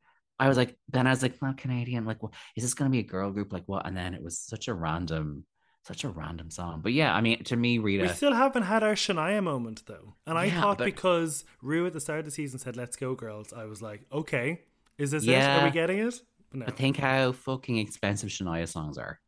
I 0.40 0.48
was 0.48 0.56
like, 0.56 0.76
then 0.88 1.06
I 1.06 1.10
was 1.10 1.22
like, 1.22 1.40
not 1.42 1.56
Canadian. 1.58 2.04
Like, 2.06 2.18
is 2.56 2.64
this 2.64 2.74
going 2.74 2.90
to 2.90 2.92
be 2.92 3.00
a 3.00 3.08
girl 3.08 3.30
group? 3.30 3.52
Like, 3.52 3.64
what? 3.66 3.86
And 3.86 3.96
then 3.96 4.14
it 4.14 4.22
was 4.22 4.38
such 4.38 4.68
a 4.68 4.74
random, 4.74 5.44
such 5.84 6.02
a 6.04 6.08
random 6.08 6.50
song. 6.50 6.80
But 6.82 6.92
yeah, 6.92 7.14
I 7.14 7.20
mean, 7.20 7.44
to 7.44 7.56
me, 7.56 7.78
Rita. 7.78 8.02
We 8.04 8.08
still 8.08 8.32
haven't 8.32 8.62
had 8.64 8.82
our 8.82 8.94
Shania 8.94 9.42
moment 9.42 9.82
though, 9.86 10.14
and 10.26 10.38
I 10.38 10.44
Yeah, 10.46 10.60
thought 10.60 10.78
but- 10.78 10.86
because 10.86 11.44
Ru 11.62 11.86
at 11.86 11.92
the 11.92 12.00
start 12.00 12.20
of 12.20 12.24
the 12.24 12.30
season 12.30 12.58
said 12.58 12.76
"Let's 12.76 12.96
go, 12.96 13.14
girls," 13.14 13.52
I 13.52 13.64
was 13.66 13.80
like, 13.82 14.06
"Okay, 14.12 14.62
is 14.98 15.10
this 15.12 15.24
it? 15.26 15.34
Are 15.38 15.64
we 15.64 15.70
getting 15.70 15.98
it?" 15.98 16.20
But 16.50 16.58
no, 16.60 16.66
But 16.66 16.76
think 16.76 16.96
how 16.96 17.32
fucking 17.32 17.76
expensive 17.78 18.30
Shania 18.30 18.66
songs 18.66 18.98
are. 18.98 19.20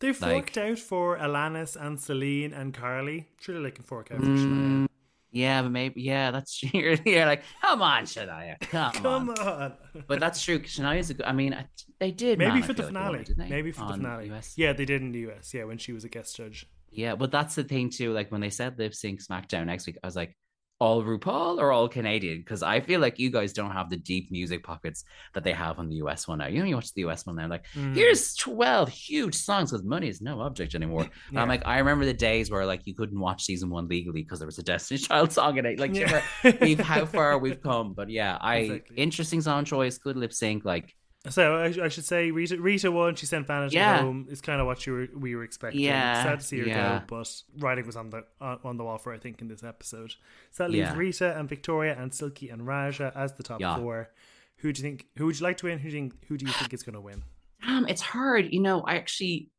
they've 0.00 0.20
like- 0.20 0.32
forked 0.32 0.58
out 0.58 0.78
for 0.78 1.16
Alanis 1.18 1.76
and 1.80 1.98
Celine 2.00 2.52
and 2.52 2.74
Carly. 2.74 3.28
Surely 3.40 3.62
they 3.62 3.70
can 3.70 3.84
fork 3.84 4.10
out 4.10 4.18
for 4.20 4.26
Mm, 4.26 4.38
Shania. 4.38 4.88
Yeah, 5.36 5.62
but 5.62 5.70
maybe 5.70 6.00
yeah, 6.02 6.30
that's 6.30 6.62
you're, 6.74 6.96
you're 7.04 7.26
like, 7.26 7.42
come 7.60 7.82
on, 7.82 8.04
Shania, 8.04 8.58
come, 8.60 8.92
Come 9.02 9.28
on. 9.30 9.38
on. 9.38 9.72
But 10.08 10.20
that's 10.20 10.42
true. 10.42 10.60
Shania's 10.60 11.10
a 11.10 11.14
good. 11.14 11.26
I 11.26 11.32
mean, 11.32 11.52
I- 11.54 11.66
they 11.98 12.10
did 12.10 12.38
Maybe 12.38 12.52
man, 12.52 12.62
for 12.62 12.72
the 12.74 12.82
like 12.82 12.92
finale. 12.92 13.18
didn't 13.24 13.38
they? 13.38 13.48
Maybe 13.48 13.72
for 13.72 13.86
the 13.86 13.94
finale. 13.94 14.30
US. 14.32 14.54
Yeah, 14.56 14.72
they 14.72 14.84
did 14.84 15.00
in 15.02 15.12
the 15.12 15.20
US. 15.30 15.52
Yeah, 15.54 15.64
when 15.64 15.78
she 15.78 15.92
was 15.92 16.04
a 16.04 16.08
guest 16.08 16.36
judge. 16.36 16.66
Yeah, 16.90 17.14
but 17.16 17.30
that's 17.30 17.54
the 17.54 17.64
thing 17.64 17.90
too. 17.90 18.12
Like 18.12 18.30
when 18.32 18.40
they 18.40 18.50
said 18.50 18.78
lip 18.78 18.94
sync 18.94 19.20
SmackDown 19.22 19.66
next 19.66 19.86
week, 19.86 19.96
I 20.02 20.06
was 20.06 20.16
like, 20.16 20.34
all 20.78 21.02
RuPaul 21.02 21.58
or 21.58 21.72
all 21.72 21.88
Canadian? 21.88 22.38
Because 22.38 22.62
I 22.62 22.80
feel 22.80 23.00
like 23.00 23.18
you 23.18 23.30
guys 23.30 23.52
don't 23.52 23.70
have 23.70 23.88
the 23.88 23.96
deep 23.96 24.30
music 24.30 24.62
pockets 24.62 25.04
that 25.34 25.42
they 25.42 25.52
have 25.52 25.78
on 25.78 25.88
the 25.88 25.96
US 25.96 26.28
one 26.28 26.38
now. 26.38 26.48
You 26.48 26.58
know, 26.60 26.66
you 26.66 26.74
watch 26.74 26.92
the 26.92 27.02
US 27.06 27.24
one 27.26 27.36
now, 27.36 27.48
like 27.48 27.64
Mm. 27.74 27.94
here's 27.94 28.34
twelve 28.34 28.88
huge 28.90 29.34
songs 29.34 29.70
because 29.70 29.84
money 29.84 30.08
is 30.08 30.20
no 30.20 30.40
object 30.40 30.74
anymore. 30.74 31.08
Yeah. 31.32 31.42
I'm 31.42 31.48
like, 31.48 31.62
I 31.66 31.78
remember 31.78 32.04
the 32.04 32.14
days 32.14 32.50
where 32.50 32.66
like 32.66 32.86
you 32.86 32.94
couldn't 32.94 33.18
watch 33.18 33.44
season 33.44 33.70
one 33.70 33.88
legally 33.88 34.22
because 34.22 34.38
there 34.38 34.46
was 34.46 34.58
a 34.58 34.62
Destiny 34.62 34.98
Child 34.98 35.32
song 35.32 35.56
in 35.58 35.64
it. 35.66 35.78
Like, 35.80 35.94
yeah. 35.94 36.22
we've 36.60 36.78
how 36.80 37.06
far 37.06 37.38
we've 37.38 37.60
come. 37.70 37.94
But 37.94 38.10
yeah, 38.10 38.36
I 38.40 38.56
Exactly. 38.56 38.96
interesting 38.98 39.40
song 39.40 39.64
choice, 39.64 39.98
good 39.98 40.16
lip 40.16 40.32
sync. 40.32 40.64
Like, 40.64 40.94
So 41.30 41.56
I, 41.56 41.66
I 41.84 41.88
should 41.88 42.04
say 42.04 42.30
Rita 42.30 42.60
Rita 42.60 42.90
won. 42.90 43.14
She 43.16 43.26
sent 43.26 43.46
Vanity 43.46 43.76
Yeah. 43.76 43.98
home. 44.00 44.26
It's 44.30 44.40
kind 44.40 44.60
of 44.60 44.66
what 44.66 44.86
you 44.86 44.92
were 44.92 45.08
we 45.16 45.34
were 45.34 45.44
expecting. 45.44 45.80
Yeah, 45.80 46.22
sad 46.22 46.40
to 46.40 46.46
see 46.46 46.58
her 46.60 46.66
yeah. 46.66 46.98
go, 47.00 47.04
but 47.08 47.42
writing 47.58 47.86
was 47.86 47.96
on 47.96 48.10
the 48.10 48.24
on, 48.40 48.58
on 48.64 48.76
the 48.76 48.84
wall 48.84 48.98
for 48.98 49.12
I 49.12 49.18
think 49.18 49.40
in 49.40 49.48
this 49.48 49.62
episode. 49.62 50.14
So 50.50 50.64
that 50.64 50.70
leaves 50.70 50.88
Yeah. 50.90 50.96
Rita 50.96 51.38
and 51.38 51.48
Victoria 51.48 51.96
and 51.98 52.12
Silky 52.12 52.48
and 52.48 52.62
Ra'Jah 52.62 53.14
as 53.16 53.32
the 53.34 53.42
top 53.42 53.60
Yeah. 53.60 53.76
four. 53.78 54.10
Who 54.58 54.72
do 54.72 54.80
you 54.80 54.82
think? 54.82 55.06
Who 55.18 55.26
would 55.26 55.38
you 55.38 55.44
like 55.44 55.56
to 55.58 55.66
win? 55.66 55.78
Who 55.78 55.90
do 55.90 55.96
you 55.96 56.02
think? 56.10 56.24
Who 56.28 56.36
do 56.38 56.46
you 56.46 56.52
think 56.52 56.72
is 56.72 56.82
going 56.82 56.94
to 56.94 57.00
win? 57.00 57.22
damn, 57.64 57.88
it's 57.88 58.02
hard. 58.02 58.52
You 58.52 58.60
know, 58.60 58.82
I 58.82 58.96
actually 58.96 59.50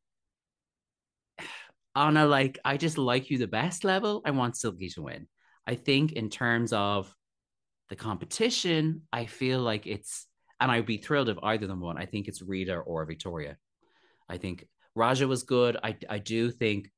on 1.96 2.16
a 2.16 2.26
like, 2.26 2.60
I 2.64 2.78
just 2.78 2.98
like 2.98 3.30
you 3.30 3.38
the 3.38 3.48
best 3.48 3.84
level. 3.84 4.22
I 4.24 4.32
want 4.32 4.56
Silky 4.56 4.90
to 4.90 5.02
win. 5.02 5.28
I 5.66 5.76
think 5.76 6.12
in 6.14 6.30
terms 6.30 6.72
of 6.72 7.14
the 7.90 7.96
competition, 7.96 9.02
I 9.12 9.26
feel 9.26 9.60
like 9.60 9.88
it's, 9.88 10.27
and 10.60 10.72
I'd 10.72 10.86
be 10.86 10.98
thrilled 10.98 11.30
if 11.30 11.38
either 11.44 11.66
of 11.66 11.70
them 11.70 11.82
won. 11.82 11.98
I 11.98 12.06
think 12.06 12.28
it's 12.28 12.42
Rita 12.42 12.78
or 12.78 13.06
Victoria. 13.06 13.58
I 14.30 14.38
think 14.38 14.68
Ra'Jah 14.98 15.28
was 15.28 15.44
good. 15.44 15.78
I 15.84 15.96
I 16.10 16.18
do 16.18 16.52
think 16.52 16.92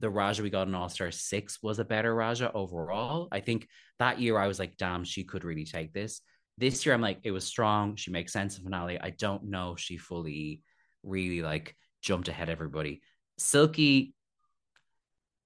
the 0.00 0.08
Ra'Jah 0.08 0.40
we 0.40 0.50
got 0.50 0.68
in 0.68 0.74
All 0.74 0.88
Star 0.88 1.10
Six 1.10 1.62
was 1.62 1.78
a 1.78 1.84
better 1.84 2.14
Ra'Jah 2.14 2.52
overall. 2.54 3.28
I 3.32 3.40
think 3.40 3.68
that 3.98 4.20
year 4.20 4.38
I 4.38 4.46
was 4.46 4.58
like, 4.58 4.76
damn, 4.76 5.04
she 5.04 5.24
could 5.24 5.44
really 5.44 5.64
take 5.64 5.92
this. 5.92 6.20
This 6.58 6.84
year 6.84 6.94
I'm 6.94 7.00
like, 7.00 7.20
it 7.22 7.30
was 7.30 7.44
strong. 7.44 7.96
She 7.96 8.10
makes 8.10 8.32
sense 8.32 8.58
in 8.58 8.64
finale. 8.64 9.00
I 9.00 9.10
don't 9.10 9.44
know 9.44 9.76
she 9.76 9.96
fully 9.96 10.62
really 11.02 11.42
like 11.42 11.74
jumped 12.02 12.28
ahead 12.28 12.48
everybody. 12.48 13.00
Silky, 13.38 14.14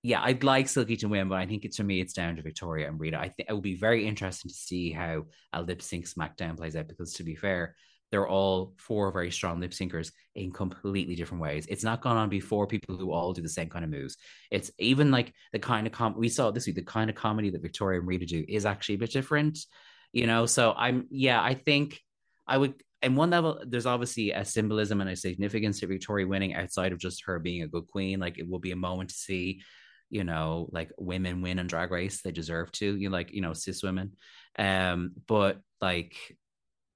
yeah, 0.03 0.22
I'd 0.22 0.44
like 0.44 0.68
Silky 0.68 0.96
to 0.96 1.09
win, 1.09 1.28
but 1.28 1.38
I 1.38 1.46
think 1.46 1.64
it's 1.64 1.76
for 1.76 1.84
me, 1.84 2.01
it's 2.01 2.14
down 2.14 2.36
to 2.36 2.42
Victoria 2.42 2.88
and 2.88 2.98
Rita. 2.98 3.18
I 3.18 3.28
think 3.28 3.48
it 3.48 3.53
will 3.53 3.61
be 3.61 3.76
very 3.76 4.07
interesting 4.07 4.48
to 4.48 4.55
see 4.55 4.92
how 4.92 5.24
a 5.53 5.62
lip 5.62 5.82
sync 5.82 6.07
SmackDown 6.07 6.57
plays 6.57 6.74
out 6.76 6.88
because, 6.88 7.14
to 7.14 7.22
be 7.22 7.34
fair, 7.34 7.76
they're 8.11 8.26
all 8.26 8.74
four 8.78 9.12
very 9.12 9.30
strong 9.30 9.61
lip 9.61 9.72
syncers 9.72 10.11
in 10.34 10.51
completely 10.51 11.14
different 11.14 11.42
ways. 11.42 11.66
It's 11.68 11.84
not 11.84 12.01
gone 12.01 12.16
on 12.16 12.28
before 12.28 12.66
people 12.66 12.96
who 12.96 13.12
all 13.12 13.32
do 13.32 13.42
the 13.42 13.48
same 13.48 13.68
kind 13.68 13.84
of 13.84 13.90
moves. 13.90 14.16
It's 14.51 14.70
even 14.78 15.11
like 15.11 15.32
the 15.53 15.59
kind 15.59 15.86
of 15.86 15.92
com 15.92 16.14
we 16.16 16.28
saw 16.28 16.51
this 16.51 16.66
week, 16.66 16.76
the 16.76 16.82
kind 16.82 17.11
of 17.11 17.16
comedy 17.16 17.51
that 17.51 17.62
Victoria 17.62 18.01
and 18.01 18.09
Rita 18.09 18.26
do 18.26 18.44
is 18.48 18.66
actually 18.66 18.96
a 18.96 18.98
bit 18.98 19.12
different, 19.12 19.59
you 20.12 20.26
know. 20.26 20.46
So 20.46 20.72
I'm 20.76 21.07
yeah, 21.11 21.42
I 21.42 21.55
think 21.55 22.01
I 22.48 22.57
would 22.57 22.74
in 23.03 23.14
one 23.14 23.30
level, 23.30 23.62
there's 23.66 23.86
obviously 23.86 24.32
a 24.32 24.44
symbolism 24.44 25.01
and 25.01 25.09
a 25.09 25.16
significance 25.16 25.80
to 25.80 25.86
Victoria 25.86 26.26
winning 26.26 26.55
outside 26.55 26.92
of 26.92 26.98
just 26.98 27.24
her 27.24 27.38
being 27.38 27.62
a 27.62 27.68
good 27.68 27.86
queen. 27.86 28.20
Like 28.20 28.38
it 28.38 28.48
will 28.48 28.59
be 28.59 28.72
a 28.72 28.76
moment 28.76 29.11
to 29.11 29.16
see, 29.16 29.62
you 30.11 30.25
know, 30.25 30.69
like 30.73 30.91
women 30.99 31.41
win 31.41 31.59
in 31.59 31.67
drag 31.67 31.91
race. 31.91 32.21
They 32.21 32.33
deserve 32.33 32.71
to, 32.73 32.97
you 32.97 33.09
know, 33.09 33.17
like, 33.17 33.33
you 33.33 33.41
know, 33.41 33.53
cis 33.53 33.83
women. 33.83 34.13
Um, 34.59 35.13
but 35.27 35.61
like 35.81 36.17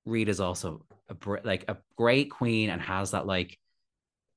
Rita's 0.05 0.41
also 0.41 0.85
a 1.09 1.17
like 1.45 1.65
a 1.69 1.79
great 1.97 2.31
queen 2.31 2.71
and 2.71 2.81
has 2.83 3.13
that 3.13 3.27
like 3.27 3.59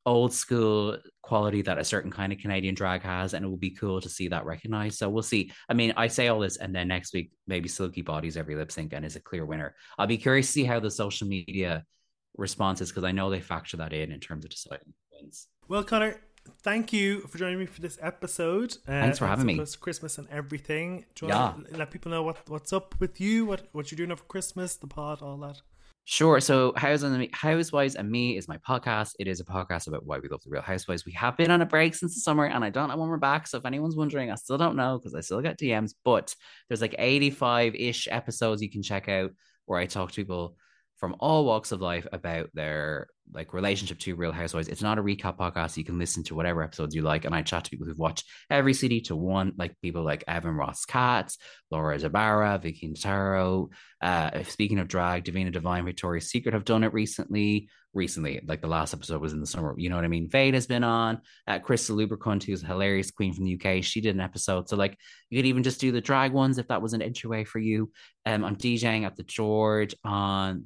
old 0.06 0.32
school 0.32 0.98
quality 1.22 1.62
that 1.62 1.78
a 1.78 1.84
certain 1.84 2.12
kind 2.12 2.32
of 2.32 2.40
Canadian 2.40 2.74
drag 2.74 3.02
has, 3.02 3.34
and 3.34 3.44
it 3.44 3.48
will 3.50 3.58
be 3.58 3.72
cool 3.72 4.00
to 4.00 4.08
see 4.08 4.30
that 4.30 4.46
recognized. 4.46 4.98
So 4.98 5.10
we'll 5.10 5.22
see. 5.22 5.52
I 5.68 5.74
mean, 5.74 5.94
I 5.98 6.08
say 6.08 6.30
all 6.30 6.40
this, 6.40 6.56
and 6.58 6.74
then 6.74 6.88
next 6.88 7.14
week 7.14 7.32
maybe 7.46 7.68
Silky 7.68 8.02
bodies 8.02 8.38
every 8.38 8.56
lip 8.56 8.72
sync 8.72 8.94
and 8.94 9.06
is 9.06 9.18
a 9.18 9.20
clear 9.20 9.46
winner. 9.46 9.76
I'll 9.98 10.08
be 10.08 10.18
curious 10.18 10.48
to 10.48 10.54
see 10.54 10.64
how 10.64 10.80
the 10.80 10.90
social 10.90 11.28
media 11.28 11.84
response 12.38 12.80
is 12.80 12.90
because 12.90 13.04
I 13.04 13.12
know 13.12 13.30
they 13.30 13.42
factor 13.42 13.78
that 13.78 13.92
in 13.92 14.12
in 14.12 14.20
terms 14.20 14.46
of 14.46 14.52
deciding 14.52 14.94
wins. 15.12 15.48
Well, 15.68 15.84
Conor, 15.84 16.22
thank 16.62 16.91
you 16.93 17.22
for 17.22 17.38
joining 17.38 17.60
me 17.60 17.66
for 17.66 17.82
this 17.82 17.98
episode. 18.02 18.74
Uh, 18.88 19.02
Thanks 19.02 19.20
for 19.20 19.28
having 19.28 19.45
me. 19.45 19.64
Christmas 19.80 20.18
and 20.18 20.28
everything. 20.30 21.06
Do 21.16 21.28
you 21.28 21.32
yeah. 21.32 21.54
let 21.72 21.91
people 21.91 22.12
know 22.12 22.24
what, 22.24 22.50
what's 22.50 22.74
up 22.74 22.95
with 23.00 23.20
you, 23.22 23.45
what 23.45 23.68
what 23.72 23.91
you're 23.91 23.98
doing 23.98 24.12
over 24.12 24.24
Christmas, 24.24 24.76
the 24.76 24.88
pod, 24.88 25.22
all 25.22 25.38
that? 25.38 25.62
Sure. 26.10 26.39
So 26.39 26.74
Housewives 26.78 27.95
and 27.95 28.10
Me 28.10 28.38
is 28.38 28.48
my 28.48 28.58
podcast. 28.60 29.12
It 29.20 29.28
is 29.28 29.41
a 29.41 29.43
podcast 29.43 29.88
about 29.88 30.06
why 30.06 30.20
we 30.20 30.30
love 30.30 30.41
the 30.41 30.50
Real 30.50 30.62
Housewives. 30.62 31.06
We 31.06 31.12
have 31.12 31.36
been 31.36 31.52
on 31.52 31.62
a 31.62 31.66
break 31.66 31.95
since 31.95 32.16
the 32.16 32.22
summer, 32.22 32.45
and 32.45 32.64
I 32.64 32.70
don't 32.70 32.88
know 32.88 32.95
when 32.95 33.10
we're 33.10 33.18
back. 33.18 33.45
So 33.45 33.58
if 33.58 33.66
anyone's 33.66 33.98
wondering, 33.98 34.32
I 34.32 34.36
still 34.36 34.58
don't 34.58 34.78
know 34.78 34.98
because 34.98 35.14
I 35.14 35.20
still 35.20 35.41
get 35.41 35.60
DMs. 35.60 35.93
But 36.06 36.34
there's 36.70 36.80
like 36.80 36.95
85 36.98 37.76
ish 37.76 38.08
episodes 38.10 38.62
you 38.62 38.72
can 38.72 38.84
check 38.84 39.10
out 39.10 39.32
where 39.66 39.80
I 39.80 39.86
talk 39.86 40.12
to 40.12 40.16
people 40.16 40.56
from 40.95 41.18
all 41.20 41.43
walks 41.43 41.74
of 41.74 41.82
life 41.82 42.08
about 42.14 42.52
their 42.54 43.08
like 43.34 43.54
relationship 43.54 44.00
to 44.00 44.16
Real 44.16 44.32
Housewives. 44.32 44.68
It's 44.68 44.82
not 44.82 44.98
a 44.98 45.04
recap 45.04 45.38
podcast. 45.38 45.78
You 45.78 45.84
can 45.84 46.00
listen 46.00 46.24
to 46.26 46.36
whatever 46.36 46.64
episodes 46.64 46.96
you 46.96 47.02
like. 47.02 47.26
And 47.26 47.36
I 47.36 47.42
chat 47.42 47.66
to 47.66 47.70
people 47.70 47.86
who've 47.86 47.98
watched 47.98 48.26
every 48.50 48.74
city 48.74 49.02
to 49.02 49.16
one, 49.16 49.54
like 49.58 49.80
people 49.82 50.04
like 50.04 50.24
Evan 50.28 50.56
Ross 50.56 50.86
Katz, 50.86 51.38
Laura 51.72 51.98
Zabara, 51.98 52.62
Vicky 52.62 52.90
Notaro. 52.90 53.70
Uh, 54.02 54.44
speaking 54.44 54.80
of 54.80 54.88
drag, 54.88 55.26
Davina 55.26 55.52
Divine, 55.52 55.86
Victoria's 55.86 56.30
Secret 56.30 56.54
have 56.54 56.66
done 56.66 56.84
it 56.84 56.94
recently. 56.94 57.70
Recently, 57.94 58.42
like 58.46 58.62
the 58.62 58.68
last 58.68 58.94
episode 58.94 59.22
was 59.22 59.34
in 59.34 59.40
the 59.40 59.48
summer. 59.48 59.74
You 59.76 59.90
know 59.90 59.96
what 59.96 60.06
I 60.06 60.10
mean? 60.10 60.30
Fade 60.30 60.54
has 60.54 60.68
been 60.68 60.84
on. 60.84 61.22
Uh, 61.48 61.58
Crystal 61.58 61.96
Lubricant, 61.96 62.44
who's 62.44 62.62
a 62.62 62.68
hilarious 62.68 63.10
queen 63.10 63.34
from 63.34 63.46
the 63.46 63.60
UK, 63.60 63.84
she 63.84 64.02
did 64.02 64.14
an 64.14 64.22
episode. 64.22 64.70
So 64.70 64.76
like 64.76 64.96
you 65.30 65.40
could 65.40 65.48
even 65.48 65.64
just 65.64 65.82
do 65.82 65.92
the 65.92 66.02
drag 66.02 66.32
ones 66.32 66.60
if 66.60 66.68
that 66.68 66.82
was 66.82 66.94
an 66.94 67.02
entry 67.02 67.46
for 67.46 67.58
you. 67.58 67.92
Um, 68.26 68.44
I'm 68.44 68.56
DJing 68.56 69.06
at 69.06 69.16
the 69.16 69.24
George 69.24 69.96
on 70.04 70.66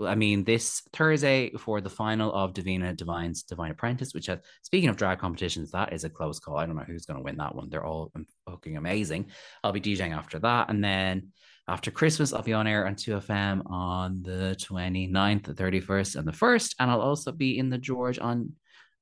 I 0.00 0.14
mean, 0.14 0.44
this 0.44 0.82
Thursday 0.92 1.50
for 1.58 1.80
the 1.80 1.90
final 1.90 2.32
of 2.32 2.54
Davina 2.54 2.96
Divine's 2.96 3.42
Divine 3.42 3.70
Apprentice, 3.70 4.14
which 4.14 4.26
has, 4.26 4.38
speaking 4.62 4.88
of 4.88 4.96
drag 4.96 5.18
competitions, 5.18 5.70
that 5.72 5.92
is 5.92 6.04
a 6.04 6.10
close 6.10 6.38
call. 6.38 6.56
I 6.56 6.66
don't 6.66 6.76
know 6.76 6.84
who's 6.86 7.06
going 7.06 7.18
to 7.18 7.22
win 7.22 7.36
that 7.36 7.54
one. 7.54 7.68
They're 7.68 7.84
all 7.84 8.10
um, 8.14 8.26
fucking 8.48 8.76
amazing. 8.76 9.26
I'll 9.62 9.72
be 9.72 9.80
DJing 9.80 10.16
after 10.16 10.38
that. 10.40 10.70
And 10.70 10.82
then 10.82 11.28
after 11.68 11.90
Christmas, 11.90 12.32
I'll 12.32 12.42
be 12.42 12.52
on 12.52 12.66
air 12.66 12.86
on 12.86 12.94
2FM 12.94 13.70
on 13.70 14.22
the 14.22 14.56
29th, 14.58 15.44
the 15.44 15.54
31st, 15.54 16.16
and 16.16 16.26
the 16.26 16.32
1st. 16.32 16.74
And 16.80 16.90
I'll 16.90 17.00
also 17.00 17.32
be 17.32 17.58
in 17.58 17.70
the 17.70 17.78
George 17.78 18.18
on, 18.18 18.52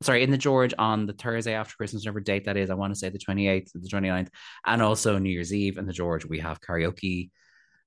sorry, 0.03 0.22
in 0.22 0.30
the 0.30 0.38
George 0.38 0.74
on 0.78 1.07
the 1.07 1.14
Thursday 1.14 1.55
after 1.55 1.76
Christmas, 1.76 2.03
whatever 2.03 2.20
date 2.20 2.45
that 2.45 2.57
is. 2.57 2.68
I 2.68 2.74
want 2.74 2.93
to 2.93 2.99
say 2.99 3.09
the 3.09 3.18
28th, 3.18 3.70
the 3.74 3.88
29th, 3.88 4.28
and 4.66 4.82
also 4.82 5.18
New 5.18 5.30
Year's 5.30 5.55
Eve 5.55 5.78
in 5.78 5.86
the 5.86 5.93
George. 5.93 6.26
We 6.26 6.41
have 6.41 6.61
karaoke 6.61 7.30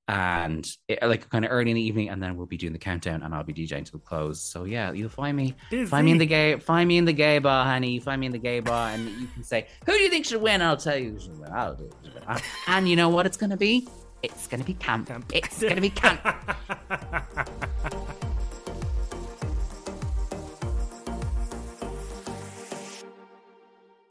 and 0.08 0.70
it, 0.88 1.00
like 1.02 1.30
kind 1.30 1.46
of 1.46 1.52
early 1.52 1.72
in 1.72 1.76
the 1.76 1.82
evening, 1.82 2.10
and 2.10 2.22
then 2.22 2.36
we'll 2.36 2.46
be 2.46 2.58
doing 2.58 2.74
the 2.74 2.80
countdown, 2.80 3.24
and 3.24 3.34
I'll 3.34 3.44
be 3.44 3.54
DJing 3.54 3.90
till 3.90 4.00
close. 4.00 4.42
So 4.42 4.66
yeah, 4.66 4.92
you'll 4.92 5.10
find 5.10 5.36
me, 5.38 5.56
Busy. 5.70 5.86
find 5.90 6.06
me 6.06 6.12
in 6.12 6.18
the 6.18 6.26
gay, 6.26 6.58
find 6.60 6.88
me 6.88 6.98
in 6.98 7.06
the 7.06 7.14
gay 7.14 7.40
bar, 7.40 7.66
honey. 7.66 8.00
Find 8.00 8.20
me 8.20 8.26
in 8.28 8.32
the 8.34 8.38
gay 8.40 8.60
bar, 8.60 8.90
and 8.90 9.08
you 9.20 9.28
can 9.28 9.44
say, 9.44 9.68
"Who 9.86 9.94
do 9.94 10.00
you 10.00 10.10
think 10.10 10.26
should 10.26 10.42
win?" 10.42 10.62
I'll 10.62 10.78
tell 10.78 10.98
you 10.98 11.12
who 11.12 11.20
should 11.20 11.40
win. 11.40 11.52
I'll 11.52 11.76
do 11.76 11.86
it. 11.86 12.24
Ah, 12.28 12.42
and 12.68 12.88
you 12.90 12.96
know 12.96 13.10
what 13.10 13.26
it's 13.26 13.38
gonna 13.38 13.58
be? 13.58 13.88
It's 14.22 14.48
gonna 14.48 14.64
be 14.64 14.74
camp. 14.76 15.08
camp. 15.08 15.32
It's 15.34 15.62
gonna 15.62 15.82
be 15.82 15.90
camp. 15.90 16.22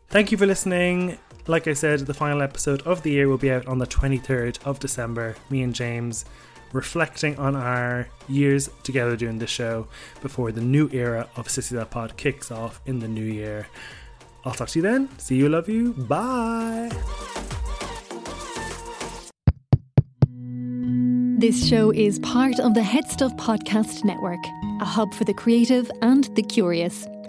Thank 0.08 0.30
you 0.30 0.36
for 0.36 0.44
listening. 0.46 1.18
Like 1.48 1.66
I 1.66 1.72
said, 1.72 2.00
the 2.00 2.14
final 2.14 2.40
episode 2.40 2.82
of 2.82 3.02
the 3.02 3.10
year 3.10 3.28
will 3.28 3.38
be 3.38 3.50
out 3.50 3.66
on 3.66 3.78
the 3.78 3.86
23rd 3.86 4.62
of 4.64 4.78
December. 4.78 5.34
Me 5.50 5.62
and 5.62 5.74
James 5.74 6.24
reflecting 6.72 7.36
on 7.36 7.56
our 7.56 8.08
years 8.28 8.70
together 8.84 9.16
doing 9.16 9.38
this 9.38 9.50
show 9.50 9.88
before 10.20 10.52
the 10.52 10.60
new 10.60 10.88
era 10.92 11.28
of 11.36 11.48
Sissy 11.48 11.70
That 11.70 11.90
Pod 11.90 12.16
kicks 12.16 12.52
off 12.52 12.80
in 12.86 13.00
the 13.00 13.08
new 13.08 13.24
year. 13.24 13.66
I'll 14.44 14.54
talk 14.54 14.68
to 14.68 14.78
you 14.78 14.82
then. 14.82 15.08
See 15.18 15.36
you, 15.36 15.48
love 15.48 15.68
you. 15.68 15.92
Bye. 15.94 16.90
This 21.38 21.68
show 21.68 21.90
is 21.90 22.20
part 22.20 22.60
of 22.60 22.74
the 22.74 22.84
Head 22.84 23.08
Stuff 23.10 23.36
Podcast 23.36 24.04
Network, 24.04 24.38
a 24.80 24.84
hub 24.84 25.12
for 25.12 25.24
the 25.24 25.34
creative 25.34 25.90
and 26.00 26.24
the 26.36 26.42
curious. 26.42 27.04